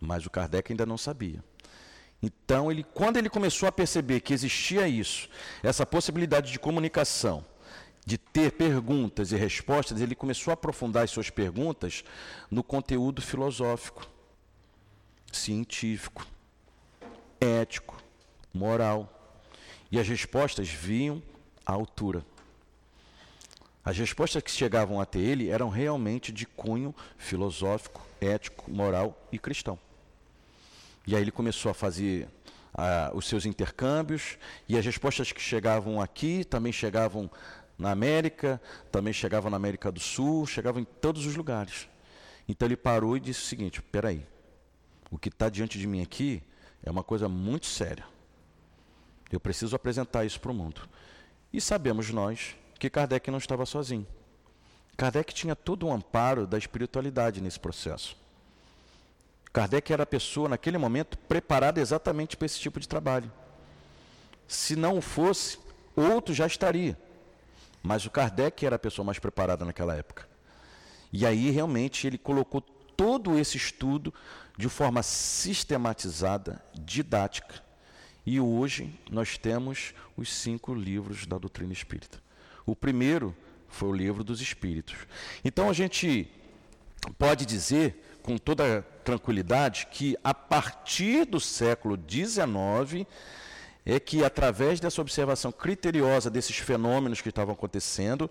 Mas 0.00 0.26
o 0.26 0.30
Kardec 0.30 0.70
ainda 0.70 0.84
não 0.84 0.98
sabia. 0.98 1.42
Então, 2.22 2.70
ele, 2.70 2.82
quando 2.82 3.16
ele 3.16 3.30
começou 3.30 3.68
a 3.68 3.72
perceber 3.72 4.20
que 4.20 4.34
existia 4.34 4.88
isso, 4.88 5.28
essa 5.62 5.86
possibilidade 5.86 6.50
de 6.50 6.58
comunicação, 6.58 7.44
de 8.04 8.18
ter 8.18 8.52
perguntas 8.52 9.30
e 9.30 9.36
respostas, 9.36 10.00
ele 10.00 10.14
começou 10.14 10.50
a 10.50 10.54
aprofundar 10.54 11.04
as 11.04 11.10
suas 11.10 11.30
perguntas 11.30 12.02
no 12.50 12.64
conteúdo 12.64 13.22
filosófico, 13.22 14.08
científico, 15.30 16.26
ético, 17.40 18.02
moral. 18.52 19.14
E 19.90 19.98
as 19.98 20.08
respostas 20.08 20.68
vinham 20.68 21.22
à 21.64 21.72
altura. 21.72 22.24
As 23.84 23.96
respostas 23.96 24.42
que 24.42 24.50
chegavam 24.50 25.00
até 25.00 25.18
ele 25.18 25.48
eram 25.48 25.68
realmente 25.68 26.32
de 26.32 26.44
cunho 26.46 26.94
filosófico, 27.16 28.04
ético, 28.20 28.70
moral 28.70 29.18
e 29.30 29.38
cristão. 29.38 29.78
E 31.08 31.16
aí 31.16 31.22
ele 31.22 31.30
começou 31.30 31.70
a 31.70 31.74
fazer 31.74 32.28
ah, 32.74 33.10
os 33.14 33.26
seus 33.26 33.46
intercâmbios, 33.46 34.36
e 34.68 34.76
as 34.76 34.84
respostas 34.84 35.32
que 35.32 35.40
chegavam 35.40 36.02
aqui 36.02 36.44
também 36.44 36.70
chegavam 36.70 37.30
na 37.78 37.90
América, 37.92 38.60
também 38.92 39.10
chegavam 39.10 39.50
na 39.50 39.56
América 39.56 39.90
do 39.90 40.00
Sul, 40.00 40.46
chegavam 40.46 40.82
em 40.82 40.84
todos 40.84 41.24
os 41.24 41.34
lugares. 41.34 41.88
Então 42.46 42.68
ele 42.68 42.76
parou 42.76 43.16
e 43.16 43.20
disse 43.20 43.40
o 43.40 43.46
seguinte: 43.46 43.80
peraí, 43.80 44.22
o 45.10 45.16
que 45.16 45.30
está 45.30 45.48
diante 45.48 45.78
de 45.78 45.86
mim 45.86 46.02
aqui 46.02 46.42
é 46.82 46.90
uma 46.90 47.02
coisa 47.02 47.26
muito 47.26 47.64
séria. 47.64 48.04
Eu 49.32 49.40
preciso 49.40 49.74
apresentar 49.74 50.26
isso 50.26 50.38
para 50.38 50.52
o 50.52 50.54
mundo. 50.54 50.86
E 51.50 51.58
sabemos 51.58 52.10
nós 52.10 52.54
que 52.78 52.90
Kardec 52.90 53.30
não 53.30 53.38
estava 53.38 53.64
sozinho. 53.64 54.06
Kardec 54.94 55.32
tinha 55.32 55.56
todo 55.56 55.84
o 55.84 55.88
um 55.88 55.94
amparo 55.94 56.46
da 56.46 56.58
espiritualidade 56.58 57.40
nesse 57.40 57.58
processo. 57.58 58.27
Kardec 59.58 59.92
era 59.92 60.04
a 60.04 60.06
pessoa, 60.06 60.48
naquele 60.48 60.78
momento, 60.78 61.18
preparada 61.18 61.80
exatamente 61.80 62.36
para 62.36 62.46
esse 62.46 62.60
tipo 62.60 62.78
de 62.78 62.86
trabalho. 62.86 63.28
Se 64.46 64.76
não 64.76 65.00
fosse, 65.00 65.58
outro 65.96 66.32
já 66.32 66.46
estaria. 66.46 66.96
Mas 67.82 68.06
o 68.06 68.10
Kardec 68.10 68.64
era 68.64 68.76
a 68.76 68.78
pessoa 68.78 69.04
mais 69.04 69.18
preparada 69.18 69.64
naquela 69.64 69.96
época. 69.96 70.28
E 71.12 71.26
aí, 71.26 71.50
realmente, 71.50 72.06
ele 72.06 72.16
colocou 72.16 72.60
todo 72.60 73.36
esse 73.36 73.56
estudo 73.56 74.14
de 74.56 74.68
forma 74.68 75.02
sistematizada, 75.02 76.62
didática. 76.72 77.60
E 78.24 78.38
hoje 78.38 78.96
nós 79.10 79.36
temos 79.38 79.92
os 80.16 80.32
cinco 80.32 80.72
livros 80.72 81.26
da 81.26 81.36
doutrina 81.36 81.72
espírita. 81.72 82.22
O 82.64 82.76
primeiro 82.76 83.34
foi 83.66 83.88
o 83.88 83.92
livro 83.92 84.22
dos 84.22 84.40
Espíritos. 84.40 84.94
Então 85.44 85.68
a 85.68 85.72
gente 85.72 86.30
pode 87.18 87.44
dizer 87.44 88.04
com 88.28 88.36
toda 88.36 88.82
tranquilidade 89.02 89.86
que 89.90 90.14
a 90.22 90.34
partir 90.34 91.24
do 91.24 91.40
século 91.40 91.98
XIX 91.98 93.06
é 93.86 93.98
que 93.98 94.22
através 94.22 94.80
dessa 94.80 95.00
observação 95.00 95.50
criteriosa 95.50 96.28
desses 96.28 96.58
fenômenos 96.58 97.22
que 97.22 97.30
estavam 97.30 97.54
acontecendo 97.54 98.30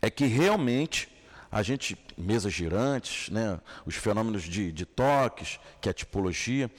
é 0.00 0.08
que 0.08 0.24
realmente 0.24 1.10
a 1.52 1.62
gente 1.62 1.94
mesas 2.16 2.54
girantes, 2.54 3.28
né, 3.28 3.60
os 3.84 3.96
fenômenos 3.96 4.44
de, 4.44 4.72
de 4.72 4.86
toques, 4.86 5.60
que 5.78 5.86
é 5.86 5.90
a 5.90 5.94
tipologia, 5.94 6.70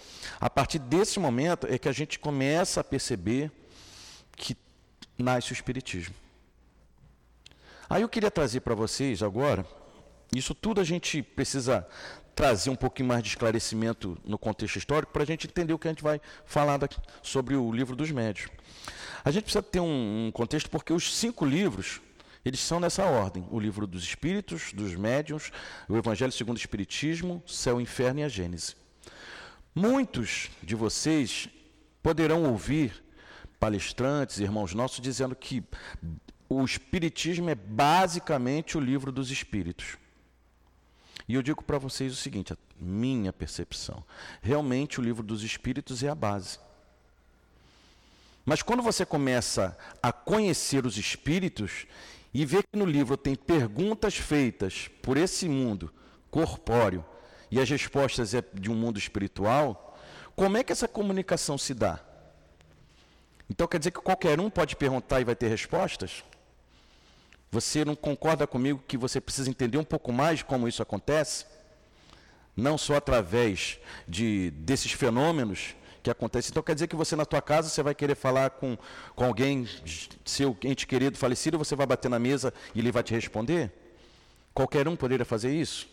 a 0.41 0.49
partir 0.49 0.79
desse 0.79 1.19
momento 1.19 1.67
é 1.69 1.77
que 1.77 1.87
a 1.87 1.93
gente 1.93 2.17
começa 2.17 2.81
a 2.81 2.83
perceber 2.83 3.51
que 4.35 4.57
nasce 5.19 5.51
o 5.51 5.53
espiritismo. 5.53 6.15
Aí 7.87 8.01
eu 8.01 8.09
queria 8.09 8.31
trazer 8.31 8.61
para 8.61 8.73
vocês 8.73 9.21
agora 9.21 9.63
isso 10.33 10.53
tudo 10.53 10.81
a 10.81 10.83
gente 10.83 11.21
precisa 11.21 11.87
trazer 12.35 12.69
um 12.69 12.75
pouquinho 12.75 13.07
mais 13.07 13.23
de 13.23 13.29
esclarecimento 13.29 14.17
no 14.25 14.37
contexto 14.37 14.77
histórico 14.77 15.13
para 15.13 15.23
a 15.23 15.25
gente 15.25 15.47
entender 15.47 15.73
o 15.73 15.79
que 15.79 15.87
a 15.87 15.91
gente 15.91 16.03
vai 16.03 16.19
falar 16.45 16.77
daqui, 16.77 16.97
sobre 17.23 17.55
o 17.55 17.71
livro 17.71 17.95
dos 17.95 18.11
médios. 18.11 18.49
A 19.23 19.31
gente 19.31 19.43
precisa 19.43 19.63
ter 19.63 19.79
um, 19.79 20.27
um 20.27 20.31
contexto 20.31 20.69
porque 20.69 20.91
os 20.91 21.15
cinco 21.15 21.45
livros 21.45 22.01
eles 22.45 22.59
são 22.59 22.79
nessa 22.79 23.05
ordem: 23.05 23.47
o 23.49 23.59
livro 23.59 23.87
dos 23.87 24.03
Espíritos, 24.03 24.71
dos 24.71 24.93
Médiuns, 24.93 25.51
o 25.89 25.97
Evangelho 25.97 26.31
segundo 26.31 26.57
o 26.57 26.59
Espiritismo, 26.59 27.41
Céu, 27.47 27.81
Inferno 27.81 28.19
e 28.19 28.23
a 28.23 28.29
Gênese. 28.29 28.75
Muitos 29.73 30.51
de 30.61 30.75
vocês 30.75 31.49
poderão 32.03 32.43
ouvir 32.43 33.03
palestrantes, 33.59 34.39
irmãos 34.39 34.73
nossos, 34.73 35.01
dizendo 35.01 35.35
que 35.35 35.63
o 36.47 36.63
Espiritismo 36.63 37.49
é 37.49 37.55
basicamente 37.55 38.77
o 38.77 38.81
livro 38.81 39.11
dos 39.11 39.31
Espíritos. 39.31 39.97
E 41.27 41.33
eu 41.33 41.41
digo 41.41 41.63
para 41.63 41.77
vocês 41.77 42.13
o 42.13 42.15
seguinte, 42.15 42.53
a 42.53 42.57
minha 42.79 43.33
percepção. 43.33 44.03
Realmente 44.41 44.99
o 44.99 45.03
livro 45.03 45.23
dos 45.23 45.43
Espíritos 45.43 46.03
é 46.03 46.09
a 46.09 46.15
base. 46.15 46.59
Mas 48.45 48.61
quando 48.61 48.83
você 48.83 49.05
começa 49.05 49.75
a 50.01 50.11
conhecer 50.11 50.85
os 50.85 50.97
Espíritos 50.97 51.87
e 52.31 52.45
vê 52.45 52.61
que 52.61 52.77
no 52.77 52.85
livro 52.85 53.17
tem 53.17 53.35
perguntas 53.35 54.15
feitas 54.15 54.87
por 55.01 55.17
esse 55.17 55.49
mundo 55.49 55.91
corpóreo 56.29 57.03
e 57.49 57.59
as 57.59 57.69
respostas 57.69 58.33
é 58.33 58.43
de 58.53 58.69
um 58.69 58.75
mundo 58.75 58.99
espiritual, 58.99 59.97
como 60.35 60.57
é 60.57 60.63
que 60.63 60.71
essa 60.71 60.87
comunicação 60.87 61.57
se 61.57 61.73
dá? 61.73 61.99
Então 63.49 63.67
quer 63.67 63.79
dizer 63.79 63.91
que 63.91 64.01
qualquer 64.01 64.39
um 64.39 64.49
pode 64.49 64.75
perguntar 64.75 65.21
e 65.21 65.23
vai 65.23 65.35
ter 65.35 65.47
respostas? 65.47 66.23
Você 67.55 67.85
não 67.85 67.95
concorda 67.95 68.45
comigo 68.45 68.83
que 68.85 68.97
você 68.97 69.21
precisa 69.21 69.49
entender 69.49 69.77
um 69.77 69.83
pouco 69.83 70.11
mais 70.11 70.43
como 70.43 70.67
isso 70.67 70.83
acontece? 70.83 71.45
Não 72.53 72.77
só 72.77 72.97
através 72.97 73.79
de, 74.05 74.51
desses 74.51 74.91
fenômenos 74.91 75.73
que 76.03 76.09
acontecem. 76.09 76.51
Então 76.51 76.61
quer 76.61 76.73
dizer 76.73 76.87
que 76.87 76.97
você 76.97 77.15
na 77.15 77.23
tua 77.23 77.41
casa 77.41 77.69
você 77.69 77.81
vai 77.81 77.95
querer 77.95 78.15
falar 78.15 78.49
com, 78.49 78.77
com 79.15 79.23
alguém, 79.23 79.65
seu 80.25 80.57
ente 80.65 80.85
querido 80.85 81.17
falecido, 81.17 81.57
você 81.57 81.77
vai 81.77 81.87
bater 81.87 82.09
na 82.09 82.19
mesa 82.19 82.53
e 82.73 82.79
ele 82.79 82.91
vai 82.91 83.01
te 83.01 83.13
responder? 83.13 83.71
Qualquer 84.53 84.85
um 84.89 84.97
poderia 84.97 85.25
fazer 85.25 85.55
isso? 85.55 85.87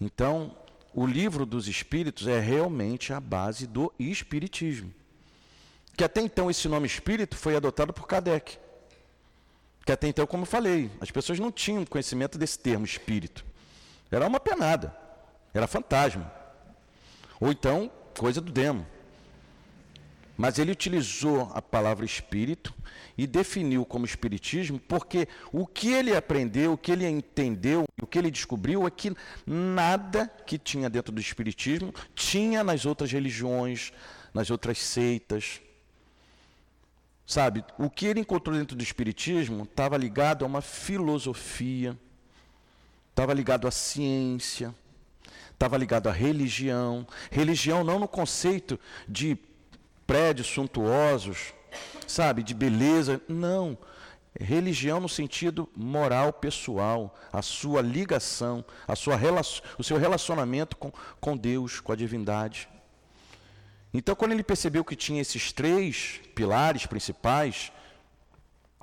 Então, 0.00 0.56
o 0.94 1.06
livro 1.06 1.44
dos 1.44 1.68
espíritos 1.68 2.26
é 2.28 2.40
realmente 2.40 3.12
a 3.12 3.20
base 3.20 3.66
do 3.66 3.92
espiritismo. 3.98 4.90
Que 5.94 6.04
até 6.04 6.22
então 6.22 6.50
esse 6.50 6.66
nome 6.66 6.86
espírito 6.86 7.36
foi 7.36 7.56
adotado 7.56 7.92
por 7.92 8.06
Kardec. 8.06 8.64
Que 9.86 9.92
até 9.92 10.08
então, 10.08 10.26
como 10.26 10.42
eu 10.42 10.46
falei, 10.46 10.90
as 11.00 11.12
pessoas 11.12 11.38
não 11.38 11.52
tinham 11.52 11.84
conhecimento 11.86 12.36
desse 12.36 12.58
termo 12.58 12.84
espírito. 12.84 13.46
Era 14.10 14.26
uma 14.26 14.40
penada, 14.40 14.94
era 15.54 15.68
fantasma. 15.68 16.30
Ou 17.40 17.52
então, 17.52 17.88
coisa 18.18 18.40
do 18.40 18.50
demo. 18.50 18.84
Mas 20.36 20.58
ele 20.58 20.72
utilizou 20.72 21.52
a 21.54 21.62
palavra 21.62 22.04
espírito 22.04 22.74
e 23.16 23.28
definiu 23.28 23.86
como 23.86 24.04
espiritismo, 24.04 24.80
porque 24.80 25.28
o 25.52 25.64
que 25.64 25.92
ele 25.92 26.16
aprendeu, 26.16 26.72
o 26.72 26.78
que 26.78 26.90
ele 26.90 27.06
entendeu, 27.06 27.84
o 28.02 28.06
que 28.08 28.18
ele 28.18 28.30
descobriu 28.30 28.88
é 28.88 28.90
que 28.90 29.14
nada 29.46 30.26
que 30.44 30.58
tinha 30.58 30.90
dentro 30.90 31.12
do 31.12 31.20
espiritismo 31.20 31.94
tinha 32.12 32.64
nas 32.64 32.84
outras 32.84 33.12
religiões, 33.12 33.92
nas 34.34 34.50
outras 34.50 34.78
seitas. 34.78 35.60
Sabe, 37.26 37.64
o 37.76 37.90
que 37.90 38.06
ele 38.06 38.20
encontrou 38.20 38.56
dentro 38.56 38.76
do 38.76 38.82
Espiritismo 38.82 39.64
estava 39.64 39.96
ligado 39.96 40.44
a 40.44 40.48
uma 40.48 40.60
filosofia, 40.60 41.98
estava 43.10 43.34
ligado 43.34 43.66
à 43.66 43.70
ciência, 43.70 44.72
Estava 45.56 45.78
ligado 45.78 46.06
à 46.10 46.12
religião. 46.12 47.06
Religião 47.30 47.82
não 47.82 47.98
no 47.98 48.06
conceito 48.06 48.78
de 49.08 49.38
prédios 50.06 50.48
suntuosos, 50.48 51.54
sabe, 52.06 52.42
de 52.42 52.52
beleza. 52.52 53.22
Não. 53.26 53.76
Religião 54.38 55.00
no 55.00 55.08
sentido 55.08 55.66
moral, 55.74 56.30
pessoal, 56.30 57.18
a 57.32 57.40
sua 57.40 57.80
ligação, 57.80 58.62
a 58.86 58.94
sua 58.94 59.18
o 59.78 59.82
seu 59.82 59.96
relacionamento 59.96 60.76
com, 60.76 60.92
com 61.18 61.34
Deus, 61.34 61.80
com 61.80 61.90
a 61.90 61.96
divindade. 61.96 62.68
Então, 63.96 64.14
quando 64.14 64.32
ele 64.32 64.42
percebeu 64.42 64.84
que 64.84 64.94
tinha 64.94 65.22
esses 65.22 65.52
três 65.52 66.20
pilares 66.34 66.84
principais, 66.84 67.72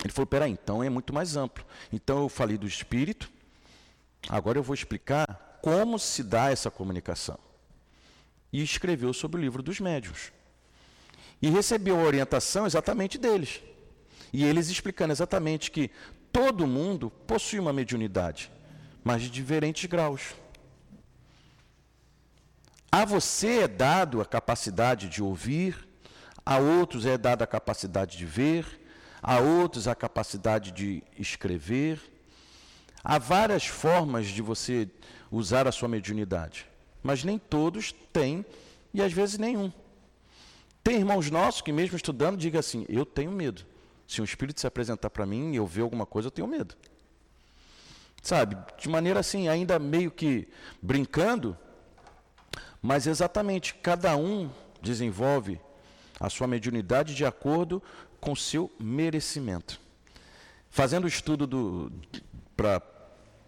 ele 0.04 0.12
falou: 0.12 0.26
peraí, 0.26 0.52
então 0.52 0.84
é 0.84 0.90
muito 0.90 1.14
mais 1.14 1.36
amplo. 1.36 1.64
Então, 1.92 2.24
eu 2.24 2.30
falei 2.30 2.58
do 2.58 2.66
espírito, 2.66 3.32
agora 4.28 4.58
eu 4.58 4.64
vou 4.64 4.74
explicar 4.74 5.60
como 5.62 6.00
se 6.00 6.24
dá 6.24 6.50
essa 6.50 6.72
comunicação. 6.72 7.38
E 8.52 8.64
escreveu 8.64 9.14
sobre 9.14 9.40
o 9.40 9.44
livro 9.44 9.62
dos 9.62 9.80
médiuns. 9.80 10.32
E 11.40 11.48
recebeu 11.48 12.00
a 12.00 12.04
orientação 12.04 12.66
exatamente 12.66 13.20
deles. 13.20 13.62
E 14.32 14.44
eles 14.44 14.68
explicando 14.70 15.14
exatamente 15.14 15.70
que 15.70 15.92
todo 16.32 16.66
mundo 16.66 17.12
possui 17.28 17.60
uma 17.60 17.72
mediunidade, 17.72 18.52
mas 19.04 19.22
de 19.22 19.30
diferentes 19.30 19.86
graus. 19.86 20.34
A 22.96 23.06
você 23.06 23.62
é 23.62 23.68
dado 23.68 24.22
a 24.22 24.26
capacidade 24.26 25.10
de 25.10 25.24
ouvir, 25.24 25.76
a 26.46 26.60
outros 26.60 27.08
é 27.08 27.18
dada 27.18 27.44
a 27.44 27.48
capacidade 27.48 28.16
de 28.16 28.24
ver, 28.24 28.68
a 29.20 29.40
outros 29.40 29.88
a 29.88 29.96
capacidade 29.96 30.72
de 30.72 31.02
escrever. 31.18 32.00
Há 33.04 33.18
várias 33.18 33.66
formas 33.66 34.28
de 34.28 34.44
você 34.44 34.88
usar 35.32 35.68
a 35.68 35.72
sua 35.72 35.90
mediunidade, 35.90 36.68
mas 37.02 37.24
nem 37.24 37.40
todos 37.40 37.96
têm 38.14 38.46
e 38.94 39.02
às 39.02 39.12
vezes 39.12 39.40
nenhum. 39.40 39.74
Tem 40.84 40.98
irmãos 40.98 41.32
nossos 41.32 41.62
que, 41.62 41.72
mesmo 41.72 41.98
estudando, 41.98 42.38
digam 42.38 42.60
assim: 42.60 42.86
Eu 42.88 43.08
tenho 43.08 43.32
medo. 43.32 43.66
Se 44.08 44.22
um 44.22 44.24
espírito 44.24 44.60
se 44.60 44.68
apresentar 44.68 45.10
para 45.10 45.26
mim 45.26 45.54
e 45.54 45.56
eu 45.56 45.66
ver 45.66 45.82
alguma 45.82 46.06
coisa, 46.06 46.28
eu 46.28 46.32
tenho 46.32 46.48
medo. 46.48 46.76
Sabe, 48.22 48.56
de 48.78 48.88
maneira 48.88 49.20
assim, 49.20 49.48
ainda 49.48 49.80
meio 49.80 50.12
que 50.12 50.48
brincando, 50.80 51.58
mas 52.84 53.08
exatamente 53.08 53.74
cada 53.76 54.18
um 54.18 54.52
desenvolve 54.82 55.58
a 56.20 56.30
sua 56.30 56.48
mediunidade 56.48 57.16
de 57.16 57.26
acordo 57.26 57.82
com 58.20 58.36
seu 58.36 58.70
merecimento. 58.78 59.80
Fazendo 60.70 61.06
o 61.06 61.08
estudo 61.08 61.92
para 62.58 62.82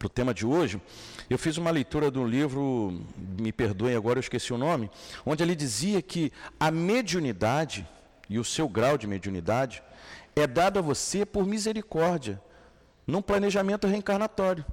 o 0.01 0.07
tema 0.09 0.33
de 0.33 0.45
hoje, 0.45 0.81
eu 1.29 1.37
fiz 1.37 1.57
uma 1.57 1.69
leitura 1.69 2.09
do 2.09 2.25
livro, 2.25 3.01
me 3.37 3.51
perdoem 3.51 3.95
agora, 3.95 4.19
eu 4.19 4.21
esqueci 4.21 4.53
o 4.53 4.57
nome, 4.57 4.89
onde 5.25 5.43
ele 5.43 5.55
dizia 5.55 6.01
que 6.01 6.31
a 6.57 6.71
mediunidade 6.71 7.85
e 8.29 8.39
o 8.39 8.43
seu 8.43 8.69
grau 8.69 8.97
de 8.97 9.05
mediunidade 9.05 9.83
é 10.33 10.47
dado 10.47 10.79
a 10.79 10.81
você 10.81 11.25
por 11.25 11.45
misericórdia, 11.45 12.41
num 13.05 13.21
planejamento 13.21 13.85
reencarnatório. 13.85 14.65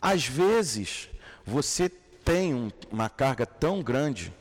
Às 0.00 0.26
vezes, 0.26 1.08
você 1.44 1.90
tem 2.26 2.52
um, 2.52 2.72
uma 2.90 3.08
carga 3.08 3.46
tão 3.46 3.80
grande 3.80 4.32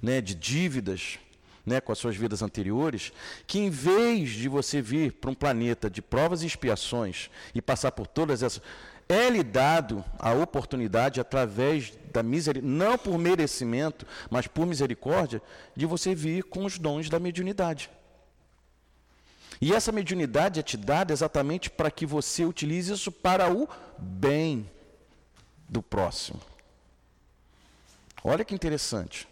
né, 0.00 0.22
de 0.22 0.34
dívidas 0.34 1.18
né, 1.66 1.78
com 1.78 1.92
as 1.92 1.98
suas 1.98 2.16
vidas 2.16 2.40
anteriores, 2.40 3.12
que 3.46 3.58
em 3.58 3.68
vez 3.68 4.30
de 4.30 4.48
você 4.48 4.80
vir 4.80 5.12
para 5.12 5.30
um 5.30 5.34
planeta 5.34 5.90
de 5.90 6.00
provas 6.00 6.42
e 6.42 6.46
expiações 6.46 7.30
e 7.54 7.60
passar 7.60 7.92
por 7.92 8.06
todas 8.06 8.42
essas, 8.42 8.62
é 9.06 9.28
lhe 9.28 9.42
dado 9.42 10.02
a 10.18 10.32
oportunidade 10.32 11.20
através 11.20 11.92
da 12.10 12.22
misericórdia, 12.22 12.74
não 12.74 12.96
por 12.96 13.18
merecimento, 13.18 14.06
mas 14.30 14.46
por 14.46 14.64
misericórdia, 14.64 15.42
de 15.76 15.84
você 15.84 16.14
vir 16.14 16.44
com 16.44 16.64
os 16.64 16.78
dons 16.78 17.10
da 17.10 17.20
mediunidade. 17.20 17.90
E 19.60 19.74
essa 19.74 19.92
mediunidade 19.92 20.58
é 20.58 20.62
te 20.62 20.78
dada 20.78 21.12
exatamente 21.12 21.68
para 21.68 21.90
que 21.90 22.06
você 22.06 22.46
utilize 22.46 22.94
isso 22.94 23.12
para 23.12 23.52
o 23.52 23.68
bem 23.98 24.66
do 25.68 25.82
próximo. 25.82 26.49
Olha 28.22 28.44
que 28.44 28.54
interessante. 28.54 29.26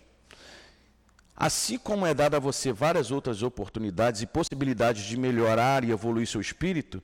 Assim 1.36 1.78
como 1.78 2.04
é 2.04 2.12
dada 2.12 2.38
a 2.38 2.40
você 2.40 2.72
várias 2.72 3.10
outras 3.10 3.42
oportunidades 3.42 4.22
e 4.22 4.26
possibilidades 4.26 5.04
de 5.04 5.16
melhorar 5.16 5.84
e 5.84 5.90
evoluir 5.90 6.26
seu 6.26 6.40
espírito, 6.40 7.02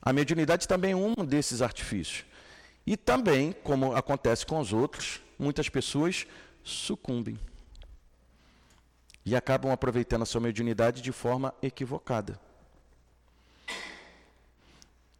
a 0.00 0.12
mediunidade 0.12 0.66
também 0.66 0.92
é 0.92 0.96
um 0.96 1.14
desses 1.24 1.60
artifícios. 1.60 2.24
E 2.86 2.96
também, 2.96 3.52
como 3.52 3.94
acontece 3.94 4.46
com 4.46 4.58
os 4.58 4.72
outros, 4.72 5.20
muitas 5.38 5.68
pessoas 5.68 6.26
sucumbem 6.64 7.38
e 9.24 9.36
acabam 9.36 9.70
aproveitando 9.70 10.22
a 10.22 10.26
sua 10.26 10.40
mediunidade 10.40 11.02
de 11.02 11.12
forma 11.12 11.54
equivocada. 11.62 12.40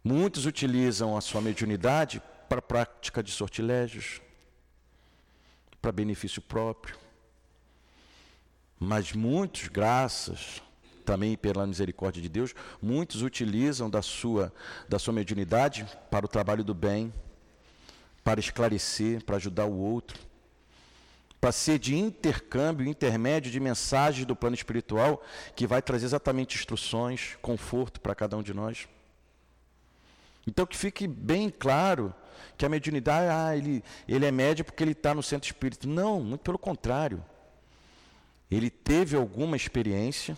Muitos 0.03 0.45
utilizam 0.45 1.15
a 1.15 1.21
sua 1.21 1.39
mediunidade 1.39 2.21
para 2.49 2.61
prática 2.61 3.23
de 3.23 3.31
sortilégios, 3.31 4.21
para 5.83 5.91
benefício 5.91 6.41
próprio. 6.41 6.95
Mas 8.79 9.11
muitos, 9.11 9.67
graças 9.67 10.61
também 11.03 11.35
pela 11.35 11.67
misericórdia 11.67 12.21
de 12.21 12.29
Deus, 12.29 12.55
muitos 12.81 13.21
utilizam 13.21 13.89
da 13.89 14.01
sua 14.01 14.53
da 14.87 14.97
sua 14.97 15.13
mediunidade 15.13 15.85
para 16.09 16.25
o 16.25 16.29
trabalho 16.29 16.63
do 16.63 16.73
bem, 16.73 17.13
para 18.23 18.39
esclarecer, 18.39 19.21
para 19.25 19.35
ajudar 19.35 19.65
o 19.65 19.77
outro 19.77 20.17
para 21.41 21.51
ser 21.51 21.77
de 21.77 21.93
intercâmbio, 21.93 22.87
intermédio 22.87 23.51
de 23.51 23.59
mensagens 23.59 24.25
do 24.25 24.33
plano 24.33 24.55
espiritual, 24.55 25.21
que 25.53 25.67
vai 25.67 25.81
trazer 25.81 26.05
exatamente 26.05 26.57
instruções, 26.57 27.37
conforto 27.41 27.99
para 27.99 28.15
cada 28.15 28.37
um 28.37 28.41
de 28.41 28.53
nós. 28.53 28.87
Então 30.47 30.65
que 30.65 30.77
fique 30.77 31.05
bem 31.05 31.49
claro 31.49 32.15
que 32.57 32.65
a 32.65 32.69
mediunidade, 32.69 33.27
ah, 33.29 33.55
ele, 33.55 33.83
ele 34.07 34.25
é 34.25 34.31
médio 34.31 34.65
porque 34.65 34.83
ele 34.83 34.91
está 34.91 35.13
no 35.13 35.23
centro 35.23 35.47
espírita. 35.47 35.87
Não, 35.87 36.21
muito 36.21 36.41
pelo 36.41 36.57
contrário. 36.57 37.23
Ele 38.49 38.69
teve 38.69 39.15
alguma 39.15 39.55
experiência 39.55 40.37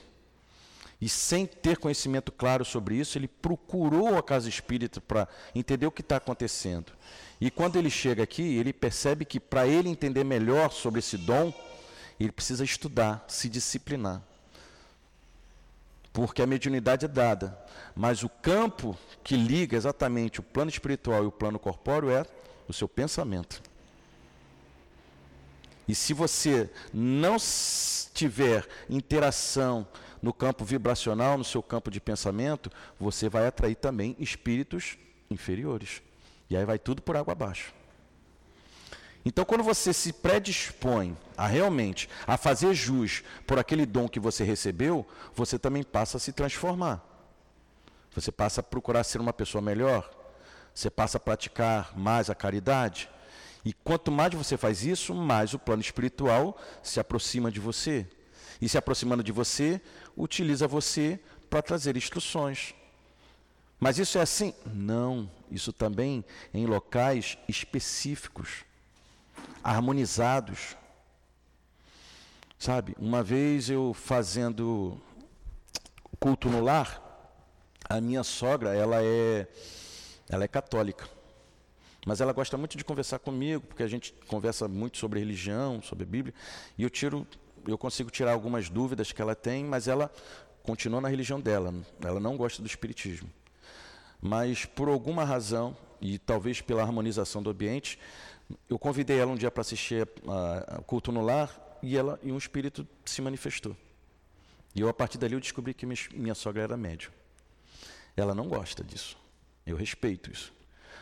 e, 1.01 1.09
sem 1.09 1.45
ter 1.45 1.77
conhecimento 1.77 2.31
claro 2.31 2.63
sobre 2.63 2.95
isso, 2.95 3.17
ele 3.17 3.27
procurou 3.27 4.17
a 4.17 4.23
casa 4.23 4.47
espírita 4.47 5.01
para 5.01 5.27
entender 5.53 5.85
o 5.85 5.91
que 5.91 6.01
está 6.01 6.17
acontecendo. 6.17 6.93
E 7.39 7.51
quando 7.51 7.75
ele 7.75 7.89
chega 7.89 8.23
aqui, 8.23 8.41
ele 8.41 8.71
percebe 8.71 9.25
que 9.25 9.39
para 9.39 9.67
ele 9.67 9.89
entender 9.89 10.23
melhor 10.23 10.71
sobre 10.71 10.99
esse 10.99 11.17
dom, 11.17 11.53
ele 12.19 12.31
precisa 12.31 12.63
estudar, 12.63 13.25
se 13.27 13.49
disciplinar. 13.49 14.21
Porque 16.15 16.41
a 16.41 16.47
mediunidade 16.47 17.03
é 17.03 17.09
dada, 17.09 17.59
mas 17.93 18.23
o 18.23 18.29
campo 18.29 18.97
que 19.21 19.35
liga 19.35 19.75
exatamente 19.75 20.39
o 20.39 20.43
plano 20.43 20.69
espiritual 20.69 21.25
e 21.25 21.27
o 21.27 21.31
plano 21.31 21.59
corpóreo 21.59 22.09
é 22.09 22.25
o 22.69 22.71
seu 22.71 22.87
pensamento. 22.87 23.61
E 25.85 25.93
se 25.93 26.13
você 26.13 26.69
não 26.93 27.35
tiver 28.13 28.65
interação 28.89 29.85
no 30.21 30.31
campo 30.31 30.63
vibracional, 30.63 31.37
no 31.37 31.43
seu 31.43 31.61
campo 31.61 31.91
de 31.91 31.99
pensamento, 31.99 32.71
você 32.97 33.27
vai 33.27 33.45
atrair 33.45 33.75
também 33.75 34.15
espíritos 34.17 34.97
inferiores. 35.29 36.01
E 36.49 36.55
aí 36.55 36.63
vai 36.63 36.79
tudo 36.79 37.01
por 37.01 37.17
água 37.17 37.33
abaixo. 37.33 37.73
Então, 39.25 39.43
quando 39.43 39.63
você 39.63 39.91
se 39.91 40.13
predispõe 40.13 41.17
a 41.35 41.47
realmente 41.47 42.07
a 42.27 42.37
fazer 42.37 42.73
jus 42.75 43.23
por 43.47 43.57
aquele 43.57 43.85
dom 43.85 44.07
que 44.07 44.19
você 44.19 44.43
recebeu, 44.43 45.05
você 45.33 45.57
também 45.57 45.81
passa 45.81 46.17
a 46.17 46.19
se 46.19 46.31
transformar. 46.31 47.03
Você 48.13 48.31
passa 48.31 48.61
a 48.61 48.63
procurar 48.63 49.03
ser 49.03 49.19
uma 49.19 49.33
pessoa 49.33 49.61
melhor. 49.61 50.09
Você 50.73 50.89
passa 50.89 51.17
a 51.17 51.19
praticar 51.19 51.97
mais 51.97 52.29
a 52.29 52.35
caridade. 52.35 53.09
E 53.65 53.73
quanto 53.73 54.11
mais 54.11 54.31
você 54.33 54.55
faz 54.55 54.85
isso, 54.85 55.15
mais 55.15 55.55
o 55.55 55.59
plano 55.59 55.81
espiritual 55.81 56.55
se 56.83 56.99
aproxima 56.99 57.51
de 57.51 57.59
você. 57.59 58.07
E 58.61 58.69
se 58.69 58.77
aproximando 58.77 59.23
de 59.23 59.31
você, 59.31 59.81
utiliza 60.15 60.67
você 60.67 61.19
para 61.49 61.63
trazer 61.63 61.97
instruções. 61.97 62.75
Mas 63.79 63.97
isso 63.97 64.17
é 64.17 64.21
assim? 64.21 64.53
Não. 64.65 65.29
Isso 65.51 65.73
também 65.73 66.23
em 66.53 66.65
locais 66.65 67.37
específicos, 67.47 68.63
harmonizados. 69.65 70.77
Sabe, 72.57 72.95
uma 72.99 73.23
vez 73.23 73.69
eu 73.69 73.93
fazendo 73.93 74.99
culto 76.19 76.49
no 76.49 76.63
lar, 76.63 77.01
a 77.89 77.99
minha 77.99 78.23
sogra, 78.23 78.73
ela 78.75 79.03
é 79.03 79.47
ela 80.29 80.43
é 80.43 80.47
católica. 80.47 81.07
Mas 82.05 82.21
ela 82.21 82.33
gosta 82.33 82.57
muito 82.57 82.77
de 82.77 82.83
conversar 82.83 83.19
comigo, 83.19 83.65
porque 83.65 83.83
a 83.83 83.87
gente 83.87 84.13
conversa 84.27 84.67
muito 84.67 84.97
sobre 84.97 85.19
religião, 85.19 85.81
sobre 85.81 86.05
Bíblia, 86.05 86.33
e 86.77 86.83
eu 86.83 86.89
tiro 86.89 87.27
eu 87.67 87.77
consigo 87.77 88.11
tirar 88.11 88.31
algumas 88.31 88.69
dúvidas 88.69 89.11
que 89.11 89.21
ela 89.21 89.35
tem, 89.35 89.65
mas 89.65 89.87
ela 89.87 90.11
continua 90.61 91.01
na 91.01 91.09
religião 91.09 91.41
dela. 91.41 91.73
Ela 91.99 92.19
não 92.19 92.37
gosta 92.37 92.61
do 92.61 92.67
espiritismo 92.67 93.27
mas 94.25 94.65
por 94.65 94.87
alguma 94.87 95.23
razão, 95.23 95.77
e 96.01 96.17
talvez 96.17 96.59
pela 96.59 96.81
harmonização 96.81 97.43
do 97.43 97.51
ambiente, 97.51 97.99
Eu 98.69 98.77
convidei 98.77 99.19
ela 99.19 99.31
um 99.31 99.35
dia 99.35 99.49
para 99.49 99.61
assistir 99.61 100.07
o 100.77 100.81
culto 100.83 101.11
no 101.11 101.21
lar 101.21 101.77
e 101.81 101.97
ela 101.97 102.19
e 102.23 102.31
um 102.31 102.37
espírito 102.37 102.87
se 103.03 103.21
manifestou. 103.21 103.75
E 104.75 104.81
eu 104.81 104.89
a 104.89 104.93
partir 104.93 105.17
dali 105.17 105.33
eu 105.33 105.39
descobri 105.39 105.73
que 105.73 105.85
minha 105.85 106.35
sogra 106.35 106.63
era 106.63 106.77
médium. 106.77 107.11
Ela 108.15 108.35
não 108.35 108.47
gosta 108.47 108.83
disso. 108.83 109.17
Eu 109.65 109.75
respeito 109.75 110.31
isso. 110.31 110.53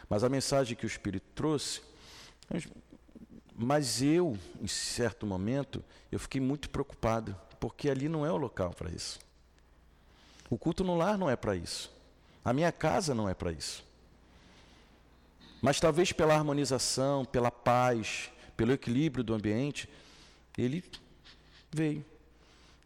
Mas 0.10 0.24
a 0.24 0.30
mensagem 0.30 0.76
que 0.76 0.86
o 0.86 0.88
espírito 0.88 1.26
trouxe, 1.34 1.82
mas 3.56 4.02
eu, 4.02 4.38
em 4.62 4.68
certo 4.68 5.26
momento, 5.26 5.84
eu 6.12 6.20
fiquei 6.20 6.40
muito 6.42 6.70
preocupado, 6.70 7.36
porque 7.60 7.90
ali 7.90 8.08
não 8.08 8.26
é 8.26 8.32
o 8.32 8.38
local 8.38 8.74
para 8.74 8.92
isso. 8.92 9.20
O 10.50 10.58
culto 10.58 10.84
no 10.84 10.96
lar 10.96 11.18
não 11.18 11.30
é 11.30 11.36
para 11.36 11.56
isso. 11.56 11.92
A 12.44 12.54
minha 12.54 12.72
casa 12.72 13.16
não 13.16 13.28
é 13.28 13.34
para 13.34 13.52
isso. 13.52 13.84
Mas 15.64 15.80
talvez 15.80 16.12
pela 16.12 16.36
harmonização, 16.36 17.24
pela 17.24 17.50
paz, 17.50 18.30
pelo 18.58 18.74
equilíbrio 18.74 19.24
do 19.24 19.34
ambiente, 19.34 19.88
ele 20.58 20.84
veio. 21.72 22.04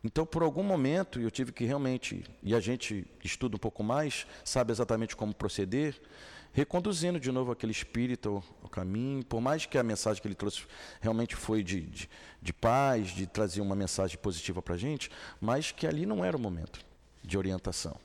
Então, 0.04 0.28
por 0.28 0.44
algum 0.44 0.62
momento, 0.62 1.20
eu 1.20 1.32
tive 1.32 1.52
que 1.52 1.66
realmente, 1.66 2.24
e 2.44 2.54
a 2.54 2.60
gente 2.60 3.04
estuda 3.24 3.56
um 3.56 3.60
pouco 3.60 3.84
mais, 3.84 4.28
sabe 4.46 4.72
exatamente 4.72 5.16
como 5.16 5.34
proceder, 5.34 6.00
reconduzindo 6.54 7.20
de 7.20 7.32
novo 7.32 7.52
aquele 7.52 7.72
espírito 7.72 8.44
ao, 8.62 8.70
caminho, 8.70 9.26
por 9.26 9.42
mais 9.42 9.66
que 9.66 9.80
a 9.80 9.82
mensagem 9.82 10.22
que 10.22 10.28
ele 10.28 10.36
trouxe 10.36 10.64
realmente 11.02 11.36
foi 11.36 11.64
de, 11.64 11.82
de, 11.82 12.08
de 12.40 12.54
paz, 12.54 13.08
de 13.08 13.26
trazer 13.26 13.60
uma 13.60 13.76
mensagem 13.76 14.20
positiva 14.20 14.62
para 14.62 14.76
a 14.76 14.78
gente, 14.78 15.10
mas 15.42 15.72
que 15.72 15.88
ali 15.88 16.06
não 16.06 16.24
era 16.24 16.38
o 16.38 16.40
momento 16.40 16.80
de 17.24 17.40
orientação. 17.40 17.98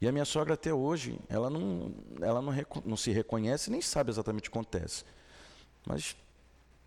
E 0.00 0.08
a 0.08 0.12
minha 0.12 0.24
sogra 0.24 0.54
até 0.54 0.72
hoje, 0.72 1.18
ela 1.28 1.50
não, 1.50 1.94
ela 2.20 2.40
não, 2.40 2.52
não 2.84 2.96
se 2.96 3.10
reconhece 3.10 3.70
nem 3.70 3.82
sabe 3.82 4.10
exatamente 4.10 4.48
o 4.48 4.52
que 4.52 4.58
acontece. 4.58 5.04
Mas 5.86 6.16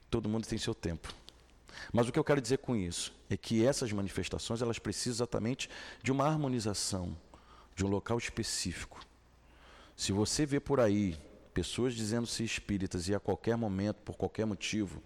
todo 0.09 0.27
mundo 0.27 0.47
tem 0.47 0.57
seu 0.57 0.73
tempo. 0.73 1.13
Mas 1.91 2.07
o 2.07 2.11
que 2.11 2.17
eu 2.17 2.23
quero 2.23 2.41
dizer 2.41 2.57
com 2.57 2.75
isso 2.75 3.13
é 3.29 3.37
que 3.37 3.65
essas 3.65 3.91
manifestações 3.91 4.61
elas 4.61 4.79
precisam 4.79 5.13
exatamente 5.13 5.69
de 6.01 6.11
uma 6.11 6.25
harmonização, 6.25 7.15
de 7.75 7.85
um 7.85 7.89
local 7.89 8.17
específico. 8.17 8.99
Se 9.95 10.11
você 10.11 10.45
vê 10.45 10.59
por 10.59 10.79
aí 10.79 11.17
pessoas 11.53 11.93
dizendo-se 11.93 12.43
espíritas 12.43 13.07
e 13.07 13.13
a 13.15 13.19
qualquer 13.19 13.55
momento, 13.55 13.97
por 13.97 14.15
qualquer 14.15 14.45
motivo, 14.45 15.01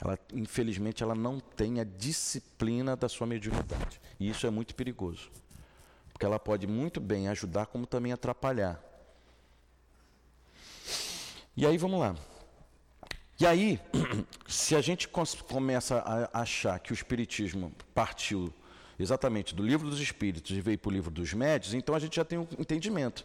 ela, 0.00 0.18
infelizmente 0.32 1.02
ela 1.02 1.14
não 1.14 1.40
tem 1.40 1.80
a 1.80 1.84
disciplina 1.84 2.96
da 2.96 3.08
sua 3.08 3.26
mediunidade. 3.26 4.00
E 4.18 4.30
isso 4.30 4.46
é 4.46 4.50
muito 4.50 4.74
perigoso. 4.74 5.30
Porque 6.20 6.26
ela 6.26 6.38
pode 6.38 6.66
muito 6.66 7.00
bem 7.00 7.28
ajudar, 7.28 7.64
como 7.64 7.86
também 7.86 8.12
atrapalhar. 8.12 8.78
E 11.56 11.64
aí 11.64 11.78
vamos 11.78 11.98
lá. 11.98 12.14
E 13.40 13.46
aí, 13.46 13.80
se 14.46 14.76
a 14.76 14.82
gente 14.82 15.08
começa 15.08 15.96
a 15.96 16.42
achar 16.42 16.78
que 16.78 16.92
o 16.92 16.94
Espiritismo 16.94 17.72
partiu 17.94 18.52
exatamente 18.98 19.54
do 19.54 19.62
livro 19.62 19.88
dos 19.88 19.98
Espíritos 19.98 20.54
e 20.54 20.60
veio 20.60 20.76
para 20.76 20.90
o 20.90 20.92
livro 20.92 21.10
dos 21.10 21.32
Médios, 21.32 21.72
então 21.72 21.94
a 21.94 21.98
gente 21.98 22.16
já 22.16 22.24
tem 22.24 22.38
um 22.38 22.46
entendimento 22.58 23.24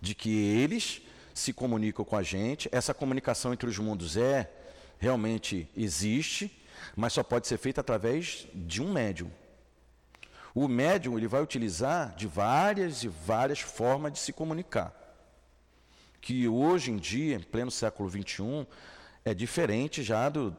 de 0.00 0.14
que 0.14 0.34
eles 0.34 1.02
se 1.34 1.52
comunicam 1.52 2.02
com 2.02 2.16
a 2.16 2.22
gente, 2.22 2.66
essa 2.72 2.94
comunicação 2.94 3.52
entre 3.52 3.68
os 3.68 3.78
mundos 3.78 4.16
é, 4.16 4.50
realmente 4.98 5.68
existe, 5.76 6.50
mas 6.96 7.12
só 7.12 7.22
pode 7.22 7.46
ser 7.46 7.58
feita 7.58 7.82
através 7.82 8.46
de 8.54 8.80
um 8.80 8.90
médium. 8.90 9.30
O 10.54 10.68
médium 10.68 11.16
ele 11.16 11.26
vai 11.26 11.42
utilizar 11.42 12.14
de 12.14 12.26
várias 12.26 13.02
e 13.02 13.08
várias 13.08 13.60
formas 13.60 14.12
de 14.12 14.18
se 14.18 14.32
comunicar. 14.32 14.92
Que 16.20 16.46
hoje 16.46 16.90
em 16.90 16.96
dia, 16.96 17.36
em 17.36 17.40
pleno 17.40 17.70
século 17.70 18.08
XXI, 18.08 18.66
é 19.24 19.32
diferente 19.32 20.02
já 20.02 20.28
do 20.28 20.54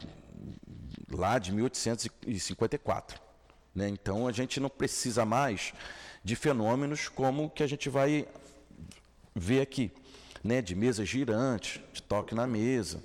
lá 1.11 1.37
de 1.37 1.51
1854. 1.51 3.21
Né? 3.73 3.87
Então 3.89 4.27
a 4.27 4.31
gente 4.31 4.59
não 4.59 4.69
precisa 4.69 5.25
mais 5.25 5.73
de 6.23 6.35
fenômenos 6.35 7.07
como 7.07 7.49
que 7.49 7.63
a 7.63 7.67
gente 7.67 7.89
vai 7.89 8.27
ver 9.35 9.61
aqui, 9.61 9.91
né? 10.43 10.61
de 10.61 10.75
mesa 10.75 11.05
girante, 11.05 11.83
de 11.93 12.01
toque 12.01 12.33
na 12.33 12.47
mesa. 12.47 13.03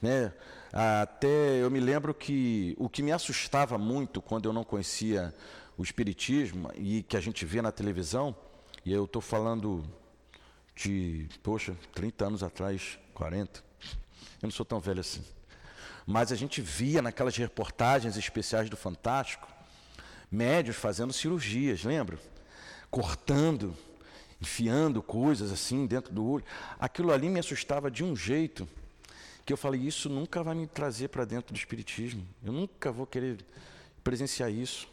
Né? 0.00 0.32
Até 0.72 1.62
eu 1.62 1.70
me 1.70 1.80
lembro 1.80 2.12
que 2.14 2.74
o 2.78 2.88
que 2.88 3.02
me 3.02 3.12
assustava 3.12 3.78
muito 3.78 4.20
quando 4.20 4.48
eu 4.48 4.52
não 4.52 4.64
conhecia 4.64 5.34
o 5.78 5.82
espiritismo 5.84 6.70
e 6.74 7.04
que 7.04 7.16
a 7.16 7.20
gente 7.20 7.46
vê 7.46 7.62
na 7.62 7.70
televisão, 7.70 8.36
e 8.84 8.92
eu 8.92 9.04
estou 9.04 9.22
falando 9.22 9.84
de, 10.74 11.28
poxa, 11.42 11.76
30 11.94 12.26
anos 12.26 12.42
atrás, 12.42 12.98
40, 13.14 13.64
eu 13.80 14.46
não 14.46 14.50
sou 14.50 14.66
tão 14.66 14.80
velho 14.80 15.00
assim. 15.00 15.24
Mas 16.04 16.32
a 16.32 16.36
gente 16.36 16.60
via 16.60 17.00
naquelas 17.00 17.36
reportagens 17.36 18.16
especiais 18.16 18.68
do 18.68 18.76
Fantástico, 18.76 19.48
médios 20.30 20.76
fazendo 20.76 21.12
cirurgias, 21.12 21.84
lembra? 21.84 22.18
Cortando, 22.90 23.76
enfiando 24.40 25.00
coisas 25.00 25.52
assim 25.52 25.86
dentro 25.86 26.12
do 26.12 26.26
olho. 26.26 26.44
Aquilo 26.78 27.12
ali 27.12 27.28
me 27.28 27.38
assustava 27.38 27.90
de 27.90 28.02
um 28.02 28.16
jeito 28.16 28.68
que 29.44 29.52
eu 29.52 29.56
falei, 29.56 29.80
isso 29.80 30.08
nunca 30.08 30.42
vai 30.42 30.54
me 30.54 30.66
trazer 30.66 31.08
para 31.08 31.24
dentro 31.24 31.54
do 31.54 31.56
espiritismo. 31.56 32.26
Eu 32.44 32.52
nunca 32.52 32.90
vou 32.90 33.06
querer 33.06 33.38
presenciar 34.02 34.50
isso. 34.50 34.88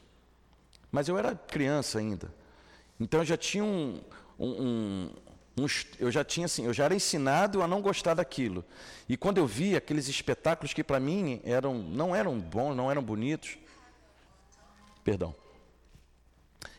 Mas 0.96 1.10
eu 1.10 1.18
era 1.18 1.36
criança 1.36 2.00
ainda. 2.00 2.34
Então 2.98 3.20
eu 3.20 3.26
já 3.26 3.36
tinha 3.36 3.66
um, 3.66 4.02
um, 4.40 4.48
um, 4.48 5.10
um, 5.60 5.66
eu 6.00 6.10
já 6.10 6.24
tinha 6.24 6.46
assim, 6.46 6.64
eu 6.64 6.72
já 6.72 6.86
era 6.86 6.96
ensinado 6.96 7.62
a 7.62 7.68
não 7.68 7.82
gostar 7.82 8.14
daquilo. 8.14 8.64
E 9.10 9.18
quando 9.18 9.38
eu 9.38 9.46
via 9.46 9.78
aqueles 9.78 10.08
espetáculos 10.08 10.74
que 10.74 10.86
para 10.86 10.98
mim 10.98 11.42
eram 11.44 11.74
não 11.74 12.16
eram 12.16 12.40
bons, 12.40 12.74
não 12.74 12.90
eram 12.90 13.04
bonitos, 13.04 13.58
perdão. 15.04 15.36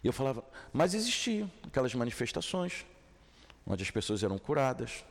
Eu 0.03 0.15
falava, 0.15 0.43
mas 0.73 0.95
existiam 0.95 1.53
aquelas 1.63 1.95
manifestações 1.95 2.87
onde 3.67 3.83
as 3.83 3.91
pessoas 3.91 4.23
eram 4.23 4.39
curadas, 4.39 5.05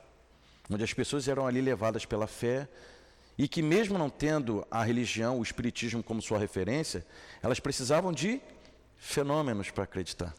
onde 0.68 0.84
as 0.84 0.96
pessoas 0.96 1.28
eram 1.28 1.46
ali 1.46 1.62
levadas 1.62 2.06
pela 2.08 2.26
fé 2.26 2.68
e 3.38 3.48
que 3.48 3.62
mesmo 3.62 4.00
não 4.00 4.10
tendo 4.10 4.66
a 4.72 4.84
religião, 4.84 5.38
o 5.38 5.44
espiritismo 5.44 6.02
como 6.02 6.24
sua 6.24 6.40
referência, 6.40 7.06
elas 7.44 7.60
precisavam 7.60 8.12
de 8.12 8.42
fenômenos 9.06 9.70
para 9.70 9.84
acreditar. 9.84 10.34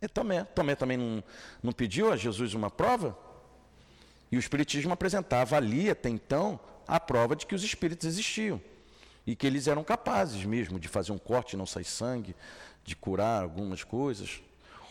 E 0.00 0.06
Tomé, 0.06 0.44
Tomé 0.44 0.74
também 0.74 0.96
não, 0.96 1.24
não 1.62 1.72
pediu 1.72 2.12
a 2.12 2.16
Jesus 2.16 2.54
uma 2.54 2.70
prova? 2.70 3.16
E 4.30 4.36
o 4.36 4.38
Espiritismo 4.38 4.92
apresentava 4.92 5.56
ali, 5.56 5.88
até 5.88 6.08
então, 6.08 6.60
a 6.86 7.00
prova 7.00 7.34
de 7.34 7.46
que 7.46 7.54
os 7.54 7.64
espíritos 7.64 8.06
existiam. 8.06 8.60
E 9.26 9.34
que 9.34 9.46
eles 9.46 9.66
eram 9.66 9.84
capazes 9.84 10.44
mesmo 10.44 10.78
de 10.78 10.88
fazer 10.88 11.12
um 11.12 11.18
corte 11.18 11.56
não 11.56 11.66
sair 11.66 11.84
sangue, 11.84 12.34
de 12.84 12.94
curar 12.94 13.42
algumas 13.42 13.84
coisas. 13.84 14.42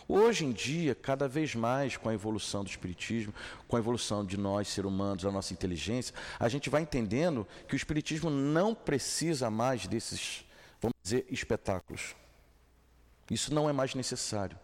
Hoje 0.08 0.44
em 0.44 0.52
dia, 0.52 0.94
cada 0.94 1.28
vez 1.28 1.54
mais 1.54 1.96
com 1.96 2.08
a 2.08 2.14
evolução 2.14 2.64
do 2.64 2.70
Espiritismo, 2.70 3.32
com 3.68 3.76
a 3.76 3.78
evolução 3.78 4.24
de 4.24 4.36
nós, 4.36 4.68
seres 4.68 4.90
humanos, 4.90 5.22
da 5.22 5.30
nossa 5.30 5.52
inteligência, 5.52 6.14
a 6.40 6.48
gente 6.48 6.68
vai 6.68 6.82
entendendo 6.82 7.46
que 7.68 7.74
o 7.74 7.76
Espiritismo 7.76 8.30
não 8.30 8.74
precisa 8.74 9.50
mais 9.50 9.86
desses, 9.86 10.44
vamos 10.80 10.96
dizer, 11.02 11.26
espetáculos. 11.30 12.16
Isso 13.30 13.52
não 13.54 13.68
é 13.68 13.72
mais 13.72 13.94
necessário. 13.94 14.58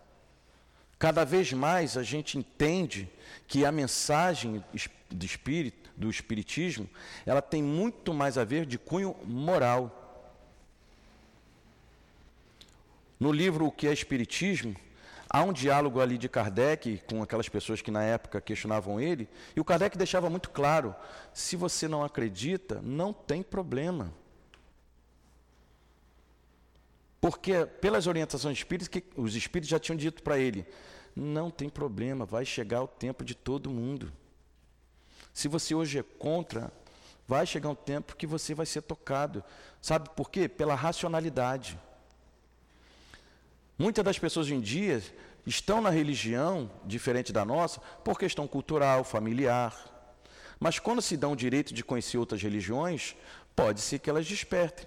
Cada 0.99 1.25
vez 1.25 1.53
mais 1.53 1.97
a 1.97 2.03
gente 2.03 2.37
entende 2.37 3.09
que 3.47 3.65
a 3.65 3.71
mensagem 3.71 4.65
do 5.09 5.25
espírito, 5.25 5.91
do 5.97 6.11
espiritismo, 6.11 6.89
ela 7.25 7.41
tem 7.41 7.63
muito 7.63 8.13
mais 8.13 8.37
a 8.37 8.45
ver 8.45 8.67
de 8.67 8.79
cunho 8.79 9.15
moral. 9.25 9.95
No 13.19 13.33
livro 13.33 13.67
O 13.67 13.73
que 13.73 13.87
é 13.87 13.93
espiritismo, 13.93 14.77
há 15.31 15.43
um 15.43 15.53
diálogo 15.53 16.01
ali 16.01 16.19
de 16.19 16.29
Kardec 16.29 17.03
com 17.09 17.23
aquelas 17.23 17.49
pessoas 17.49 17.81
que 17.81 17.91
na 17.91 18.03
época 18.03 18.41
questionavam 18.41 19.01
ele, 19.01 19.29
e 19.55 19.61
o 19.61 19.65
Kardec 19.65 19.97
deixava 19.97 20.29
muito 20.29 20.51
claro: 20.51 20.95
se 21.33 21.55
você 21.55 21.87
não 21.87 22.03
acredita, 22.03 22.81
não 22.83 23.13
tem 23.13 23.43
problema. 23.43 24.13
Porque 27.21 27.67
pelas 27.67 28.07
orientações 28.07 28.59
espíritas, 28.59 28.89
que 28.89 29.05
os 29.17 29.35
espíritos 29.35 29.69
já 29.69 29.79
tinham 29.79 29.97
dito 29.97 30.23
para 30.23 30.39
ele: 30.39 30.65
não 31.15 31.51
tem 31.51 31.69
problema, 31.69 32.25
vai 32.25 32.45
chegar 32.45 32.83
o 32.83 32.89
tempo 32.89 33.25
de 33.25 33.35
todo 33.35 33.71
mundo. 33.71 34.13
Se 35.35 35.49
você 35.49 35.75
hoje 35.75 35.99
é 35.99 36.03
contra, 36.03 36.73
vai 37.27 37.47
chegar 37.47 37.69
um 37.69 37.75
tempo 37.75 38.17
que 38.17 38.27
você 38.27 38.55
vai 38.55 38.67
ser 38.67 38.83
tocado. 38.83 39.43
Sabe 39.83 40.09
por 40.11 40.31
quê? 40.31 40.49
Pela 40.49 40.75
racionalidade. 40.75 41.79
Muitas 43.77 44.05
das 44.05 44.19
pessoas 44.19 44.47
hoje 44.47 44.55
em 44.55 44.61
dia 44.61 45.03
estão 45.47 45.81
na 45.81 45.91
religião 45.91 46.71
diferente 46.85 47.33
da 47.33 47.45
nossa 47.45 47.81
por 48.05 48.19
questão 48.19 48.47
cultural, 48.47 49.05
familiar. 49.05 49.73
Mas 50.59 50.79
quando 50.79 51.01
se 51.01 51.17
dão 51.17 51.33
o 51.33 51.37
direito 51.37 51.73
de 51.73 51.85
conhecer 51.85 52.19
outras 52.19 52.43
religiões, 52.43 53.15
pode 53.55 53.81
ser 53.81 54.01
que 54.01 54.11
elas 54.11 54.27
despertem. 54.27 54.87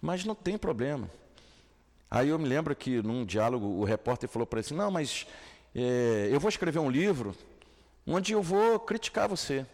Mas 0.00 0.24
não 0.24 0.34
tem 0.34 0.56
problema. 0.56 1.10
Aí 2.10 2.28
eu 2.30 2.38
me 2.38 2.48
lembro 2.48 2.74
que 2.74 3.02
num 3.02 3.24
diálogo 3.24 3.66
o 3.66 3.84
repórter 3.84 4.28
falou 4.28 4.46
para 4.46 4.58
ele 4.58 4.66
assim, 4.66 4.74
não, 4.74 4.90
mas 4.90 5.26
é, 5.74 6.28
eu 6.30 6.40
vou 6.40 6.48
escrever 6.48 6.80
um 6.80 6.90
livro 6.90 7.36
onde 8.06 8.32
eu 8.32 8.42
vou 8.42 8.80
criticar 8.80 9.28
você. 9.28 9.64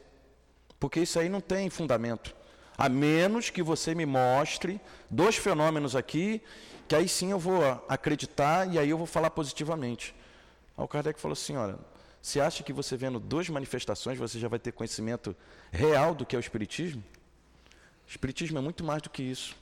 Porque 0.78 1.00
isso 1.00 1.18
aí 1.18 1.28
não 1.28 1.40
tem 1.40 1.70
fundamento. 1.70 2.34
A 2.76 2.88
menos 2.88 3.48
que 3.48 3.62
você 3.62 3.94
me 3.94 4.04
mostre 4.04 4.78
dois 5.10 5.36
fenômenos 5.36 5.96
aqui, 5.96 6.42
que 6.86 6.94
aí 6.94 7.08
sim 7.08 7.30
eu 7.30 7.38
vou 7.38 7.62
acreditar 7.88 8.70
e 8.70 8.78
aí 8.78 8.90
eu 8.90 8.98
vou 8.98 9.06
falar 9.06 9.30
positivamente. 9.30 10.14
Aí 10.76 10.84
o 10.84 10.88
Kardec 10.88 11.18
falou 11.18 11.32
assim: 11.32 11.56
olha, 11.56 11.78
você 12.20 12.38
acha 12.38 12.62
que 12.62 12.72
você 12.72 12.96
vendo 12.96 13.18
duas 13.18 13.48
manifestações 13.48 14.18
você 14.18 14.38
já 14.38 14.48
vai 14.48 14.58
ter 14.58 14.72
conhecimento 14.72 15.34
real 15.72 16.14
do 16.14 16.26
que 16.26 16.36
é 16.36 16.38
o 16.38 16.40
Espiritismo? 16.40 17.02
O 18.06 18.10
Espiritismo 18.10 18.58
é 18.58 18.60
muito 18.60 18.84
mais 18.84 19.00
do 19.00 19.08
que 19.08 19.22
isso. 19.22 19.56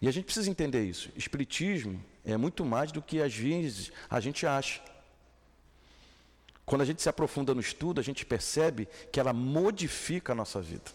E 0.00 0.08
a 0.08 0.12
gente 0.12 0.24
precisa 0.24 0.50
entender 0.50 0.84
isso. 0.84 1.10
Espiritismo 1.16 2.02
é 2.24 2.36
muito 2.36 2.64
mais 2.64 2.92
do 2.92 3.02
que 3.02 3.20
às 3.20 3.34
vezes 3.34 3.90
a 4.08 4.20
gente 4.20 4.46
acha. 4.46 4.80
Quando 6.64 6.82
a 6.82 6.84
gente 6.84 7.00
se 7.02 7.08
aprofunda 7.08 7.54
no 7.54 7.60
estudo, 7.60 7.98
a 7.98 8.04
gente 8.04 8.26
percebe 8.26 8.86
que 9.10 9.18
ela 9.18 9.32
modifica 9.32 10.32
a 10.32 10.36
nossa 10.36 10.60
vida. 10.60 10.90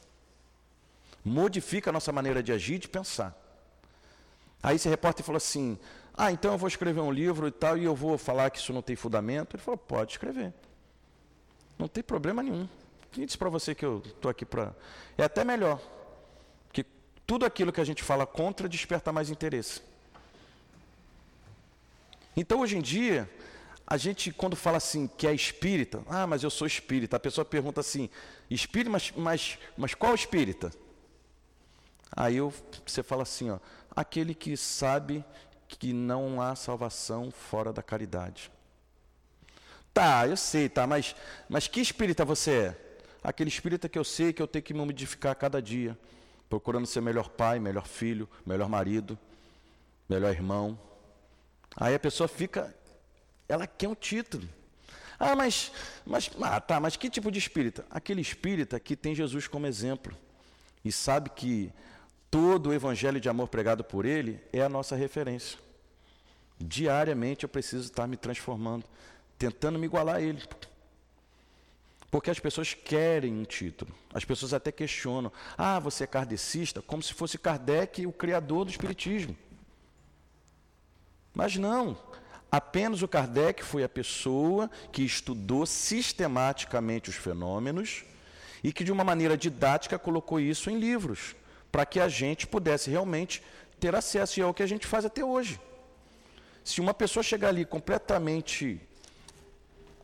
Modifica 1.26 1.90
a 1.90 1.94
nossa 1.94 2.12
maneira 2.12 2.44
de 2.44 2.52
agir 2.52 2.76
e 2.76 2.80
de 2.80 2.88
pensar. 2.88 3.36
Aí 4.62 4.76
esse 4.76 4.88
repórter 4.88 5.26
falou 5.26 5.38
assim: 5.38 5.78
Ah, 6.14 6.32
então 6.32 6.52
eu 6.52 6.58
vou 6.58 6.68
escrever 6.68 7.02
um 7.02 7.12
livro 7.12 7.48
e 7.48 7.52
tal, 7.52 7.78
e 7.78 7.84
eu 7.84 7.96
vou 7.96 8.18
falar 8.18 8.50
que 8.50 8.60
isso 8.60 8.72
não 8.72 8.82
tem 8.82 8.96
fundamento. 8.96 9.56
Ele 9.56 9.64
falou: 9.64 9.78
Pode 9.78 10.12
escrever. 10.12 10.54
Não 11.78 11.88
tem 11.88 12.04
problema 12.04 12.44
nenhum. 12.44 12.70
Quem 13.12 13.26
disse 13.26 13.38
para 13.38 13.50
você 13.50 13.74
que 13.76 13.86
eu 13.86 14.02
estou 14.06 14.30
aqui 14.30 14.46
para. 14.46 14.76
É 15.18 15.24
até 15.24 15.44
melhor. 15.44 15.82
Tudo 17.26 17.46
aquilo 17.46 17.72
que 17.72 17.82
a 17.82 17.86
gente 17.86 18.04
fala 18.04 18.26
contra 18.26 18.68
desperta 18.68 19.12
mais 19.12 19.30
interesse. 19.30 19.82
Então, 22.36 22.62
hoje 22.62 22.78
em 22.78 22.82
dia, 22.82 23.30
a 23.86 23.98
gente, 23.98 24.32
quando 24.32 24.56
fala 24.56 24.78
assim 24.78 25.08
que 25.08 25.28
é 25.28 25.34
espírita, 25.34 26.04
ah, 26.08 26.26
mas 26.26 26.44
eu 26.44 26.50
sou 26.50 26.66
espírita, 26.66 27.18
a 27.18 27.20
pessoa 27.20 27.46
pergunta 27.46 27.80
assim, 27.80 28.10
espírita, 28.50 28.90
mas, 28.90 29.14
mas, 29.16 29.60
mas 29.78 29.94
qual 29.94 30.16
espírita? 30.16 30.72
Aí 32.16 32.38
eu, 32.38 32.54
você 32.86 33.04
fala 33.04 33.24
assim, 33.24 33.50
ó, 33.52 33.60
aquele 33.96 34.34
que 34.34 34.56
sabe 34.58 35.24
que 35.68 35.94
não 35.94 36.42
há 36.42 36.56
salvação 36.56 37.32
fora 37.32 37.74
da 37.74 37.82
caridade. 37.82 38.52
Tá, 39.94 40.28
eu 40.28 40.38
sei, 40.38 40.70
tá, 40.70 40.88
mas, 40.88 41.16
mas 41.48 41.68
que 41.68 41.80
espírita 41.80 42.26
você 42.26 42.52
é? 42.52 42.98
Aquele 43.24 43.50
espírita 43.50 43.88
que 43.88 43.98
eu 43.98 44.04
sei 44.04 44.34
que 44.34 44.42
eu 44.42 44.48
tenho 44.48 44.64
que 44.64 44.74
me 44.74 44.84
modificar 44.84 45.32
a 45.32 45.36
cada 45.36 45.62
dia, 45.62 45.98
procurando 46.50 46.86
ser 46.86 47.02
melhor 47.02 47.30
pai, 47.30 47.60
melhor 47.60 47.88
filho, 47.88 48.30
melhor 48.46 48.70
marido, 48.70 49.18
melhor 50.08 50.32
irmão. 50.32 50.78
Aí 51.76 51.96
a 51.96 52.00
pessoa 52.00 52.28
fica 52.28 52.74
ela 53.48 53.68
quer 53.68 53.88
um 53.88 53.96
título. 53.96 54.48
Ah, 55.20 55.36
mas, 55.36 55.72
mas, 56.06 56.30
ah, 56.42 56.60
tá, 56.60 56.80
mas 56.80 56.96
que 56.98 57.10
tipo 57.10 57.32
de 57.32 57.40
espírita? 57.40 57.86
Aquele 57.90 58.22
espírita 58.22 58.80
que 58.80 58.96
tem 58.96 59.14
Jesus 59.14 59.48
como 59.48 59.68
exemplo 59.68 60.16
e 60.84 60.92
sabe 60.92 61.30
que 61.30 61.72
todo 62.30 62.70
o 62.70 62.74
evangelho 62.74 63.20
de 63.20 63.30
amor 63.30 63.48
pregado 63.48 63.84
por 63.84 64.06
ele 64.06 64.40
é 64.52 64.62
a 64.62 64.70
nossa 64.70 64.96
referência. 64.96 65.58
Diariamente 66.60 67.44
eu 67.44 67.50
preciso 67.50 67.86
estar 67.86 68.08
me 68.08 68.18
transformando, 68.18 68.86
tentando 69.38 69.78
me 69.78 69.86
igualar 69.86 70.16
a 70.16 70.22
ele. 70.22 70.42
Porque 72.14 72.30
as 72.30 72.38
pessoas 72.38 72.76
querem 72.76 73.34
um 73.34 73.44
título. 73.44 73.92
As 74.14 74.24
pessoas 74.24 74.54
até 74.54 74.72
questionam: 74.72 75.32
ah, 75.58 75.80
você 75.80 76.04
é 76.04 76.08
kardecista? 76.08 76.80
Como 76.80 77.02
se 77.02 77.12
fosse 77.12 77.40
Kardec 77.40 78.06
o 78.06 78.12
criador 78.12 78.66
do 78.66 78.70
Espiritismo. 78.70 79.36
Mas 81.34 81.56
não. 81.56 81.98
Apenas 82.52 83.02
o 83.02 83.08
Kardec 83.08 83.64
foi 83.64 83.84
a 83.84 83.90
pessoa 83.90 84.70
que 84.92 85.02
estudou 85.02 85.66
sistematicamente 85.66 87.10
os 87.10 87.16
fenômenos 87.16 88.04
e 88.64 88.72
que, 88.72 88.84
de 88.84 88.92
uma 88.92 89.04
maneira 89.04 89.36
didática, 89.36 89.98
colocou 89.98 90.40
isso 90.40 90.70
em 90.70 90.78
livros, 90.78 91.36
para 91.72 91.84
que 91.84 92.00
a 92.00 92.08
gente 92.08 92.46
pudesse 92.46 92.92
realmente 92.92 93.42
ter 93.80 93.96
acesso, 93.96 94.40
e 94.40 94.44
é 94.44 94.46
o 94.46 94.54
que 94.54 94.62
a 94.62 94.68
gente 94.68 94.86
faz 94.86 95.04
até 95.04 95.26
hoje. 95.26 95.60
Se 96.64 96.80
uma 96.80 96.94
pessoa 96.94 97.24
chegar 97.24 97.48
ali 97.48 97.66
completamente, 97.66 98.80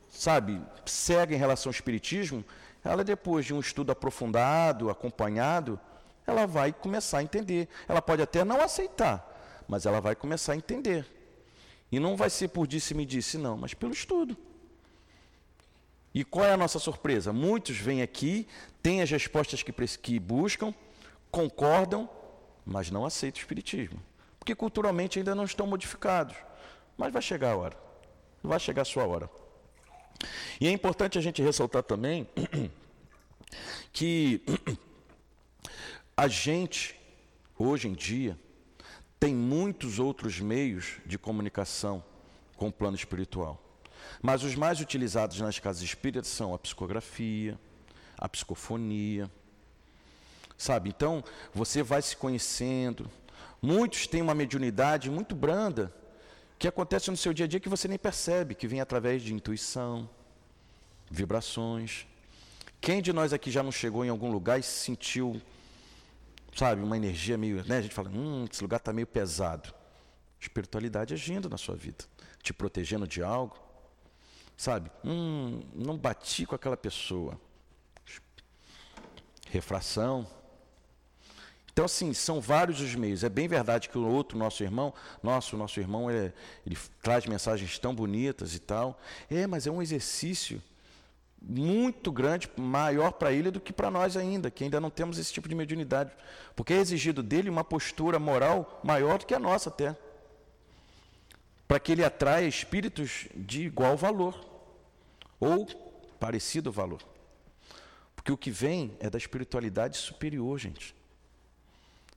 sabe, 0.09 0.61
cega 0.85 1.33
em 1.33 1.37
relação 1.37 1.69
ao 1.69 1.73
Espiritismo, 1.73 2.43
ela, 2.83 3.03
depois 3.03 3.45
de 3.45 3.53
um 3.53 3.59
estudo 3.59 3.91
aprofundado, 3.91 4.89
acompanhado, 4.89 5.79
ela 6.25 6.45
vai 6.45 6.71
começar 6.71 7.19
a 7.19 7.23
entender. 7.23 7.67
Ela 7.87 8.01
pode 8.01 8.21
até 8.21 8.43
não 8.43 8.61
aceitar, 8.61 9.63
mas 9.67 9.85
ela 9.85 9.99
vai 9.99 10.15
começar 10.15 10.53
a 10.53 10.55
entender. 10.55 11.05
E 11.91 11.99
não 11.99 12.15
vai 12.15 12.29
ser 12.29 12.49
por 12.49 12.67
disse-me 12.67 13.05
disse, 13.05 13.37
não, 13.37 13.57
mas 13.57 13.73
pelo 13.73 13.93
estudo. 13.93 14.37
E 16.13 16.23
qual 16.23 16.45
é 16.45 16.53
a 16.53 16.57
nossa 16.57 16.79
surpresa? 16.79 17.33
Muitos 17.33 17.77
vêm 17.77 18.01
aqui, 18.01 18.47
têm 18.81 19.01
as 19.01 19.09
respostas 19.09 19.61
que, 19.61 19.71
que 19.71 20.19
buscam, 20.19 20.73
concordam, 21.31 22.09
mas 22.65 22.89
não 22.89 23.05
aceitam 23.05 23.39
o 23.39 23.41
Espiritismo. 23.41 23.99
Porque 24.39 24.55
culturalmente 24.55 25.19
ainda 25.19 25.35
não 25.35 25.43
estão 25.43 25.67
modificados. 25.67 26.35
Mas 26.97 27.11
vai 27.11 27.21
chegar 27.21 27.51
a 27.51 27.57
hora. 27.57 27.77
Vai 28.41 28.59
chegar 28.59 28.83
a 28.83 28.85
sua 28.85 29.05
hora. 29.05 29.29
E 30.59 30.67
é 30.67 30.71
importante 30.71 31.17
a 31.17 31.21
gente 31.21 31.41
ressaltar 31.41 31.83
também 31.83 32.27
que 33.93 34.41
a 36.15 36.27
gente, 36.27 36.99
hoje 37.57 37.87
em 37.87 37.93
dia, 37.93 38.37
tem 39.19 39.33
muitos 39.35 39.99
outros 39.99 40.39
meios 40.39 40.97
de 41.05 41.17
comunicação 41.17 42.03
com 42.55 42.67
o 42.67 42.71
plano 42.71 42.95
espiritual. 42.95 43.61
Mas 44.21 44.43
os 44.43 44.55
mais 44.55 44.79
utilizados 44.79 45.39
nas 45.39 45.59
casas 45.59 45.81
espíritas 45.81 46.27
são 46.27 46.53
a 46.53 46.59
psicografia, 46.59 47.59
a 48.17 48.27
psicofonia. 48.27 49.29
Sabe? 50.57 50.89
Então, 50.89 51.23
você 51.53 51.81
vai 51.81 52.01
se 52.01 52.17
conhecendo. 52.17 53.09
Muitos 53.61 54.07
têm 54.07 54.21
uma 54.21 54.35
mediunidade 54.35 55.09
muito 55.09 55.35
branda, 55.35 55.93
que 56.59 56.67
acontece 56.67 57.09
no 57.09 57.17
seu 57.17 57.33
dia 57.33 57.45
a 57.45 57.47
dia 57.47 57.59
que 57.59 57.69
você 57.69 57.87
nem 57.87 57.97
percebe, 57.97 58.53
que 58.53 58.67
vem 58.67 58.81
através 58.81 59.23
de 59.23 59.33
intuição, 59.33 60.09
vibrações. 61.09 62.05
Quem 62.79 63.01
de 63.01 63.11
nós 63.11 63.33
aqui 63.33 63.49
já 63.49 63.63
não 63.63 63.71
chegou 63.71 64.05
em 64.05 64.09
algum 64.09 64.29
lugar 64.29 64.59
e 64.59 64.63
se 64.63 64.85
sentiu 64.85 65.41
sabe, 66.55 66.83
uma 66.83 66.97
energia 66.97 67.37
meio, 67.37 67.63
né? 67.65 67.77
A 67.77 67.81
gente 67.81 67.93
fala, 67.93 68.09
hum, 68.09 68.45
esse 68.51 68.61
lugar 68.61 68.77
está 68.77 68.91
meio 68.91 69.07
pesado. 69.07 69.73
Espiritualidade 70.39 71.13
agindo 71.13 71.49
na 71.49 71.57
sua 71.57 71.75
vida, 71.75 72.05
te 72.41 72.53
protegendo 72.53 73.07
de 73.07 73.21
algo, 73.21 73.57
sabe? 74.55 74.89
Hum, 75.03 75.61
não 75.73 75.97
bati 75.97 76.45
com 76.45 76.55
aquela 76.55 76.77
pessoa. 76.77 77.39
Refração. 79.49 80.27
Então, 81.71 81.85
assim, 81.85 82.13
são 82.13 82.41
vários 82.41 82.81
os 82.81 82.95
meios. 82.95 83.23
É 83.23 83.29
bem 83.29 83.47
verdade 83.47 83.89
que 83.89 83.97
o 83.97 84.07
outro, 84.07 84.37
nosso 84.37 84.63
irmão, 84.63 84.93
nosso, 85.21 85.55
nosso 85.55 85.79
irmão, 85.79 86.09
ele, 86.09 86.33
ele 86.65 86.77
traz 87.01 87.25
mensagens 87.25 87.77
tão 87.79 87.93
bonitas 87.93 88.55
e 88.55 88.59
tal. 88.59 88.99
É, 89.29 89.45
mas 89.47 89.67
é 89.67 89.71
um 89.71 89.81
exercício 89.81 90.61
muito 91.41 92.11
grande, 92.11 92.49
maior 92.57 93.13
para 93.13 93.31
ele 93.31 93.49
do 93.49 93.61
que 93.61 93.71
para 93.71 93.89
nós 93.89 94.17
ainda, 94.17 94.51
que 94.51 94.63
ainda 94.63 94.79
não 94.79 94.89
temos 94.89 95.17
esse 95.17 95.31
tipo 95.31 95.47
de 95.47 95.55
mediunidade. 95.55 96.11
Porque 96.55 96.73
é 96.73 96.77
exigido 96.77 97.23
dele 97.23 97.49
uma 97.49 97.63
postura 97.63 98.19
moral 98.19 98.81
maior 98.83 99.19
do 99.19 99.25
que 99.25 99.33
a 99.33 99.39
nossa 99.39 99.69
até. 99.69 99.95
Para 101.67 101.79
que 101.79 101.91
ele 101.91 102.03
atraia 102.03 102.47
espíritos 102.47 103.27
de 103.35 103.63
igual 103.65 103.95
valor 103.95 104.35
ou 105.39 105.65
parecido 106.19 106.71
valor. 106.71 107.01
Porque 108.15 108.31
o 108.31 108.37
que 108.37 108.51
vem 108.51 108.97
é 108.99 109.09
da 109.09 109.17
espiritualidade 109.17 109.97
superior, 109.97 110.59
gente. 110.59 110.98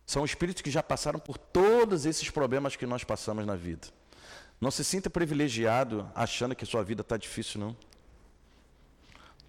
São 0.06 0.24
espíritos 0.24 0.62
que 0.62 0.70
já 0.70 0.82
passaram 0.82 1.18
por 1.18 1.38
todos 1.38 2.06
esses 2.06 2.28
problemas 2.30 2.76
que 2.76 2.86
nós 2.86 3.04
passamos 3.04 3.46
na 3.46 3.56
vida. 3.56 3.88
Não 4.60 4.70
se 4.70 4.84
sinta 4.84 5.10
privilegiado 5.10 6.08
achando 6.14 6.54
que 6.54 6.66
sua 6.66 6.84
vida 6.84 7.02
está 7.02 7.16
difícil, 7.16 7.60
não. 7.60 7.76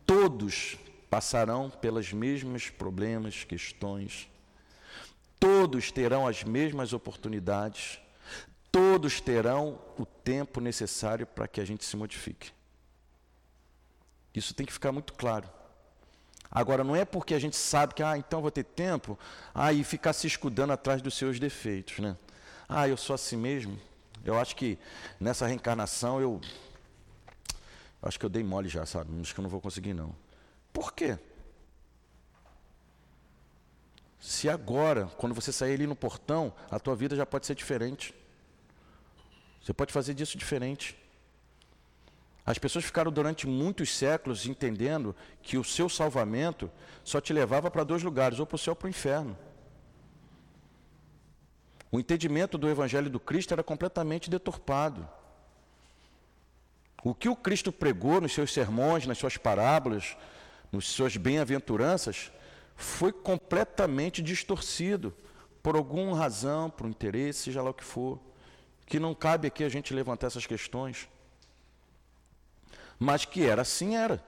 Todos 0.06 0.78
passarão 1.10 1.70
pelos 1.70 2.12
mesmos 2.12 2.70
problemas, 2.70 3.44
questões. 3.44 4.28
Todos 5.40 5.92
terão 5.92 6.26
as 6.26 6.44
mesmas 6.44 6.94
oportunidades. 6.94 8.00
Todos 8.72 9.22
terão 9.22 9.80
o 10.00 10.06
tempo 10.06 10.60
necessário 10.60 11.28
para 11.28 11.48
que 11.48 11.62
a 11.62 11.66
gente 11.66 11.86
se 11.86 11.96
modifique. 11.96 12.52
Isso 14.34 14.54
tem 14.56 14.66
que 14.66 14.74
ficar 14.74 14.92
muito 14.92 15.14
claro. 15.14 15.48
Agora, 16.56 16.84
não 16.84 16.96
é 16.96 17.04
porque 17.04 17.34
a 17.34 17.40
gente 17.40 17.56
sabe 17.56 17.96
que, 17.96 18.04
ah, 18.04 18.18
então 18.18 18.42
vou 18.42 18.52
ter 18.52 18.64
tempo, 18.64 19.18
ah, 19.54 19.74
e 19.74 19.84
ficar 19.84 20.14
se 20.14 20.28
escudando 20.28 20.72
atrás 20.72 21.02
dos 21.02 21.16
seus 21.16 21.40
defeitos, 21.40 22.00
né? 22.00 22.16
Ah, 22.70 22.88
eu 22.88 22.96
sou 22.96 23.14
assim 23.16 23.36
mesmo. 23.36 23.80
Eu 24.24 24.38
acho 24.40 24.56
que 24.56 24.78
nessa 25.20 25.48
reencarnação 25.48 26.22
eu 26.22 26.40
Acho 28.04 28.20
que 28.20 28.26
eu 28.26 28.30
dei 28.30 28.44
mole 28.44 28.68
já, 28.68 28.86
sabe? 28.86 29.10
Acho 29.22 29.34
que 29.34 29.40
eu 29.40 29.44
não 29.44 29.50
vou 29.50 29.62
conseguir, 29.62 29.94
não. 29.94 30.14
Por 30.74 30.94
quê? 30.94 31.18
Se 34.20 34.50
agora, 34.50 35.06
quando 35.18 35.34
você 35.34 35.54
sair 35.54 35.76
ali 35.76 35.88
no 35.88 35.96
portão, 35.96 36.54
a 36.70 36.78
tua 36.80 36.96
vida 36.98 37.16
já 37.16 37.26
pode 37.26 37.46
ser 37.46 37.56
diferente. 37.56 38.14
Você 39.62 39.74
pode 39.74 39.94
fazer 39.94 40.14
disso 40.14 40.38
diferente. 40.38 40.98
As 42.46 42.58
pessoas 42.58 42.84
ficaram 42.84 43.12
durante 43.12 43.48
muitos 43.48 43.96
séculos 43.96 44.46
entendendo 44.46 45.16
que 45.42 45.58
o 45.58 45.64
seu 45.64 45.88
salvamento 45.88 46.70
só 47.04 47.22
te 47.22 47.32
levava 47.32 47.72
para 47.72 47.84
dois 47.84 48.04
lugares, 48.04 48.40
ou 48.40 48.46
para 48.46 48.56
o 48.56 48.60
céu 48.60 48.72
ou 48.72 48.76
para 48.76 48.88
o 48.88 48.90
inferno. 48.90 49.38
O 51.90 52.00
entendimento 52.00 52.58
do 52.58 52.70
Evangelho 52.70 53.10
do 53.10 53.20
Cristo 53.20 53.54
era 53.54 53.64
completamente 53.64 54.30
deturpado. 54.30 55.08
O 57.04 57.14
que 57.14 57.30
o 57.30 57.36
Cristo 57.36 57.72
pregou 57.72 58.20
nos 58.20 58.34
seus 58.34 58.52
sermões, 58.52 59.06
nas 59.06 59.18
suas 59.18 59.38
parábolas, 59.38 60.18
nas 60.72 60.86
suas 60.86 61.16
bem-aventuranças, 61.16 62.32
foi 62.76 63.14
completamente 63.14 64.22
distorcido 64.22 65.14
por 65.62 65.76
alguma 65.76 66.18
razão, 66.18 66.70
por 66.70 66.86
um 66.86 66.90
interesse, 66.90 67.44
seja 67.44 67.62
lá 67.62 67.70
o 67.70 67.74
que 67.74 67.84
for, 67.84 68.20
que 68.86 69.00
não 69.00 69.14
cabe 69.14 69.48
aqui 69.48 69.64
a 69.64 69.70
gente 69.70 69.94
levantar 69.94 70.28
essas 70.28 70.46
questões. 70.46 71.08
Mas 73.04 73.26
que 73.26 73.46
era 73.46 73.64
assim, 73.64 73.98
era. 73.98 74.24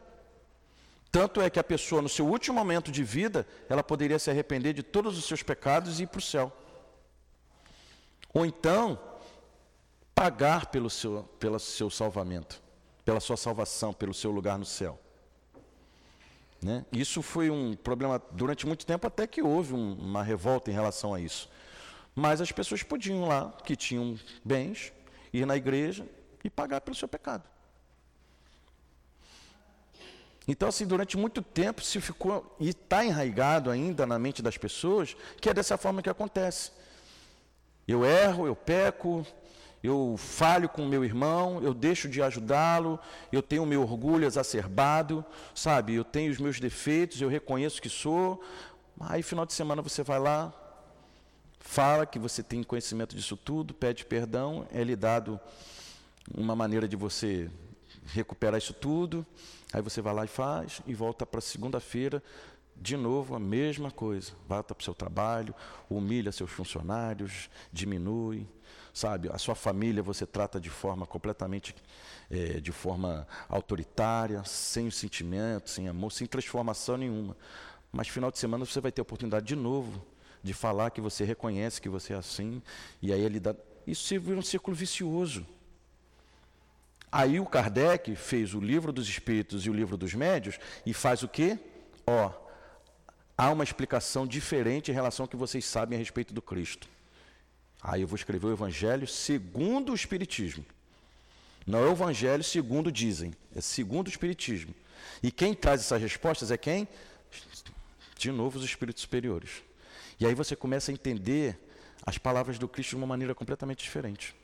Tanto 1.10 1.40
é 1.40 1.50
que 1.50 1.58
a 1.58 1.64
pessoa, 1.64 2.02
no 2.02 2.10
seu 2.10 2.28
último 2.28 2.58
momento 2.58 2.92
de 2.92 3.06
vida, 3.06 3.48
ela 3.70 3.82
poderia 3.82 4.20
se 4.20 4.30
arrepender 4.30 4.74
de 4.74 4.84
todos 4.84 5.18
os 5.18 5.24
seus 5.24 5.42
pecados 5.42 5.98
e 5.98 6.04
ir 6.04 6.08
para 6.08 6.20
o 6.20 6.22
céu. 6.22 6.52
Ou 8.34 8.46
então, 8.46 9.00
pagar 10.14 10.66
pelo 10.66 10.90
seu, 10.90 11.24
pelo 11.40 11.58
seu 11.58 11.90
salvamento, 11.90 12.62
pela 13.06 13.22
sua 13.22 13.38
salvação, 13.38 13.94
pelo 13.94 14.14
seu 14.14 14.30
lugar 14.30 14.58
no 14.58 14.66
céu. 14.66 15.00
Né? 16.62 16.86
Isso 16.92 17.22
foi 17.22 17.50
um 17.50 17.78
problema 17.78 18.22
durante 18.32 18.68
muito 18.68 18.86
tempo, 18.86 19.08
até 19.08 19.26
que 19.26 19.42
houve 19.42 19.74
um, 19.74 19.94
uma 19.94 20.22
revolta 20.22 20.70
em 20.70 20.74
relação 20.74 21.14
a 21.14 21.22
isso. 21.22 21.50
Mas 22.14 22.42
as 22.42 22.52
pessoas 22.52 22.84
podiam 22.84 23.26
lá, 23.26 23.54
que 23.64 23.78
tinham 23.78 24.20
bens, 24.44 24.92
ir 25.32 25.46
na 25.46 25.56
igreja 25.56 26.06
e 26.44 26.50
pagar 26.50 26.82
pelo 26.82 26.98
seu 26.98 27.08
pecado. 27.08 27.55
Então, 30.48 30.70
assim, 30.70 30.86
durante 30.86 31.18
muito 31.18 31.42
tempo 31.42 31.82
se 31.82 32.00
ficou, 32.00 32.56
e 32.60 32.70
está 32.70 33.04
enraigado 33.04 33.72
ainda 33.72 34.06
na 34.06 34.20
mente 34.20 34.42
das 34.42 34.58
pessoas, 34.58 35.16
que 35.42 35.50
é 35.50 35.54
dessa 35.54 35.78
forma 35.78 36.02
que 36.02 36.10
acontece. 36.10 36.72
Eu 37.88 38.06
erro, 38.06 38.46
eu 38.46 38.56
peco, 38.56 39.26
eu 39.84 40.16
falho 40.18 40.68
com 40.70 40.86
meu 40.86 41.04
irmão, 41.04 41.62
eu 41.62 41.74
deixo 41.74 42.08
de 42.08 42.22
ajudá-lo, 42.22 43.00
eu 43.32 43.42
tenho 43.42 43.66
meu 43.66 43.82
orgulho 43.82 44.26
exacerbado, 44.26 45.26
sabe? 45.54 45.96
Eu 45.96 46.04
tenho 46.04 46.32
os 46.32 46.40
meus 46.40 46.60
defeitos, 46.60 47.22
eu 47.22 47.30
reconheço 47.30 47.82
que 47.82 47.90
sou. 47.90 48.44
Aí, 49.00 49.24
final 49.24 49.46
de 49.46 49.54
semana, 49.54 49.82
você 49.82 50.04
vai 50.04 50.20
lá, 50.20 50.54
fala 51.60 52.06
que 52.06 52.20
você 52.20 52.44
tem 52.44 52.64
conhecimento 52.64 53.16
disso 53.16 53.36
tudo, 53.36 53.74
pede 53.74 54.06
perdão, 54.06 54.68
é 54.72 54.84
lhe 54.84 54.96
dado 54.96 55.40
uma 56.36 56.56
maneira 56.56 56.88
de 56.88 56.96
você 56.96 57.50
recuperar 58.06 58.58
isso 58.58 58.74
tudo. 58.74 59.26
Aí 59.74 59.82
você 59.82 60.02
vai 60.02 60.14
lá 60.14 60.26
e 60.26 60.28
faz, 60.28 60.82
e 60.86 60.94
volta 60.94 61.26
para 61.26 61.42
segunda-feira, 61.42 62.24
de 62.76 62.96
novo 62.96 63.36
a 63.36 63.40
mesma 63.40 63.92
coisa. 63.92 64.34
Volta 64.48 64.74
para 64.76 64.82
o 64.82 64.86
seu 64.86 64.94
trabalho, 64.94 65.54
humilha 65.90 66.32
seus 66.32 66.52
funcionários, 66.52 67.50
diminui, 67.72 68.48
sabe? 68.94 69.30
A 69.30 69.38
sua 69.38 69.56
família 69.56 70.02
você 70.04 70.26
trata 70.26 70.60
de 70.60 70.70
forma 70.70 71.06
completamente, 71.06 71.76
é, 72.30 72.60
de 72.60 72.72
forma 72.72 73.28
autoritária, 73.50 74.44
sem 74.44 74.90
sentimento, 74.92 75.70
sem 75.70 75.88
amor, 75.88 76.12
sem 76.12 76.28
transformação 76.28 76.98
nenhuma. 76.98 77.36
Mas 77.92 78.08
final 78.08 78.32
de 78.32 78.38
semana 78.38 78.66
você 78.66 78.80
vai 78.82 78.92
ter 78.92 79.02
a 79.02 79.04
oportunidade 79.04 79.46
de 79.46 79.56
novo 79.56 80.06
de 80.46 80.54
falar 80.54 80.92
que 80.92 81.02
você 81.02 81.26
reconhece 81.26 81.82
que 81.82 81.90
você 81.90 82.14
é 82.14 82.18
assim, 82.18 82.62
e 83.02 83.12
aí 83.12 83.20
ele 83.20 83.40
dá. 83.40 83.56
Isso 83.88 84.20
vira 84.20 84.38
um 84.38 84.44
círculo 84.44 84.76
vicioso. 84.76 85.46
Aí 87.18 87.40
o 87.40 87.46
Kardec 87.46 88.14
fez 88.14 88.54
o 88.54 88.60
livro 88.60 88.92
dos 88.92 89.08
espíritos 89.08 89.66
e 89.66 89.70
o 89.70 89.74
livro 89.74 89.96
dos 89.96 90.14
médios 90.14 90.60
e 90.86 90.94
faz 90.94 91.24
o 91.24 91.30
quê? 91.30 91.58
Ó, 92.06 92.30
há 93.38 93.52
uma 93.52 93.64
explicação 93.64 94.28
diferente 94.28 94.92
em 94.92 94.94
relação 94.94 95.24
ao 95.24 95.28
que 95.30 95.38
vocês 95.38 95.64
sabem 95.64 95.96
a 95.96 96.00
respeito 96.00 96.34
do 96.34 96.42
Cristo. 96.42 96.90
Aí 97.82 98.02
eu 98.02 98.08
vou 98.08 98.18
escrever 98.18 98.48
o 98.48 98.52
Evangelho 98.52 99.08
segundo 99.08 99.94
o 99.94 99.96
Espiritismo. 99.96 100.66
Não 101.66 101.80
é 101.80 101.88
o 101.88 101.94
Evangelho 101.94 102.44
segundo 102.44 102.92
dizem, 102.92 103.34
é 103.56 103.62
segundo 103.62 104.08
o 104.08 104.10
Espiritismo. 104.10 104.76
E 105.24 105.32
quem 105.32 105.54
traz 105.54 105.80
essas 105.80 106.02
respostas 106.02 106.52
é 106.52 106.58
quem? 106.58 106.86
De 108.18 108.30
novo, 108.30 108.60
os 108.60 108.66
Espíritos 108.66 109.04
Superiores. 109.04 109.64
E 110.20 110.26
aí 110.26 110.36
você 110.36 110.54
começa 110.54 110.92
a 110.92 110.94
entender 110.94 111.58
as 112.06 112.18
palavras 112.18 112.60
do 112.60 112.68
Cristo 112.68 112.90
de 112.90 112.96
uma 112.98 113.08
maneira 113.08 113.34
completamente 113.34 113.86
diferente. 113.86 114.36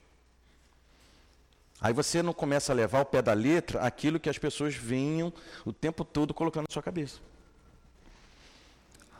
Aí 1.82 1.92
você 1.94 2.22
não 2.22 2.32
começa 2.32 2.72
a 2.72 2.76
levar 2.76 3.00
ao 3.00 3.06
pé 3.06 3.24
da 3.24 3.34
letra 3.34 3.82
aquilo 3.82 4.20
que 4.20 4.30
as 4.30 4.38
pessoas 4.38 4.76
vinham 4.76 5.34
o 5.66 5.74
tempo 5.74 6.06
todo 6.06 6.32
colocando 6.32 6.66
na 6.70 6.72
sua 6.74 6.84
cabeça. 6.84 7.20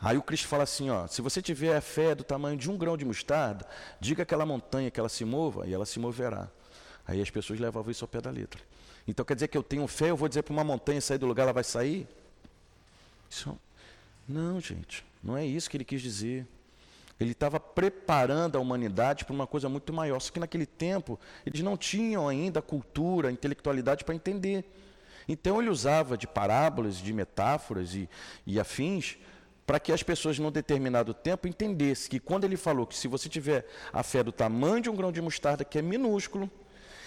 Aí 0.00 0.16
o 0.16 0.22
Cristo 0.22 0.46
fala 0.46 0.62
assim, 0.62 0.88
ó, 0.88 1.08
se 1.08 1.20
você 1.20 1.42
tiver 1.42 1.76
a 1.76 1.80
fé 1.80 2.14
do 2.14 2.22
tamanho 2.22 2.56
de 2.56 2.70
um 2.70 2.76
grão 2.76 2.96
de 2.96 3.04
mostarda, 3.04 3.66
diga 4.00 4.22
aquela 4.22 4.46
montanha 4.46 4.90
que 4.90 5.00
ela 5.00 5.08
se 5.08 5.24
mova 5.24 5.66
e 5.66 5.74
ela 5.74 5.84
se 5.84 5.98
moverá. 5.98 6.48
Aí 7.06 7.20
as 7.20 7.30
pessoas 7.30 7.58
levavam 7.58 7.90
isso 7.90 8.04
ao 8.04 8.08
pé 8.08 8.20
da 8.20 8.30
letra. 8.30 8.60
Então 9.08 9.24
quer 9.24 9.34
dizer 9.34 9.48
que 9.48 9.58
eu 9.58 9.62
tenho 9.62 9.86
fé, 9.88 10.10
eu 10.10 10.16
vou 10.16 10.28
dizer 10.28 10.42
para 10.42 10.52
uma 10.52 10.62
montanha 10.62 11.00
sair 11.00 11.18
do 11.18 11.26
lugar, 11.26 11.42
ela 11.42 11.52
vai 11.52 11.64
sair? 11.64 12.06
Isso, 13.28 13.58
não, 14.28 14.60
gente, 14.60 15.04
não 15.22 15.36
é 15.36 15.44
isso 15.44 15.68
que 15.68 15.76
ele 15.76 15.84
quis 15.84 16.00
dizer. 16.00 16.46
Ele 17.22 17.32
estava 17.32 17.60
preparando 17.60 18.56
a 18.56 18.60
humanidade 18.60 19.24
para 19.24 19.34
uma 19.34 19.46
coisa 19.46 19.68
muito 19.68 19.92
maior. 19.92 20.20
Só 20.20 20.32
que 20.32 20.40
naquele 20.40 20.66
tempo 20.66 21.18
eles 21.46 21.60
não 21.60 21.76
tinham 21.76 22.28
ainda 22.28 22.60
cultura, 22.60 23.30
intelectualidade 23.30 24.04
para 24.04 24.14
entender. 24.14 24.64
Então 25.28 25.60
ele 25.60 25.70
usava 25.70 26.16
de 26.16 26.26
parábolas, 26.26 26.96
de 26.96 27.12
metáforas 27.12 27.94
e, 27.94 28.08
e 28.46 28.58
afins 28.58 29.18
para 29.64 29.78
que 29.78 29.92
as 29.92 30.02
pessoas, 30.02 30.38
num 30.38 30.50
determinado 30.50 31.14
tempo, 31.14 31.46
entendessem 31.46 32.10
que 32.10 32.18
quando 32.18 32.44
ele 32.44 32.56
falou 32.56 32.86
que 32.86 32.96
se 32.96 33.06
você 33.06 33.28
tiver 33.28 33.66
a 33.92 34.02
fé 34.02 34.22
do 34.22 34.32
tamanho 34.32 34.82
de 34.82 34.90
um 34.90 34.96
grão 34.96 35.12
de 35.12 35.22
mostarda, 35.22 35.64
que 35.64 35.78
é 35.78 35.82
minúsculo, 35.82 36.50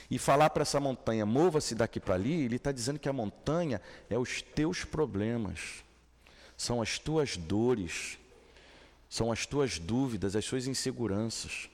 e 0.09 0.17
falar 0.17 0.49
para 0.51 0.61
essa 0.61 0.79
montanha, 0.79 1.25
mova-se 1.25 1.75
daqui 1.75 1.99
para 1.99 2.15
ali, 2.15 2.45
ele 2.45 2.55
está 2.55 2.71
dizendo 2.71 2.99
que 2.99 3.09
a 3.09 3.13
montanha 3.13 3.81
é 4.09 4.17
os 4.17 4.41
teus 4.41 4.85
problemas, 4.85 5.83
são 6.55 6.81
as 6.81 6.97
tuas 6.99 7.35
dores, 7.35 8.17
são 9.09 9.31
as 9.31 9.45
tuas 9.45 9.79
dúvidas, 9.79 10.35
as 10.35 10.45
suas 10.45 10.67
inseguranças. 10.67 11.69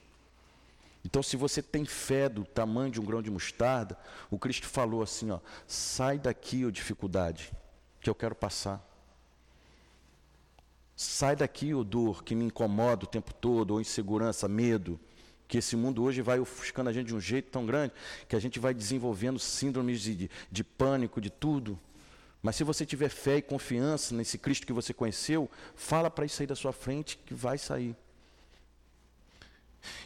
Então, 1.04 1.22
se 1.22 1.36
você 1.36 1.60
tem 1.60 1.84
fé 1.84 2.28
do 2.28 2.44
tamanho 2.44 2.92
de 2.92 3.00
um 3.00 3.04
grão 3.04 3.20
de 3.20 3.30
mostarda, 3.30 3.98
o 4.30 4.38
Cristo 4.38 4.66
falou 4.66 5.02
assim: 5.02 5.30
ó, 5.30 5.40
sai 5.66 6.18
daqui, 6.18 6.64
ó 6.64 6.70
dificuldade, 6.70 7.52
que 8.00 8.08
eu 8.08 8.14
quero 8.14 8.34
passar. 8.34 8.80
Sai 10.94 11.34
daqui, 11.34 11.74
o 11.74 11.82
dor 11.82 12.22
que 12.22 12.34
me 12.34 12.44
incomoda 12.44 13.04
o 13.04 13.08
tempo 13.08 13.34
todo, 13.34 13.72
ou 13.72 13.80
insegurança, 13.80 14.46
medo, 14.46 15.00
que 15.48 15.58
esse 15.58 15.74
mundo 15.74 16.02
hoje 16.04 16.22
vai 16.22 16.38
ofuscando 16.38 16.88
a 16.88 16.92
gente 16.92 17.08
de 17.08 17.14
um 17.14 17.20
jeito 17.20 17.50
tão 17.50 17.66
grande 17.66 17.92
que 18.28 18.36
a 18.36 18.40
gente 18.40 18.60
vai 18.60 18.72
desenvolvendo 18.72 19.38
síndromes 19.38 20.00
de, 20.00 20.14
de, 20.14 20.30
de 20.50 20.64
pânico, 20.64 21.20
de 21.20 21.30
tudo. 21.30 21.78
Mas 22.42 22.56
se 22.56 22.64
você 22.64 22.84
tiver 22.84 23.08
fé 23.08 23.36
e 23.36 23.42
confiança 23.42 24.14
nesse 24.14 24.36
Cristo 24.36 24.66
que 24.66 24.72
você 24.72 24.92
conheceu, 24.92 25.48
fala 25.76 26.10
para 26.10 26.24
isso 26.24 26.36
sair 26.36 26.46
da 26.46 26.56
sua 26.56 26.72
frente 26.72 27.16
que 27.16 27.32
vai 27.32 27.56
sair. 27.56 27.96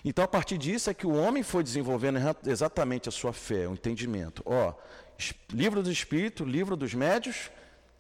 Então, 0.05 0.24
a 0.24 0.28
partir 0.28 0.59
disso 0.59 0.91
é 0.91 0.95
que 0.95 1.07
o 1.07 1.14
homem 1.14 1.43
foi 1.43 1.62
desenvolvendo 1.62 2.18
exatamente 2.47 3.09
a 3.09 3.12
sua 3.12 3.32
fé, 3.32 3.66
o 3.66 3.72
entendimento. 3.72 4.43
Ó, 4.45 4.74
livro 5.51 5.82
do 5.82 5.91
Espírito, 5.91 6.45
livro 6.45 6.76
dos 6.76 6.95
médios, 6.95 7.51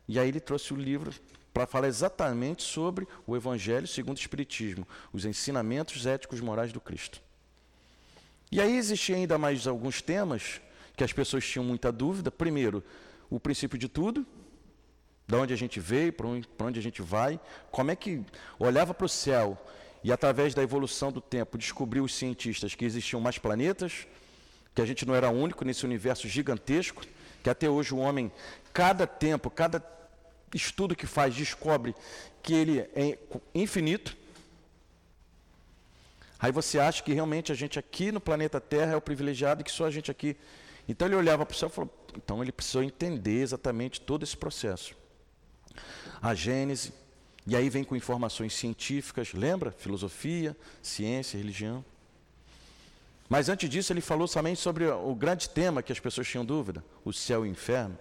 e 0.06 0.18
aí 0.18 0.28
ele 0.28 0.40
trouxe 0.40 0.72
o 0.72 0.76
livro 0.76 1.12
para 1.52 1.66
falar 1.66 1.88
exatamente 1.88 2.62
sobre 2.62 3.08
o 3.26 3.34
Evangelho 3.34 3.86
segundo 3.86 4.18
o 4.18 4.20
Espiritismo, 4.20 4.86
os 5.12 5.24
ensinamentos 5.24 6.04
éticos 6.04 6.40
morais 6.40 6.72
do 6.72 6.80
Cristo. 6.80 7.22
E 8.52 8.60
aí 8.60 8.76
existiam 8.76 9.18
ainda 9.18 9.38
mais 9.38 9.66
alguns 9.66 10.02
temas 10.02 10.60
que 10.94 11.02
as 11.02 11.12
pessoas 11.12 11.44
tinham 11.46 11.64
muita 11.64 11.90
dúvida. 11.90 12.30
Primeiro, 12.30 12.84
o 13.30 13.40
princípio 13.40 13.78
de 13.78 13.88
tudo, 13.88 14.26
de 15.26 15.34
onde 15.34 15.52
a 15.52 15.56
gente 15.56 15.80
veio, 15.80 16.12
para 16.12 16.26
onde, 16.26 16.78
a 16.78 16.82
gente 16.82 17.02
vai, 17.02 17.40
como 17.70 17.90
é 17.90 17.96
que 17.96 18.22
olhava 18.58 18.94
para 18.94 19.06
o 19.06 19.08
céu 19.08 19.58
e 20.04 20.12
através 20.12 20.54
da 20.54 20.62
evolução 20.62 21.10
do 21.10 21.20
tempo 21.20 21.58
descobriu 21.58 22.04
os 22.04 22.14
cientistas 22.14 22.74
que 22.74 22.84
existiam 22.84 23.20
mais 23.20 23.38
planetas, 23.38 24.06
que 24.74 24.80
a 24.80 24.86
gente 24.86 25.04
não 25.04 25.14
era 25.14 25.30
único 25.30 25.64
nesse 25.64 25.84
universo 25.84 26.28
gigantesco, 26.28 27.02
que 27.42 27.50
até 27.50 27.68
hoje 27.68 27.92
o 27.92 27.98
homem, 27.98 28.30
cada 28.72 29.06
tempo, 29.06 29.50
cada 29.50 29.84
estudo 30.54 30.94
que 30.94 31.06
faz 31.06 31.34
descobre 31.34 31.94
que 32.42 32.54
ele 32.54 32.80
é 32.94 33.18
infinito. 33.54 34.16
Aí 36.38 36.52
você 36.52 36.78
acha 36.78 37.02
que 37.02 37.12
realmente 37.12 37.50
a 37.50 37.54
gente 37.54 37.78
aqui 37.78 38.12
no 38.12 38.20
planeta 38.20 38.60
Terra 38.60 38.92
é 38.92 38.96
o 38.96 39.00
privilegiado 39.00 39.62
e 39.62 39.64
que 39.64 39.70
só 39.72 39.86
a 39.86 39.90
gente 39.90 40.10
aqui. 40.10 40.36
Então 40.88 41.08
ele 41.08 41.16
olhava 41.16 41.44
para 41.44 41.54
o 41.54 41.56
céu 41.56 41.68
e 41.68 41.72
falou: 41.72 41.90
então 42.16 42.42
ele 42.42 42.52
precisou 42.52 42.82
entender 42.82 43.40
exatamente 43.42 44.00
todo 44.00 44.22
esse 44.22 44.36
processo. 44.36 44.94
A 46.20 46.34
Gênese, 46.34 46.92
e 47.46 47.54
aí 47.54 47.68
vem 47.68 47.84
com 47.84 47.94
informações 47.94 48.54
científicas, 48.54 49.32
lembra? 49.32 49.70
Filosofia, 49.70 50.56
ciência, 50.82 51.38
religião. 51.38 51.84
Mas 53.28 53.48
antes 53.48 53.68
disso, 53.68 53.92
ele 53.92 54.00
falou 54.00 54.26
somente 54.26 54.60
sobre 54.60 54.86
o 54.86 55.14
grande 55.14 55.48
tema 55.48 55.82
que 55.82 55.92
as 55.92 56.00
pessoas 56.00 56.28
tinham 56.28 56.44
dúvida: 56.44 56.84
o 57.04 57.12
céu 57.12 57.44
e 57.44 57.48
o 57.48 57.52
inferno. 57.52 57.98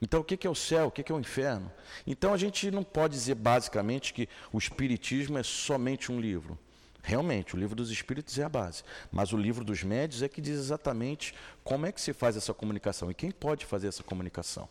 Então, 0.00 0.20
o 0.20 0.24
que 0.24 0.46
é 0.46 0.50
o 0.50 0.54
céu? 0.54 0.88
O 0.88 0.90
que 0.90 1.10
é 1.10 1.14
o 1.14 1.18
inferno? 1.18 1.72
Então, 2.06 2.34
a 2.34 2.36
gente 2.36 2.70
não 2.70 2.84
pode 2.84 3.14
dizer 3.14 3.34
basicamente 3.36 4.12
que 4.12 4.28
o 4.52 4.58
Espiritismo 4.58 5.38
é 5.38 5.42
somente 5.42 6.12
um 6.12 6.20
livro. 6.20 6.58
Realmente, 7.06 7.54
o 7.54 7.58
livro 7.58 7.76
dos 7.76 7.90
Espíritos 7.90 8.38
é 8.38 8.44
a 8.44 8.48
base. 8.48 8.82
Mas 9.12 9.34
o 9.34 9.36
livro 9.36 9.62
dos 9.62 9.84
médios 9.84 10.22
é 10.22 10.28
que 10.28 10.40
diz 10.40 10.54
exatamente 10.54 11.34
como 11.62 11.84
é 11.84 11.92
que 11.92 12.00
se 12.00 12.14
faz 12.14 12.34
essa 12.34 12.54
comunicação 12.54 13.10
e 13.10 13.14
quem 13.14 13.30
pode 13.30 13.66
fazer 13.66 13.88
essa 13.88 14.02
comunicação. 14.02 14.66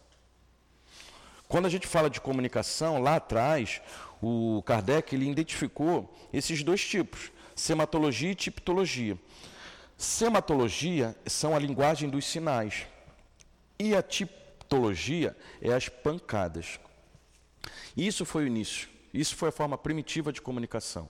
Quando 1.47 1.67
a 1.67 1.69
gente 1.69 1.85
fala 1.85 2.09
de 2.09 2.19
comunicação, 2.19 2.99
lá 2.99 3.17
atrás, 3.17 3.79
o 4.19 4.63
Kardec 4.65 5.13
ele 5.13 5.29
identificou 5.29 6.11
esses 6.33 6.63
dois 6.63 6.83
tipos, 6.83 7.31
sematologia 7.55 8.31
e 8.31 8.35
tipologia. 8.35 9.15
Sematologia 9.95 11.15
são 11.27 11.55
a 11.55 11.59
linguagem 11.59 12.09
dos 12.09 12.25
sinais 12.25 12.87
e 13.77 13.95
a 13.95 14.01
tipologia 14.01 15.37
é 15.61 15.71
as 15.71 15.87
pancadas. 15.87 16.79
Isso 17.95 18.25
foi 18.25 18.45
o 18.45 18.47
início, 18.47 18.89
isso 19.13 19.35
foi 19.35 19.49
a 19.49 19.51
forma 19.51 19.77
primitiva 19.77 20.33
de 20.33 20.41
comunicação. 20.41 21.07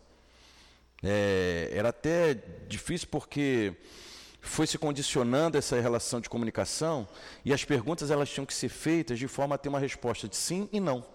É, 1.03 1.69
era 1.73 1.89
até 1.89 2.33
difícil 2.67 3.09
porque 3.11 3.75
foi 4.39 4.65
se 4.65 4.77
condicionando 4.77 5.57
essa 5.57 5.79
relação 5.79 6.21
de 6.21 6.29
comunicação 6.29 7.07
e 7.43 7.53
as 7.53 7.65
perguntas 7.65 8.09
elas 8.09 8.29
tinham 8.29 8.45
que 8.45 8.53
ser 8.53 8.69
feitas 8.69 9.19
de 9.19 9.27
forma 9.27 9.55
a 9.55 9.57
ter 9.57 9.69
uma 9.69 9.79
resposta 9.79 10.27
de 10.27 10.35
sim 10.35 10.69
e 10.71 10.79
não. 10.79 11.05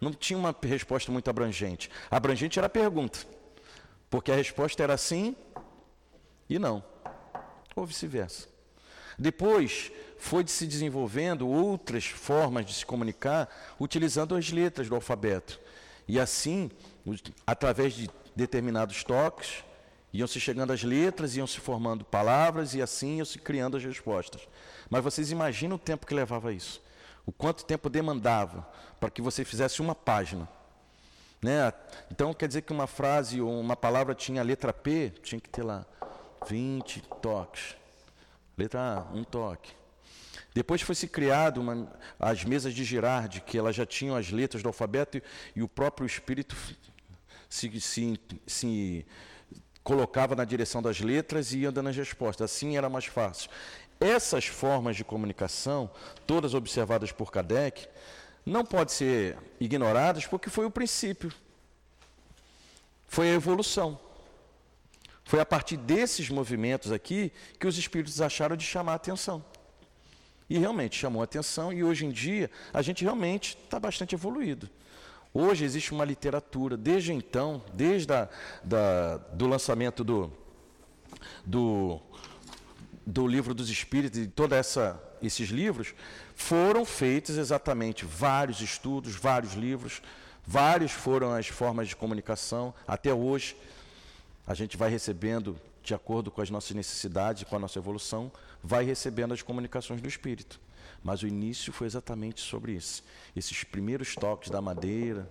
Não 0.00 0.12
tinha 0.12 0.38
uma 0.38 0.54
resposta 0.62 1.10
muito 1.10 1.28
abrangente. 1.28 1.90
Abrangente 2.10 2.58
era 2.58 2.66
a 2.66 2.70
pergunta, 2.70 3.18
porque 4.10 4.32
a 4.32 4.36
resposta 4.36 4.82
era 4.82 4.96
sim 4.96 5.36
e 6.48 6.58
não, 6.58 6.84
ou 7.74 7.84
vice-versa. 7.84 8.48
Depois 9.18 9.90
foi 10.18 10.46
se 10.46 10.66
desenvolvendo 10.66 11.48
outras 11.48 12.06
formas 12.06 12.66
de 12.66 12.74
se 12.74 12.86
comunicar 12.86 13.48
utilizando 13.78 14.34
as 14.34 14.50
letras 14.50 14.88
do 14.88 14.94
alfabeto. 14.94 15.60
E 16.06 16.20
assim, 16.20 16.70
através 17.46 17.94
de 17.94 18.08
determinados 18.36 19.02
toques, 19.02 19.64
Iam 20.16 20.26
se 20.26 20.40
chegando 20.40 20.72
as 20.72 20.82
letras, 20.82 21.36
iam 21.36 21.46
se 21.46 21.60
formando 21.60 22.02
palavras 22.02 22.74
e 22.74 22.80
assim 22.80 23.18
iam 23.18 23.24
se 23.26 23.38
criando 23.38 23.76
as 23.76 23.84
respostas. 23.84 24.48
Mas 24.88 25.04
vocês 25.04 25.30
imaginam 25.30 25.76
o 25.76 25.78
tempo 25.78 26.06
que 26.06 26.14
levava 26.14 26.54
isso? 26.54 26.82
O 27.26 27.32
quanto 27.32 27.66
tempo 27.66 27.90
demandava 27.90 28.66
para 28.98 29.10
que 29.10 29.20
você 29.20 29.44
fizesse 29.44 29.82
uma 29.82 29.94
página? 29.94 30.48
Né? 31.42 31.70
Então 32.10 32.32
quer 32.32 32.48
dizer 32.48 32.62
que 32.62 32.72
uma 32.72 32.86
frase 32.86 33.42
ou 33.42 33.60
uma 33.60 33.76
palavra 33.76 34.14
tinha 34.14 34.40
a 34.40 34.44
letra 34.44 34.72
P, 34.72 35.12
tinha 35.22 35.38
que 35.40 35.50
ter 35.50 35.62
lá 35.62 35.84
20 36.48 37.02
toques. 37.20 37.76
Letra 38.56 38.80
A, 38.80 39.14
um 39.14 39.22
toque. 39.22 39.74
Depois 40.54 40.80
foi 40.80 40.94
se 40.94 41.08
criado 41.08 41.60
uma, 41.60 41.92
as 42.18 42.42
mesas 42.42 42.72
de 42.72 42.84
Girardi, 42.84 43.42
que 43.42 43.58
elas 43.58 43.76
já 43.76 43.84
tinham 43.84 44.16
as 44.16 44.30
letras 44.30 44.62
do 44.62 44.68
alfabeto 44.70 45.18
e, 45.18 45.22
e 45.56 45.62
o 45.62 45.68
próprio 45.68 46.06
espírito 46.06 46.56
se, 47.48 47.80
se, 47.80 48.20
se 48.46 49.06
colocava 49.82 50.34
na 50.34 50.44
direção 50.44 50.82
das 50.82 51.00
letras 51.00 51.52
e 51.52 51.60
ia 51.60 51.72
dando 51.72 51.88
as 51.88 51.96
respostas. 51.96 52.50
Assim 52.50 52.76
era 52.76 52.88
mais 52.88 53.06
fácil. 53.06 53.50
Essas 54.00 54.46
formas 54.46 54.96
de 54.96 55.04
comunicação, 55.04 55.90
todas 56.26 56.54
observadas 56.54 57.12
por 57.12 57.30
Kardec, 57.30 57.88
não 58.44 58.64
podem 58.64 58.94
ser 58.94 59.38
ignoradas 59.58 60.26
porque 60.26 60.50
foi 60.50 60.66
o 60.66 60.70
princípio. 60.70 61.32
Foi 63.06 63.30
a 63.30 63.34
evolução. 63.34 63.98
Foi 65.24 65.40
a 65.40 65.46
partir 65.46 65.76
desses 65.76 66.28
movimentos 66.30 66.92
aqui 66.92 67.32
que 67.58 67.66
os 67.66 67.76
espíritos 67.76 68.20
acharam 68.20 68.56
de 68.56 68.64
chamar 68.64 68.92
a 68.92 68.96
atenção. 68.96 69.44
E 70.48 70.58
realmente 70.58 70.96
chamou 70.96 71.20
a 71.20 71.24
atenção, 71.24 71.72
e 71.72 71.82
hoje 71.82 72.06
em 72.06 72.10
dia 72.10 72.48
a 72.72 72.80
gente 72.82 73.02
realmente 73.02 73.58
está 73.64 73.80
bastante 73.80 74.14
evoluído. 74.14 74.70
Hoje 75.38 75.66
existe 75.66 75.92
uma 75.92 76.02
literatura, 76.02 76.78
desde 76.78 77.12
então, 77.12 77.62
desde 77.74 78.10
a, 78.10 78.26
da, 78.64 79.18
do 79.34 79.46
lançamento 79.46 80.02
do, 80.02 80.32
do, 81.44 82.00
do 83.04 83.26
livro 83.26 83.52
dos 83.52 83.68
Espíritos 83.68 84.18
e 84.18 84.28
todos 84.28 84.56
esses 85.20 85.50
livros, 85.50 85.94
foram 86.34 86.86
feitos 86.86 87.36
exatamente 87.36 88.06
vários 88.06 88.62
estudos, 88.62 89.14
vários 89.14 89.52
livros, 89.52 90.00
vários 90.46 90.92
foram 90.92 91.34
as 91.34 91.48
formas 91.48 91.88
de 91.88 91.96
comunicação. 91.96 92.72
Até 92.88 93.12
hoje, 93.12 93.58
a 94.46 94.54
gente 94.54 94.74
vai 94.74 94.88
recebendo, 94.88 95.60
de 95.82 95.92
acordo 95.92 96.30
com 96.30 96.40
as 96.40 96.48
nossas 96.48 96.74
necessidades, 96.74 97.44
com 97.44 97.56
a 97.56 97.58
nossa 97.58 97.78
evolução, 97.78 98.32
vai 98.64 98.86
recebendo 98.86 99.34
as 99.34 99.42
comunicações 99.42 100.00
do 100.00 100.08
Espírito. 100.08 100.58
Mas 101.02 101.22
o 101.22 101.26
início 101.26 101.72
foi 101.72 101.86
exatamente 101.86 102.40
sobre 102.40 102.72
isso. 102.72 103.04
Esses 103.34 103.64
primeiros 103.64 104.14
toques 104.14 104.50
da 104.50 104.60
madeira, 104.60 105.30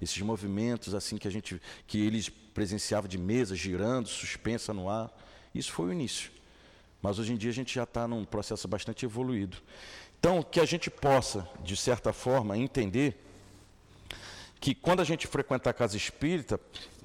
esses 0.00 0.20
movimentos 0.20 0.94
assim 0.94 1.16
que 1.16 1.28
a 1.28 1.30
gente 1.30 1.60
que 1.86 1.98
eles 1.98 2.28
presenciavam 2.28 3.08
de 3.08 3.18
mesa 3.18 3.56
girando, 3.56 4.08
suspensa 4.08 4.72
no 4.72 4.88
ar, 4.88 5.10
isso 5.54 5.72
foi 5.72 5.86
o 5.86 5.92
início. 5.92 6.30
Mas 7.00 7.18
hoje 7.18 7.32
em 7.32 7.36
dia 7.36 7.50
a 7.50 7.54
gente 7.54 7.74
já 7.74 7.82
está 7.82 8.08
num 8.08 8.24
processo 8.24 8.66
bastante 8.66 9.04
evoluído. 9.04 9.58
Então, 10.18 10.42
que 10.42 10.58
a 10.58 10.64
gente 10.64 10.90
possa, 10.90 11.46
de 11.62 11.76
certa 11.76 12.12
forma, 12.12 12.56
entender 12.56 13.22
que 14.58 14.74
quando 14.74 15.00
a 15.00 15.04
gente 15.04 15.26
frequenta 15.26 15.68
a 15.68 15.72
casa 15.74 15.98
espírita, 15.98 16.58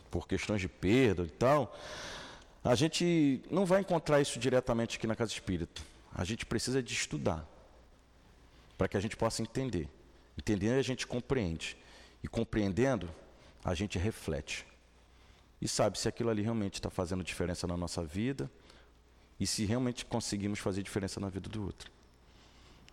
por 0.09 0.25
questões 0.27 0.61
de 0.61 0.69
perda 0.69 1.23
e 1.23 1.29
tal, 1.29 1.77
a 2.63 2.75
gente 2.75 3.41
não 3.51 3.65
vai 3.65 3.81
encontrar 3.81 4.21
isso 4.21 4.39
diretamente 4.39 4.97
aqui 4.97 5.05
na 5.05 5.15
casa 5.15 5.31
espírita. 5.31 5.81
A 6.15 6.23
gente 6.23 6.45
precisa 6.45 6.81
de 6.81 6.93
estudar 6.93 7.45
para 8.79 8.87
que 8.87 8.95
a 8.95 8.99
gente 9.01 9.17
possa 9.17 9.41
entender. 9.41 9.89
Entendendo, 10.37 10.79
a 10.79 10.81
gente 10.81 11.05
compreende. 11.05 11.75
E 12.23 12.29
compreendendo, 12.29 13.09
a 13.61 13.75
gente 13.75 13.99
reflete. 13.99 14.65
E 15.61 15.67
sabe 15.67 15.99
se 15.99 16.07
aquilo 16.07 16.29
ali 16.29 16.41
realmente 16.41 16.75
está 16.75 16.89
fazendo 16.89 17.21
diferença 17.21 17.67
na 17.67 17.75
nossa 17.75 18.01
vida 18.01 18.49
e 19.37 19.45
se 19.45 19.65
realmente 19.65 20.05
conseguimos 20.05 20.59
fazer 20.59 20.81
diferença 20.81 21.19
na 21.19 21.27
vida 21.27 21.49
do 21.49 21.61
outro. 21.61 21.91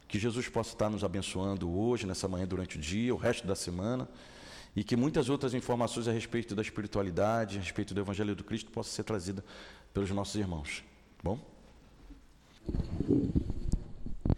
Que 0.08 0.18
Jesus 0.18 0.48
possa 0.48 0.72
estar 0.72 0.90
nos 0.90 1.04
abençoando 1.04 1.70
hoje, 1.70 2.04
nessa 2.04 2.26
manhã, 2.26 2.48
durante 2.48 2.78
o 2.78 2.80
dia, 2.80 3.14
o 3.14 3.16
resto 3.16 3.46
da 3.46 3.54
semana, 3.54 4.08
e 4.74 4.82
que 4.82 4.96
muitas 4.96 5.28
outras 5.28 5.54
informações 5.54 6.08
a 6.08 6.12
respeito 6.12 6.52
da 6.52 6.62
espiritualidade, 6.62 7.58
a 7.58 7.60
respeito 7.60 7.94
do 7.94 8.00
Evangelho 8.00 8.34
do 8.34 8.42
Cristo, 8.42 8.72
possam 8.72 8.92
ser 8.92 9.04
trazidas 9.04 9.44
pelos 9.94 10.10
nossos 10.10 10.34
irmãos. 10.34 10.82
Bom? 11.22 11.38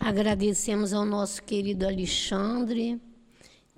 Agradecemos 0.00 0.92
ao 0.92 1.04
nosso 1.04 1.42
querido 1.42 1.84
Alexandre 1.84 3.00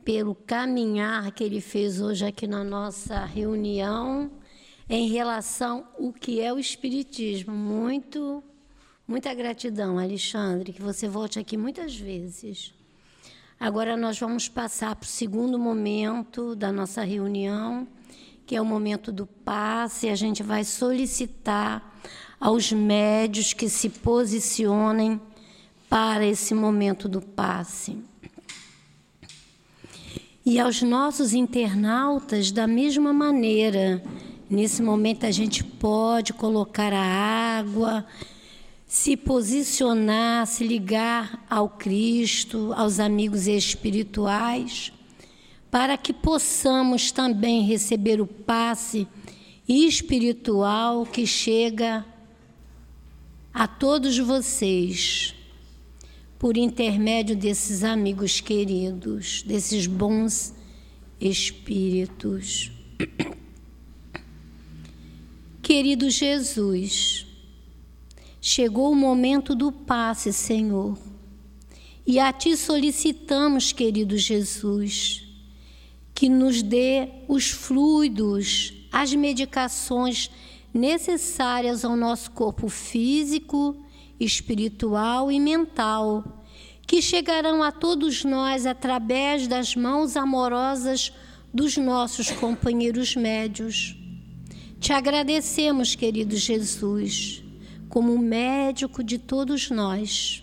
pelo 0.04 0.34
caminhar 0.34 1.32
que 1.32 1.42
ele 1.42 1.62
fez 1.62 1.98
hoje 1.98 2.26
aqui 2.26 2.46
na 2.46 2.62
nossa 2.62 3.24
reunião 3.24 4.30
em 4.88 5.08
relação 5.08 5.88
ao 5.98 6.12
que 6.12 6.40
é 6.40 6.52
o 6.52 6.58
espiritismo. 6.58 7.54
Muito 7.54 8.44
muita 9.08 9.32
gratidão, 9.32 9.98
Alexandre, 9.98 10.74
que 10.74 10.82
você 10.82 11.08
volte 11.08 11.38
aqui 11.38 11.56
muitas 11.56 11.96
vezes. 11.96 12.74
Agora 13.58 13.96
nós 13.96 14.18
vamos 14.18 14.46
passar 14.46 14.94
para 14.96 15.06
o 15.06 15.08
segundo 15.08 15.58
momento 15.58 16.54
da 16.54 16.70
nossa 16.70 17.02
reunião, 17.02 17.88
que 18.46 18.54
é 18.54 18.60
o 18.60 18.64
momento 18.64 19.10
do 19.10 19.26
passe. 19.26 20.10
A 20.10 20.14
gente 20.14 20.42
vai 20.42 20.64
solicitar 20.64 21.98
aos 22.38 22.72
médios 22.72 23.52
que 23.52 23.68
se 23.70 23.88
posicionem 23.88 25.20
para 25.90 26.24
esse 26.24 26.54
momento 26.54 27.08
do 27.08 27.20
passe. 27.20 27.98
E 30.46 30.60
aos 30.60 30.80
nossos 30.82 31.34
internautas, 31.34 32.52
da 32.52 32.64
mesma 32.64 33.12
maneira, 33.12 34.00
nesse 34.48 34.82
momento 34.82 35.26
a 35.26 35.32
gente 35.32 35.64
pode 35.64 36.32
colocar 36.32 36.92
a 36.92 37.58
água, 37.58 38.06
se 38.86 39.16
posicionar, 39.16 40.46
se 40.46 40.64
ligar 40.64 41.44
ao 41.50 41.68
Cristo, 41.68 42.72
aos 42.76 43.00
amigos 43.00 43.48
espirituais, 43.48 44.92
para 45.72 45.98
que 45.98 46.12
possamos 46.12 47.10
também 47.10 47.64
receber 47.64 48.20
o 48.20 48.26
passe 48.26 49.08
espiritual 49.68 51.04
que 51.04 51.26
chega 51.26 52.06
a 53.52 53.66
todos 53.66 54.16
vocês 54.18 55.34
por 56.40 56.56
intermédio 56.56 57.36
desses 57.36 57.84
amigos 57.84 58.40
queridos, 58.40 59.42
desses 59.42 59.86
bons 59.86 60.54
espíritos. 61.20 62.72
Querido 65.60 66.08
Jesus, 66.08 67.26
chegou 68.40 68.90
o 68.90 68.96
momento 68.96 69.54
do 69.54 69.70
passe, 69.70 70.32
Senhor, 70.32 70.98
e 72.06 72.18
a 72.18 72.32
Ti 72.32 72.56
solicitamos, 72.56 73.72
querido 73.72 74.16
Jesus, 74.16 75.22
que 76.14 76.30
nos 76.30 76.62
dê 76.62 77.06
os 77.28 77.50
fluidos, 77.50 78.72
as 78.90 79.12
medicações 79.12 80.30
necessárias 80.72 81.84
ao 81.84 81.94
nosso 81.94 82.30
corpo 82.30 82.70
físico, 82.70 83.76
espiritual 84.20 85.32
e 85.32 85.40
mental, 85.40 86.44
que 86.86 87.00
chegarão 87.00 87.62
a 87.62 87.72
todos 87.72 88.22
nós 88.24 88.66
através 88.66 89.48
das 89.48 89.74
mãos 89.74 90.16
amorosas 90.16 91.12
dos 91.52 91.76
nossos 91.76 92.30
companheiros 92.30 93.16
médios. 93.16 93.96
Te 94.78 94.92
agradecemos, 94.92 95.94
querido 95.94 96.36
Jesus, 96.36 97.42
como 97.88 98.16
médico 98.18 99.02
de 99.02 99.18
todos 99.18 99.70
nós. 99.70 100.42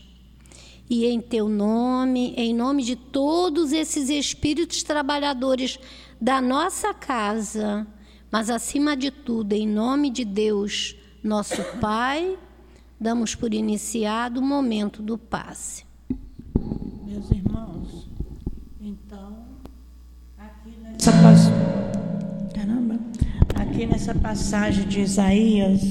E 0.90 1.06
em 1.06 1.20
teu 1.20 1.50
nome, 1.50 2.34
em 2.38 2.54
nome 2.54 2.84
de 2.84 2.96
todos 2.96 3.74
esses 3.74 4.10
espíritos 4.10 4.84
trabalhadores 4.84 5.80
da 6.20 6.42
nossa 6.42 6.94
casa, 6.94 7.86
mas 8.32 8.50
acima 8.50 8.96
de 8.96 9.12
tudo, 9.12 9.54
em 9.54 9.68
nome 9.68 10.10
de 10.10 10.24
Deus, 10.24 10.96
nosso 11.22 11.62
Pai, 11.80 12.38
damos 13.00 13.36
por 13.36 13.54
iniciado 13.54 14.40
o 14.40 14.44
momento 14.44 15.02
do 15.02 15.18
passe. 15.18 15.86
Meus 17.06 17.30
irmãos, 17.32 18.10
então, 18.82 19.38
aqui 20.38 20.72
nessa. 20.82 21.12
Caramba. 22.54 23.00
aqui 23.56 23.86
nessa 23.86 24.16
passagem 24.16 24.88
de 24.88 25.02
Isaías, 25.02 25.82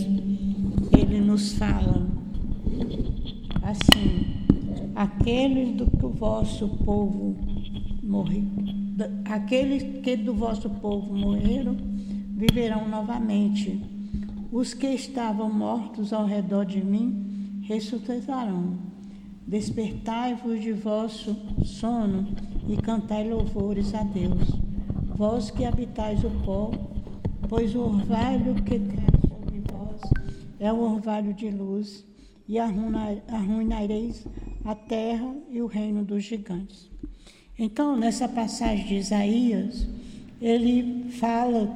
ele 0.92 1.20
nos 1.20 1.52
fala 1.52 2.06
assim: 3.62 4.44
aqueles 4.94 5.76
do 5.76 5.86
que 5.86 6.04
o 6.04 6.10
vosso 6.10 6.68
povo 6.84 7.36
morreu, 8.02 8.44
aqueles 9.30 10.00
que 10.02 10.16
do 10.16 10.34
vosso 10.34 10.68
povo 10.68 11.14
morreram, 11.14 11.76
viverão 12.36 12.88
novamente 12.88 13.95
os 14.56 14.72
que 14.72 14.86
estavam 14.86 15.52
mortos 15.52 16.14
ao 16.14 16.24
redor 16.24 16.64
de 16.64 16.82
mim 16.82 17.60
ressuscitarão. 17.60 18.78
Despertai-vos 19.46 20.62
de 20.62 20.72
vosso 20.72 21.36
sono 21.62 22.26
e 22.66 22.74
cantai 22.78 23.28
louvores 23.28 23.94
a 23.94 24.02
Deus. 24.02 24.58
Vós 25.14 25.50
que 25.50 25.66
habitais 25.66 26.24
o 26.24 26.30
pó, 26.42 26.70
pois 27.50 27.74
o 27.74 27.80
orvalho 27.80 28.54
que 28.62 28.78
cai 28.78 29.20
sobre 29.28 29.60
vós 29.70 30.00
é 30.58 30.72
o 30.72 30.80
orvalho 30.80 31.34
de 31.34 31.50
luz, 31.50 32.02
e 32.48 32.58
arruinareis 32.58 34.26
a 34.64 34.74
terra 34.74 35.34
e 35.50 35.60
o 35.60 35.66
reino 35.66 36.02
dos 36.02 36.24
gigantes. 36.24 36.90
Então, 37.58 37.94
nessa 37.94 38.26
passagem 38.26 38.86
de 38.86 38.94
Isaías, 38.94 39.86
ele 40.40 41.10
fala 41.10 41.70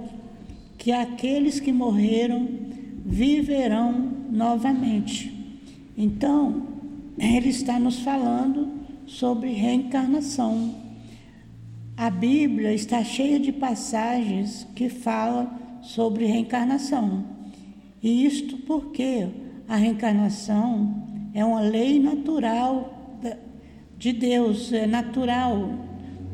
que 0.79 0.93
aqueles 0.93 1.61
que 1.61 1.75
morreram 1.75 2.70
viverão 3.11 4.13
novamente. 4.31 5.37
Então, 5.99 6.63
ele 7.19 7.49
está 7.49 7.79
nos 7.79 7.99
falando 7.99 8.69
sobre 9.05 9.51
reencarnação. 9.51 10.73
A 11.97 12.09
Bíblia 12.09 12.73
está 12.73 13.03
cheia 13.03 13.41
de 13.41 13.51
passagens 13.51 14.67
que 14.77 14.89
falam 14.89 15.51
sobre 15.83 16.25
reencarnação. 16.25 17.25
E 18.01 18.25
isto 18.25 18.57
porque 18.59 19.27
a 19.69 19.75
reencarnação 19.75 20.95
é 21.35 21.45
uma 21.45 21.61
lei 21.61 22.01
natural 22.01 23.19
de 23.99 24.13
Deus, 24.13 24.73
é 24.73 24.87
natural. 24.87 25.75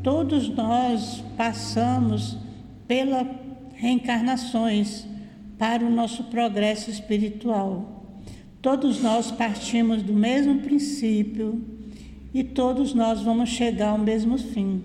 Todos 0.03 0.49
nós 0.51 1.25
passamos 1.37 2.37
pela 2.87 3.27
reencarnações 3.75 5.07
para 5.59 5.85
o 5.85 5.91
nosso 5.91 6.25
progresso 6.25 6.91
espiritual. 6.91 8.21
Todos 8.61 9.01
nós 9.01 9.31
partimos 9.31 10.03
do 10.03 10.13
mesmo 10.13 10.61
princípio 10.61 11.63
e 12.35 12.43
todos 12.43 12.93
nós 12.95 13.23
vamos 13.23 13.49
chegar 13.49 13.91
ao 13.91 13.99
mesmo 13.99 14.37
fim. 14.39 14.83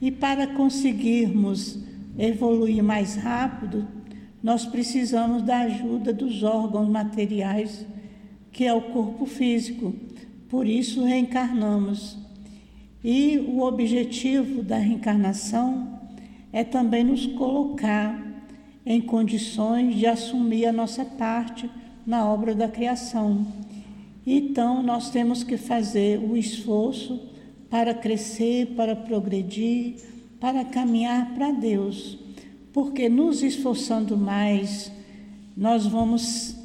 E 0.00 0.10
para 0.10 0.46
conseguirmos 0.46 1.78
evoluir 2.18 2.82
mais 2.82 3.14
rápido, 3.16 3.86
nós 4.42 4.64
precisamos 4.66 5.42
da 5.42 5.60
ajuda 5.60 6.12
dos 6.12 6.42
órgãos 6.42 6.88
materiais, 6.88 7.86
que 8.50 8.64
é 8.64 8.72
o 8.72 8.80
corpo 8.80 9.26
físico. 9.26 9.94
Por 10.48 10.66
isso 10.66 11.04
reencarnamos. 11.04 12.18
E 13.04 13.38
o 13.38 13.60
objetivo 13.60 14.62
da 14.62 14.76
reencarnação 14.76 16.00
é 16.52 16.64
também 16.64 17.04
nos 17.04 17.26
colocar 17.26 18.29
em 18.84 19.00
condições 19.00 19.96
de 19.96 20.06
assumir 20.06 20.66
a 20.66 20.72
nossa 20.72 21.04
parte 21.04 21.70
na 22.06 22.24
obra 22.26 22.54
da 22.54 22.68
criação. 22.68 23.46
Então, 24.26 24.82
nós 24.82 25.10
temos 25.10 25.42
que 25.42 25.56
fazer 25.56 26.18
o 26.18 26.36
esforço 26.36 27.20
para 27.68 27.94
crescer, 27.94 28.68
para 28.76 28.96
progredir, 28.96 29.96
para 30.40 30.64
caminhar 30.64 31.34
para 31.34 31.52
Deus, 31.52 32.18
porque 32.72 33.08
nos 33.08 33.42
esforçando 33.42 34.16
mais, 34.16 34.90
nós 35.56 35.86
vamos 35.86 36.56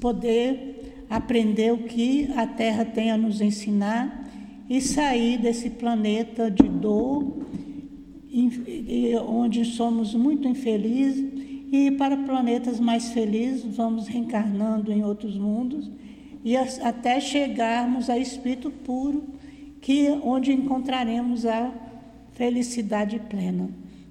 poder 0.00 1.04
aprender 1.10 1.72
o 1.72 1.84
que 1.84 2.30
a 2.36 2.46
Terra 2.46 2.84
tem 2.84 3.10
a 3.10 3.18
nos 3.18 3.40
ensinar 3.40 4.30
e 4.68 4.80
sair 4.80 5.38
desse 5.38 5.68
planeta 5.68 6.50
de 6.50 6.68
dor 6.68 7.42
onde 9.28 9.64
somos 9.64 10.14
muito 10.14 10.48
infelizes, 10.48 11.30
e 11.72 11.90
para 11.90 12.16
planetas 12.18 12.78
mais 12.78 13.12
felizes, 13.12 13.64
vamos 13.76 14.06
reencarnando 14.06 14.92
em 14.92 15.02
outros 15.02 15.38
mundos 15.38 15.90
e 16.44 16.56
até 16.56 17.18
chegarmos 17.20 18.10
a 18.10 18.18
espírito 18.18 18.70
puro, 18.70 19.24
que 19.80 20.10
onde 20.22 20.52
encontraremos 20.52 21.46
a 21.46 21.72
felicidade 22.32 23.18
plena. 23.30 23.70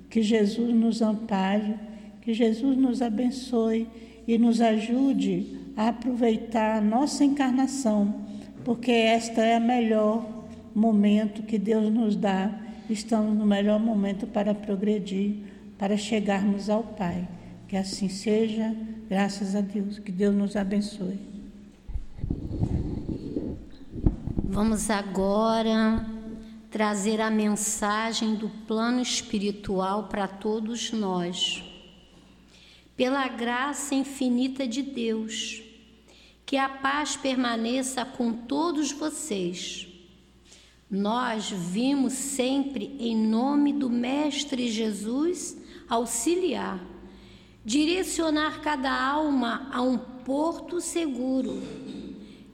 Que 0.10 0.22
Jesus 0.22 0.74
nos 0.74 1.02
ampare, 1.02 1.76
que 2.22 2.34
Jesus 2.34 2.78
nos 2.78 3.02
abençoe 3.02 3.88
e 4.28 4.38
nos 4.38 4.60
ajude 4.60 5.46
a 5.76 5.90
aproveitar 5.90 6.78
a 6.78 6.82
nossa 6.82 7.24
encarnação, 7.24 8.16
porque 8.64 8.92
esta 8.92 9.42
é 9.44 9.58
o 9.58 9.62
melhor 9.62 10.46
momento 10.74 11.44
que 11.44 11.58
Deus 11.58 11.94
nos 11.94 12.16
dá 12.16 12.61
estamos 12.94 13.38
no 13.38 13.46
melhor 13.46 13.80
momento 13.80 14.28
para 14.28 14.54
progredir, 14.54 15.38
para 15.78 15.98
chegarmos 15.98 16.70
ao 16.70 16.84
Pai. 16.84 17.28
Que 17.68 17.78
assim 17.78 18.10
seja, 18.10 18.76
graças 19.10 19.56
a 19.56 19.62
Deus. 19.62 20.00
Que 20.00 20.12
Deus 20.12 20.36
nos 20.36 20.56
abençoe. 20.56 21.20
Vamos 24.44 24.90
agora 24.90 26.06
trazer 26.70 27.20
a 27.22 27.30
mensagem 27.30 28.36
do 28.36 28.50
plano 28.50 29.02
espiritual 29.02 30.08
para 30.08 30.28
todos 30.28 30.92
nós. 30.92 31.64
Pela 32.96 33.28
graça 33.28 33.96
infinita 33.96 34.68
de 34.68 34.82
Deus, 34.82 35.62
que 36.46 36.58
a 36.58 36.70
paz 36.70 37.16
permaneça 37.16 38.06
com 38.06 38.34
todos 38.34 38.92
vocês 38.92 39.91
nós 40.92 41.50
vimos 41.50 42.12
sempre 42.12 42.98
em 43.00 43.16
nome 43.16 43.72
do 43.72 43.90
Mestre 43.90 44.70
Jesus 44.70 45.58
auxiliar, 45.88 46.84
direcionar 47.64 48.60
cada 48.60 48.92
alma 48.92 49.70
a 49.72 49.82
um 49.82 49.98
porto 49.98 50.82
seguro. 50.82 51.62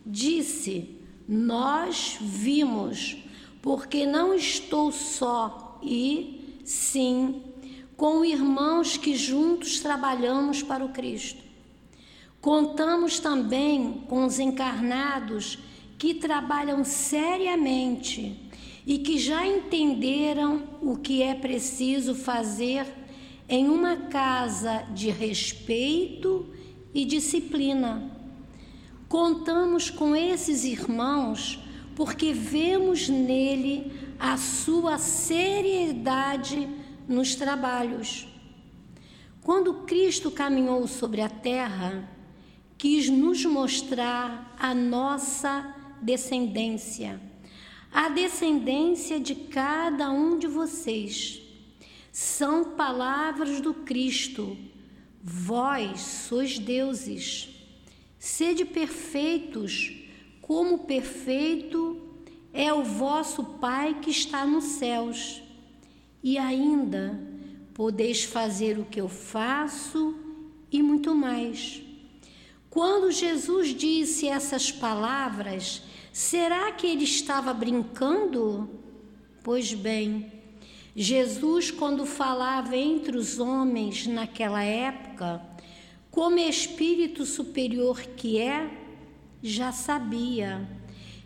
Disse: 0.06 1.00
Nós 1.28 2.20
vimos, 2.22 3.18
porque 3.60 4.06
não 4.06 4.36
estou 4.36 4.92
só 4.92 5.80
e, 5.82 6.62
sim, 6.64 7.42
com 7.96 8.24
irmãos 8.24 8.98
que 8.98 9.16
juntos 9.16 9.80
trabalhamos 9.80 10.62
para 10.62 10.86
o 10.86 10.90
Cristo. 10.90 11.42
Contamos 12.40 13.20
também 13.20 14.06
com 14.08 14.26
os 14.26 14.38
encarnados 14.38 15.58
que 15.98 16.14
trabalham 16.14 16.84
seriamente 16.84 18.40
e 18.86 19.00
que 19.00 19.18
já 19.18 19.46
entenderam 19.46 20.64
o 20.82 20.96
que 20.96 21.22
é 21.22 21.34
preciso 21.34 22.16
fazer 22.16 22.86
em 23.50 23.68
uma 23.70 23.98
casa 23.98 24.86
de 24.94 25.10
respeito 25.10 26.46
e 26.94 27.04
disciplina. 27.04 28.12
Contamos 29.10 29.90
com 29.90 30.16
esses 30.16 30.64
irmãos 30.64 31.60
porque 31.96 32.32
vemos 32.32 33.10
nele 33.10 33.92
a 34.20 34.38
sua 34.38 34.98
seriedade 34.98 36.68
nos 37.08 37.36
trabalhos. 37.36 38.28
Quando 39.42 39.86
Cristo 39.86 40.30
caminhou 40.30 40.86
sobre 40.88 41.22
a 41.22 41.30
terra, 41.30 42.08
quis 42.78 43.10
nos 43.10 43.44
mostrar 43.46 44.56
a 44.60 44.76
nossa 44.76 45.77
descendência, 46.02 47.22
a 47.92 48.10
descendência 48.10 49.20
de 49.20 49.36
cada 49.36 50.10
um 50.10 50.38
de 50.38 50.48
vocês. 50.48 51.42
São 52.12 52.76
palavras 52.76 53.62
do 53.62 53.74
Cristo, 53.74 54.58
Vós 55.30 56.00
sois 56.00 56.58
deuses. 56.58 57.50
Sede 58.18 58.64
perfeitos, 58.64 59.94
como 60.42 60.86
perfeito 60.86 62.02
é 62.54 62.72
o 62.72 62.82
vosso 62.82 63.44
Pai 63.44 64.00
que 64.02 64.10
está 64.10 64.46
nos 64.46 64.64
céus. 64.64 65.42
E 66.24 66.38
ainda 66.38 67.20
podeis 67.74 68.24
fazer 68.24 68.80
o 68.80 68.86
que 68.86 69.02
eu 69.02 69.10
faço 69.10 70.16
e 70.72 70.82
muito 70.82 71.14
mais. 71.14 71.82
Quando 72.70 73.12
Jesus 73.12 73.76
disse 73.76 74.30
essas 74.30 74.72
palavras, 74.72 75.82
será 76.18 76.72
que 76.72 76.88
ele 76.88 77.04
estava 77.04 77.54
brincando? 77.54 78.68
Pois 79.44 79.72
bem, 79.76 80.32
Jesus, 80.96 81.70
quando 81.70 82.08
falava 82.08 82.76
entre 82.76 83.16
os 83.16 83.38
homens 83.38 84.08
naquela 84.08 84.64
época, 84.64 85.40
como 86.10 86.40
espírito 86.40 87.24
superior 87.24 88.02
que 88.02 88.40
é, 88.40 88.68
já 89.44 89.72
sabia, 89.72 90.68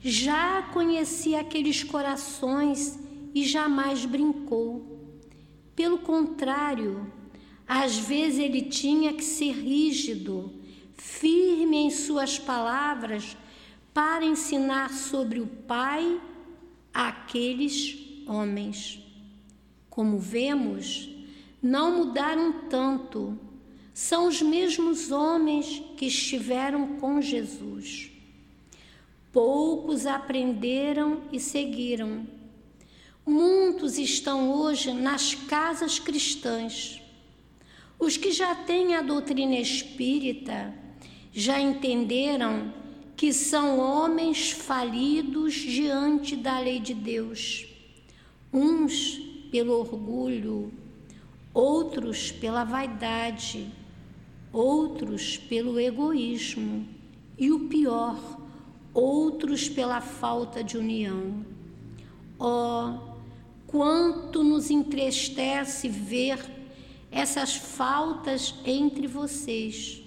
já 0.03 0.61
conhecia 0.73 1.39
aqueles 1.39 1.85
corações 1.85 2.99
e 3.33 3.45
jamais 3.45 4.05
brincou. 4.05 4.99
Pelo 5.73 5.99
contrário, 5.99 7.09
às 7.65 7.97
vezes 7.97 8.39
ele 8.39 8.63
tinha 8.63 9.13
que 9.13 9.23
ser 9.23 9.53
rígido, 9.53 10.51
firme 10.97 11.77
em 11.77 11.89
suas 11.89 12.37
palavras, 12.37 13.37
para 13.93 14.25
ensinar 14.25 14.89
sobre 14.89 15.39
o 15.39 15.47
Pai 15.47 16.19
àqueles 16.93 17.97
homens. 18.27 18.99
Como 19.89 20.17
vemos, 20.17 21.09
não 21.61 21.97
mudaram 21.97 22.53
tanto, 22.69 23.37
são 23.93 24.27
os 24.27 24.41
mesmos 24.41 25.11
homens 25.11 25.81
que 25.97 26.05
estiveram 26.05 26.97
com 26.97 27.21
Jesus. 27.21 28.09
Poucos 29.31 30.05
aprenderam 30.05 31.21
e 31.31 31.39
seguiram. 31.39 32.25
Muitos 33.25 33.97
estão 33.97 34.51
hoje 34.51 34.93
nas 34.93 35.35
casas 35.35 35.99
cristãs. 35.99 37.01
Os 37.99 38.17
que 38.17 38.31
já 38.31 38.55
têm 38.55 38.95
a 38.95 39.01
doutrina 39.01 39.55
espírita 39.55 40.73
já 41.31 41.59
entenderam 41.59 42.73
que 43.15 43.31
são 43.31 43.79
homens 43.79 44.51
falidos 44.51 45.53
diante 45.53 46.35
da 46.35 46.59
lei 46.59 46.79
de 46.79 46.93
Deus. 46.93 47.67
Uns 48.51 49.19
pelo 49.51 49.73
orgulho, 49.79 50.71
outros 51.53 52.31
pela 52.31 52.63
vaidade, 52.63 53.67
outros 54.51 55.37
pelo 55.37 55.79
egoísmo 55.79 56.87
e 57.37 57.51
o 57.51 57.67
pior, 57.67 58.39
outros 58.93 59.69
pela 59.69 60.01
falta 60.01 60.63
de 60.63 60.77
união. 60.77 61.45
Oh, 62.39 63.11
quanto 63.67 64.43
nos 64.43 64.69
entristece 64.69 65.87
ver 65.87 66.39
essas 67.11 67.55
faltas 67.55 68.55
entre 68.65 69.05
vocês. 69.05 70.01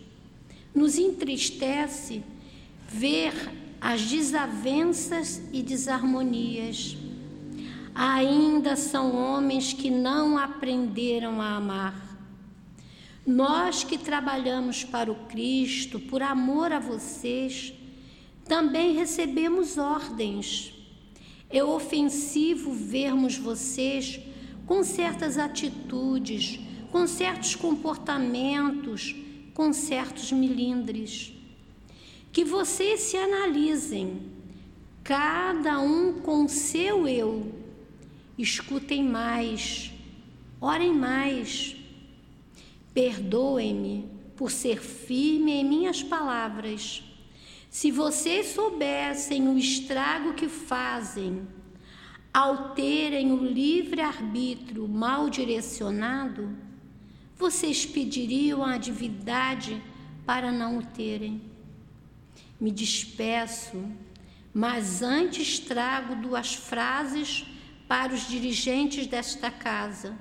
Nos 0.74 0.98
entristece 0.98 2.22
ver 2.95 3.33
as 3.81 4.03
desavenças 4.03 5.43
e 5.53 5.62
desarmonias 5.62 6.97
ainda 7.93 8.77
são 8.77 9.15
homens 9.15 9.73
que 9.73 9.91
não 9.91 10.39
aprenderam 10.39 11.41
a 11.41 11.57
amar. 11.57 12.16
Nós 13.27 13.83
que 13.83 13.99
trabalhamos 13.99 14.85
para 14.85 15.11
o 15.11 15.27
Cristo, 15.27 15.99
por 15.99 16.23
amor 16.23 16.73
a 16.73 16.79
vocês, 16.79 17.73
também 18.47 18.95
recebemos 18.95 19.77
ordens. 19.77 20.73
É 21.51 21.62
ofensivo 21.65 22.73
vermos 22.73 23.37
vocês 23.37 24.21
com 24.66 24.83
certas 24.85 25.37
atitudes, 25.37 26.61
com 26.93 27.07
certos 27.07 27.55
comportamentos, 27.55 29.15
com 29.53 29.73
certos 29.73 30.33
milindres. 30.33 31.34
Que 32.35 32.44
vocês 32.44 32.98
se 32.98 33.16
analisem, 33.16 34.20
cada 35.05 35.78
um 35.78 36.15
com 36.15 36.48
seu 36.48 37.06
eu 37.06 37.55
escutem 38.36 39.05
mais, 39.05 39.93
orem 40.61 40.93
mais. 40.93 41.77
Perdoem-me 42.93 44.09
por 44.35 44.51
ser 44.51 44.81
firme 44.81 45.52
em 45.52 45.65
minhas 45.65 46.02
palavras. 46.02 47.05
Se 47.70 47.93
vocês 47.93 48.48
soubessem 48.48 49.47
o 49.47 49.56
estrago 49.56 50.35
que 50.35 50.48
fazem 50.48 51.47
ao 52.32 52.74
terem 52.74 53.31
o 53.31 53.44
livre-arbítrio 53.44 54.89
mal 54.89 55.31
direcionado, 55.31 56.51
vocês 57.36 57.86
pediriam 57.86 58.65
a 58.65 58.77
divindade 58.77 59.81
para 60.27 60.51
não 60.51 60.78
o 60.78 60.82
terem. 60.82 61.53
Me 62.60 62.70
despeço, 62.70 63.82
mas 64.52 65.02
antes 65.02 65.59
trago 65.59 66.16
duas 66.16 66.55
frases 66.55 67.44
para 67.89 68.14
os 68.14 68.28
dirigentes 68.28 69.06
desta 69.06 69.51
casa. 69.51 70.16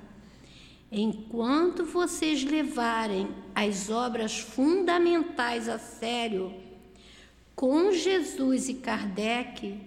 Enquanto 0.90 1.84
vocês 1.84 2.44
levarem 2.44 3.28
as 3.54 3.90
obras 3.90 4.38
fundamentais 4.38 5.68
a 5.68 5.78
sério, 5.78 6.54
com 7.54 7.92
Jesus 7.92 8.68
e 8.68 8.74
Kardec, 8.74 9.80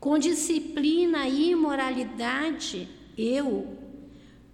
com 0.00 0.18
disciplina 0.18 1.28
e 1.28 1.54
moralidade, 1.54 2.88
eu, 3.16 3.76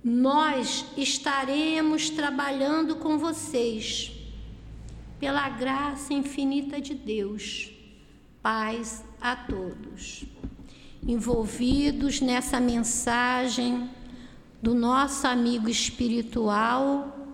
nós 0.02 0.84
estaremos 0.96 2.10
trabalhando 2.10 2.96
com 2.96 3.18
vocês, 3.18 4.12
pela 5.24 5.48
graça 5.48 6.12
infinita 6.12 6.78
de 6.78 6.94
Deus. 6.94 7.70
Paz 8.42 9.02
a 9.18 9.34
todos 9.34 10.26
envolvidos 11.02 12.20
nessa 12.20 12.60
mensagem 12.60 13.88
do 14.60 14.74
nosso 14.74 15.26
amigo 15.26 15.66
espiritual, 15.66 17.26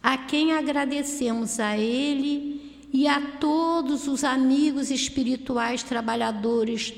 a 0.00 0.16
quem 0.16 0.52
agradecemos 0.52 1.58
a 1.58 1.76
ele 1.76 2.86
e 2.92 3.08
a 3.08 3.20
todos 3.20 4.06
os 4.06 4.22
amigos 4.22 4.88
espirituais 4.88 5.82
trabalhadores 5.82 6.94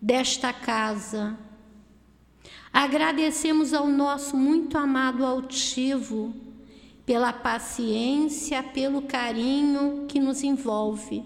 desta 0.00 0.52
casa. 0.52 1.36
Agradecemos 2.72 3.74
ao 3.74 3.88
nosso 3.88 4.36
muito 4.36 4.78
amado 4.78 5.26
altivo 5.26 6.49
pela 7.04 7.32
paciência, 7.32 8.62
pelo 8.62 9.02
carinho 9.02 10.06
que 10.08 10.20
nos 10.20 10.42
envolve 10.42 11.24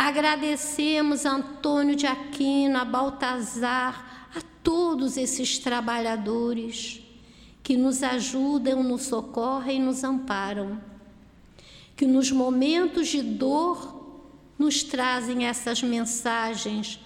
Agradecemos 0.00 1.26
a 1.26 1.32
Antônio 1.32 1.96
de 1.96 2.06
Aquino, 2.06 2.78
a 2.78 2.84
Baltazar, 2.84 4.30
a 4.32 4.40
todos 4.62 5.16
esses 5.16 5.58
trabalhadores 5.58 7.02
que 7.64 7.76
nos 7.76 8.04
ajudam, 8.04 8.84
nos 8.84 9.02
socorrem 9.02 9.78
e 9.78 9.84
nos 9.84 10.04
amparam. 10.04 10.80
Que 11.96 12.06
nos 12.06 12.30
momentos 12.30 13.08
de 13.08 13.20
dor 13.22 14.22
nos 14.56 14.84
trazem 14.84 15.46
essas 15.46 15.82
mensagens 15.82 17.00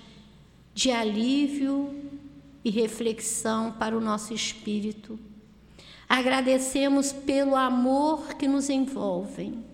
de 0.74 0.90
alívio 0.90 1.94
e 2.62 2.68
reflexão 2.68 3.72
para 3.72 3.96
o 3.96 4.02
nosso 4.02 4.34
espírito. 4.34 5.18
Agradecemos 6.14 7.10
pelo 7.10 7.56
amor 7.56 8.34
que 8.34 8.46
nos 8.46 8.68
envolvem 8.68 9.64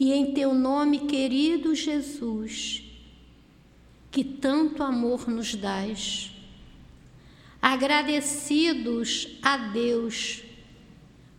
e 0.00 0.10
em 0.10 0.32
teu 0.32 0.54
nome, 0.54 1.00
querido 1.00 1.74
Jesus, 1.74 2.82
que 4.10 4.24
tanto 4.24 4.82
amor 4.82 5.28
nos 5.28 5.54
dás. 5.54 6.32
Agradecidos 7.60 9.28
a 9.42 9.58
Deus 9.58 10.42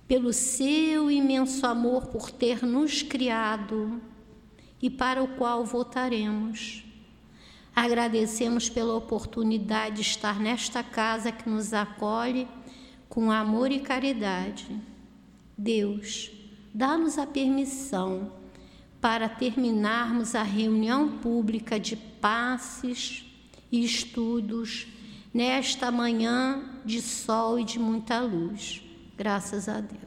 pelo 0.07 0.31
seu 0.31 1.09
imenso 1.09 1.65
amor 1.65 2.05
por 2.05 2.29
ter 2.29 2.63
nos 2.63 3.01
criado 3.01 3.99
e 4.79 4.91
para 4.91 5.23
o 5.23 5.29
qual 5.29 5.65
votaremos. 5.65 6.83
Agradecemos 7.75 8.69
pela 8.69 8.93
oportunidade 8.93 9.95
de 9.95 10.01
estar 10.01 10.39
nesta 10.39 10.83
casa 10.83 11.31
que 11.31 11.49
nos 11.49 11.73
acolhe 11.73 12.47
com 13.09 13.31
amor 13.31 13.71
e 13.71 13.79
caridade. 13.79 14.79
Deus, 15.57 16.31
dá-nos 16.73 17.17
a 17.17 17.25
permissão 17.25 18.31
para 19.01 19.29
terminarmos 19.29 20.35
a 20.35 20.43
reunião 20.43 21.17
pública 21.19 21.79
de 21.79 21.95
passes 21.95 23.25
e 23.71 23.83
estudos 23.83 24.87
nesta 25.33 25.91
manhã 25.91 26.63
de 26.83 27.01
sol 27.01 27.59
e 27.59 27.63
de 27.63 27.79
muita 27.79 28.19
luz. 28.19 28.81
Graças 29.15 29.67
a 29.67 29.79
Deus. 29.79 30.06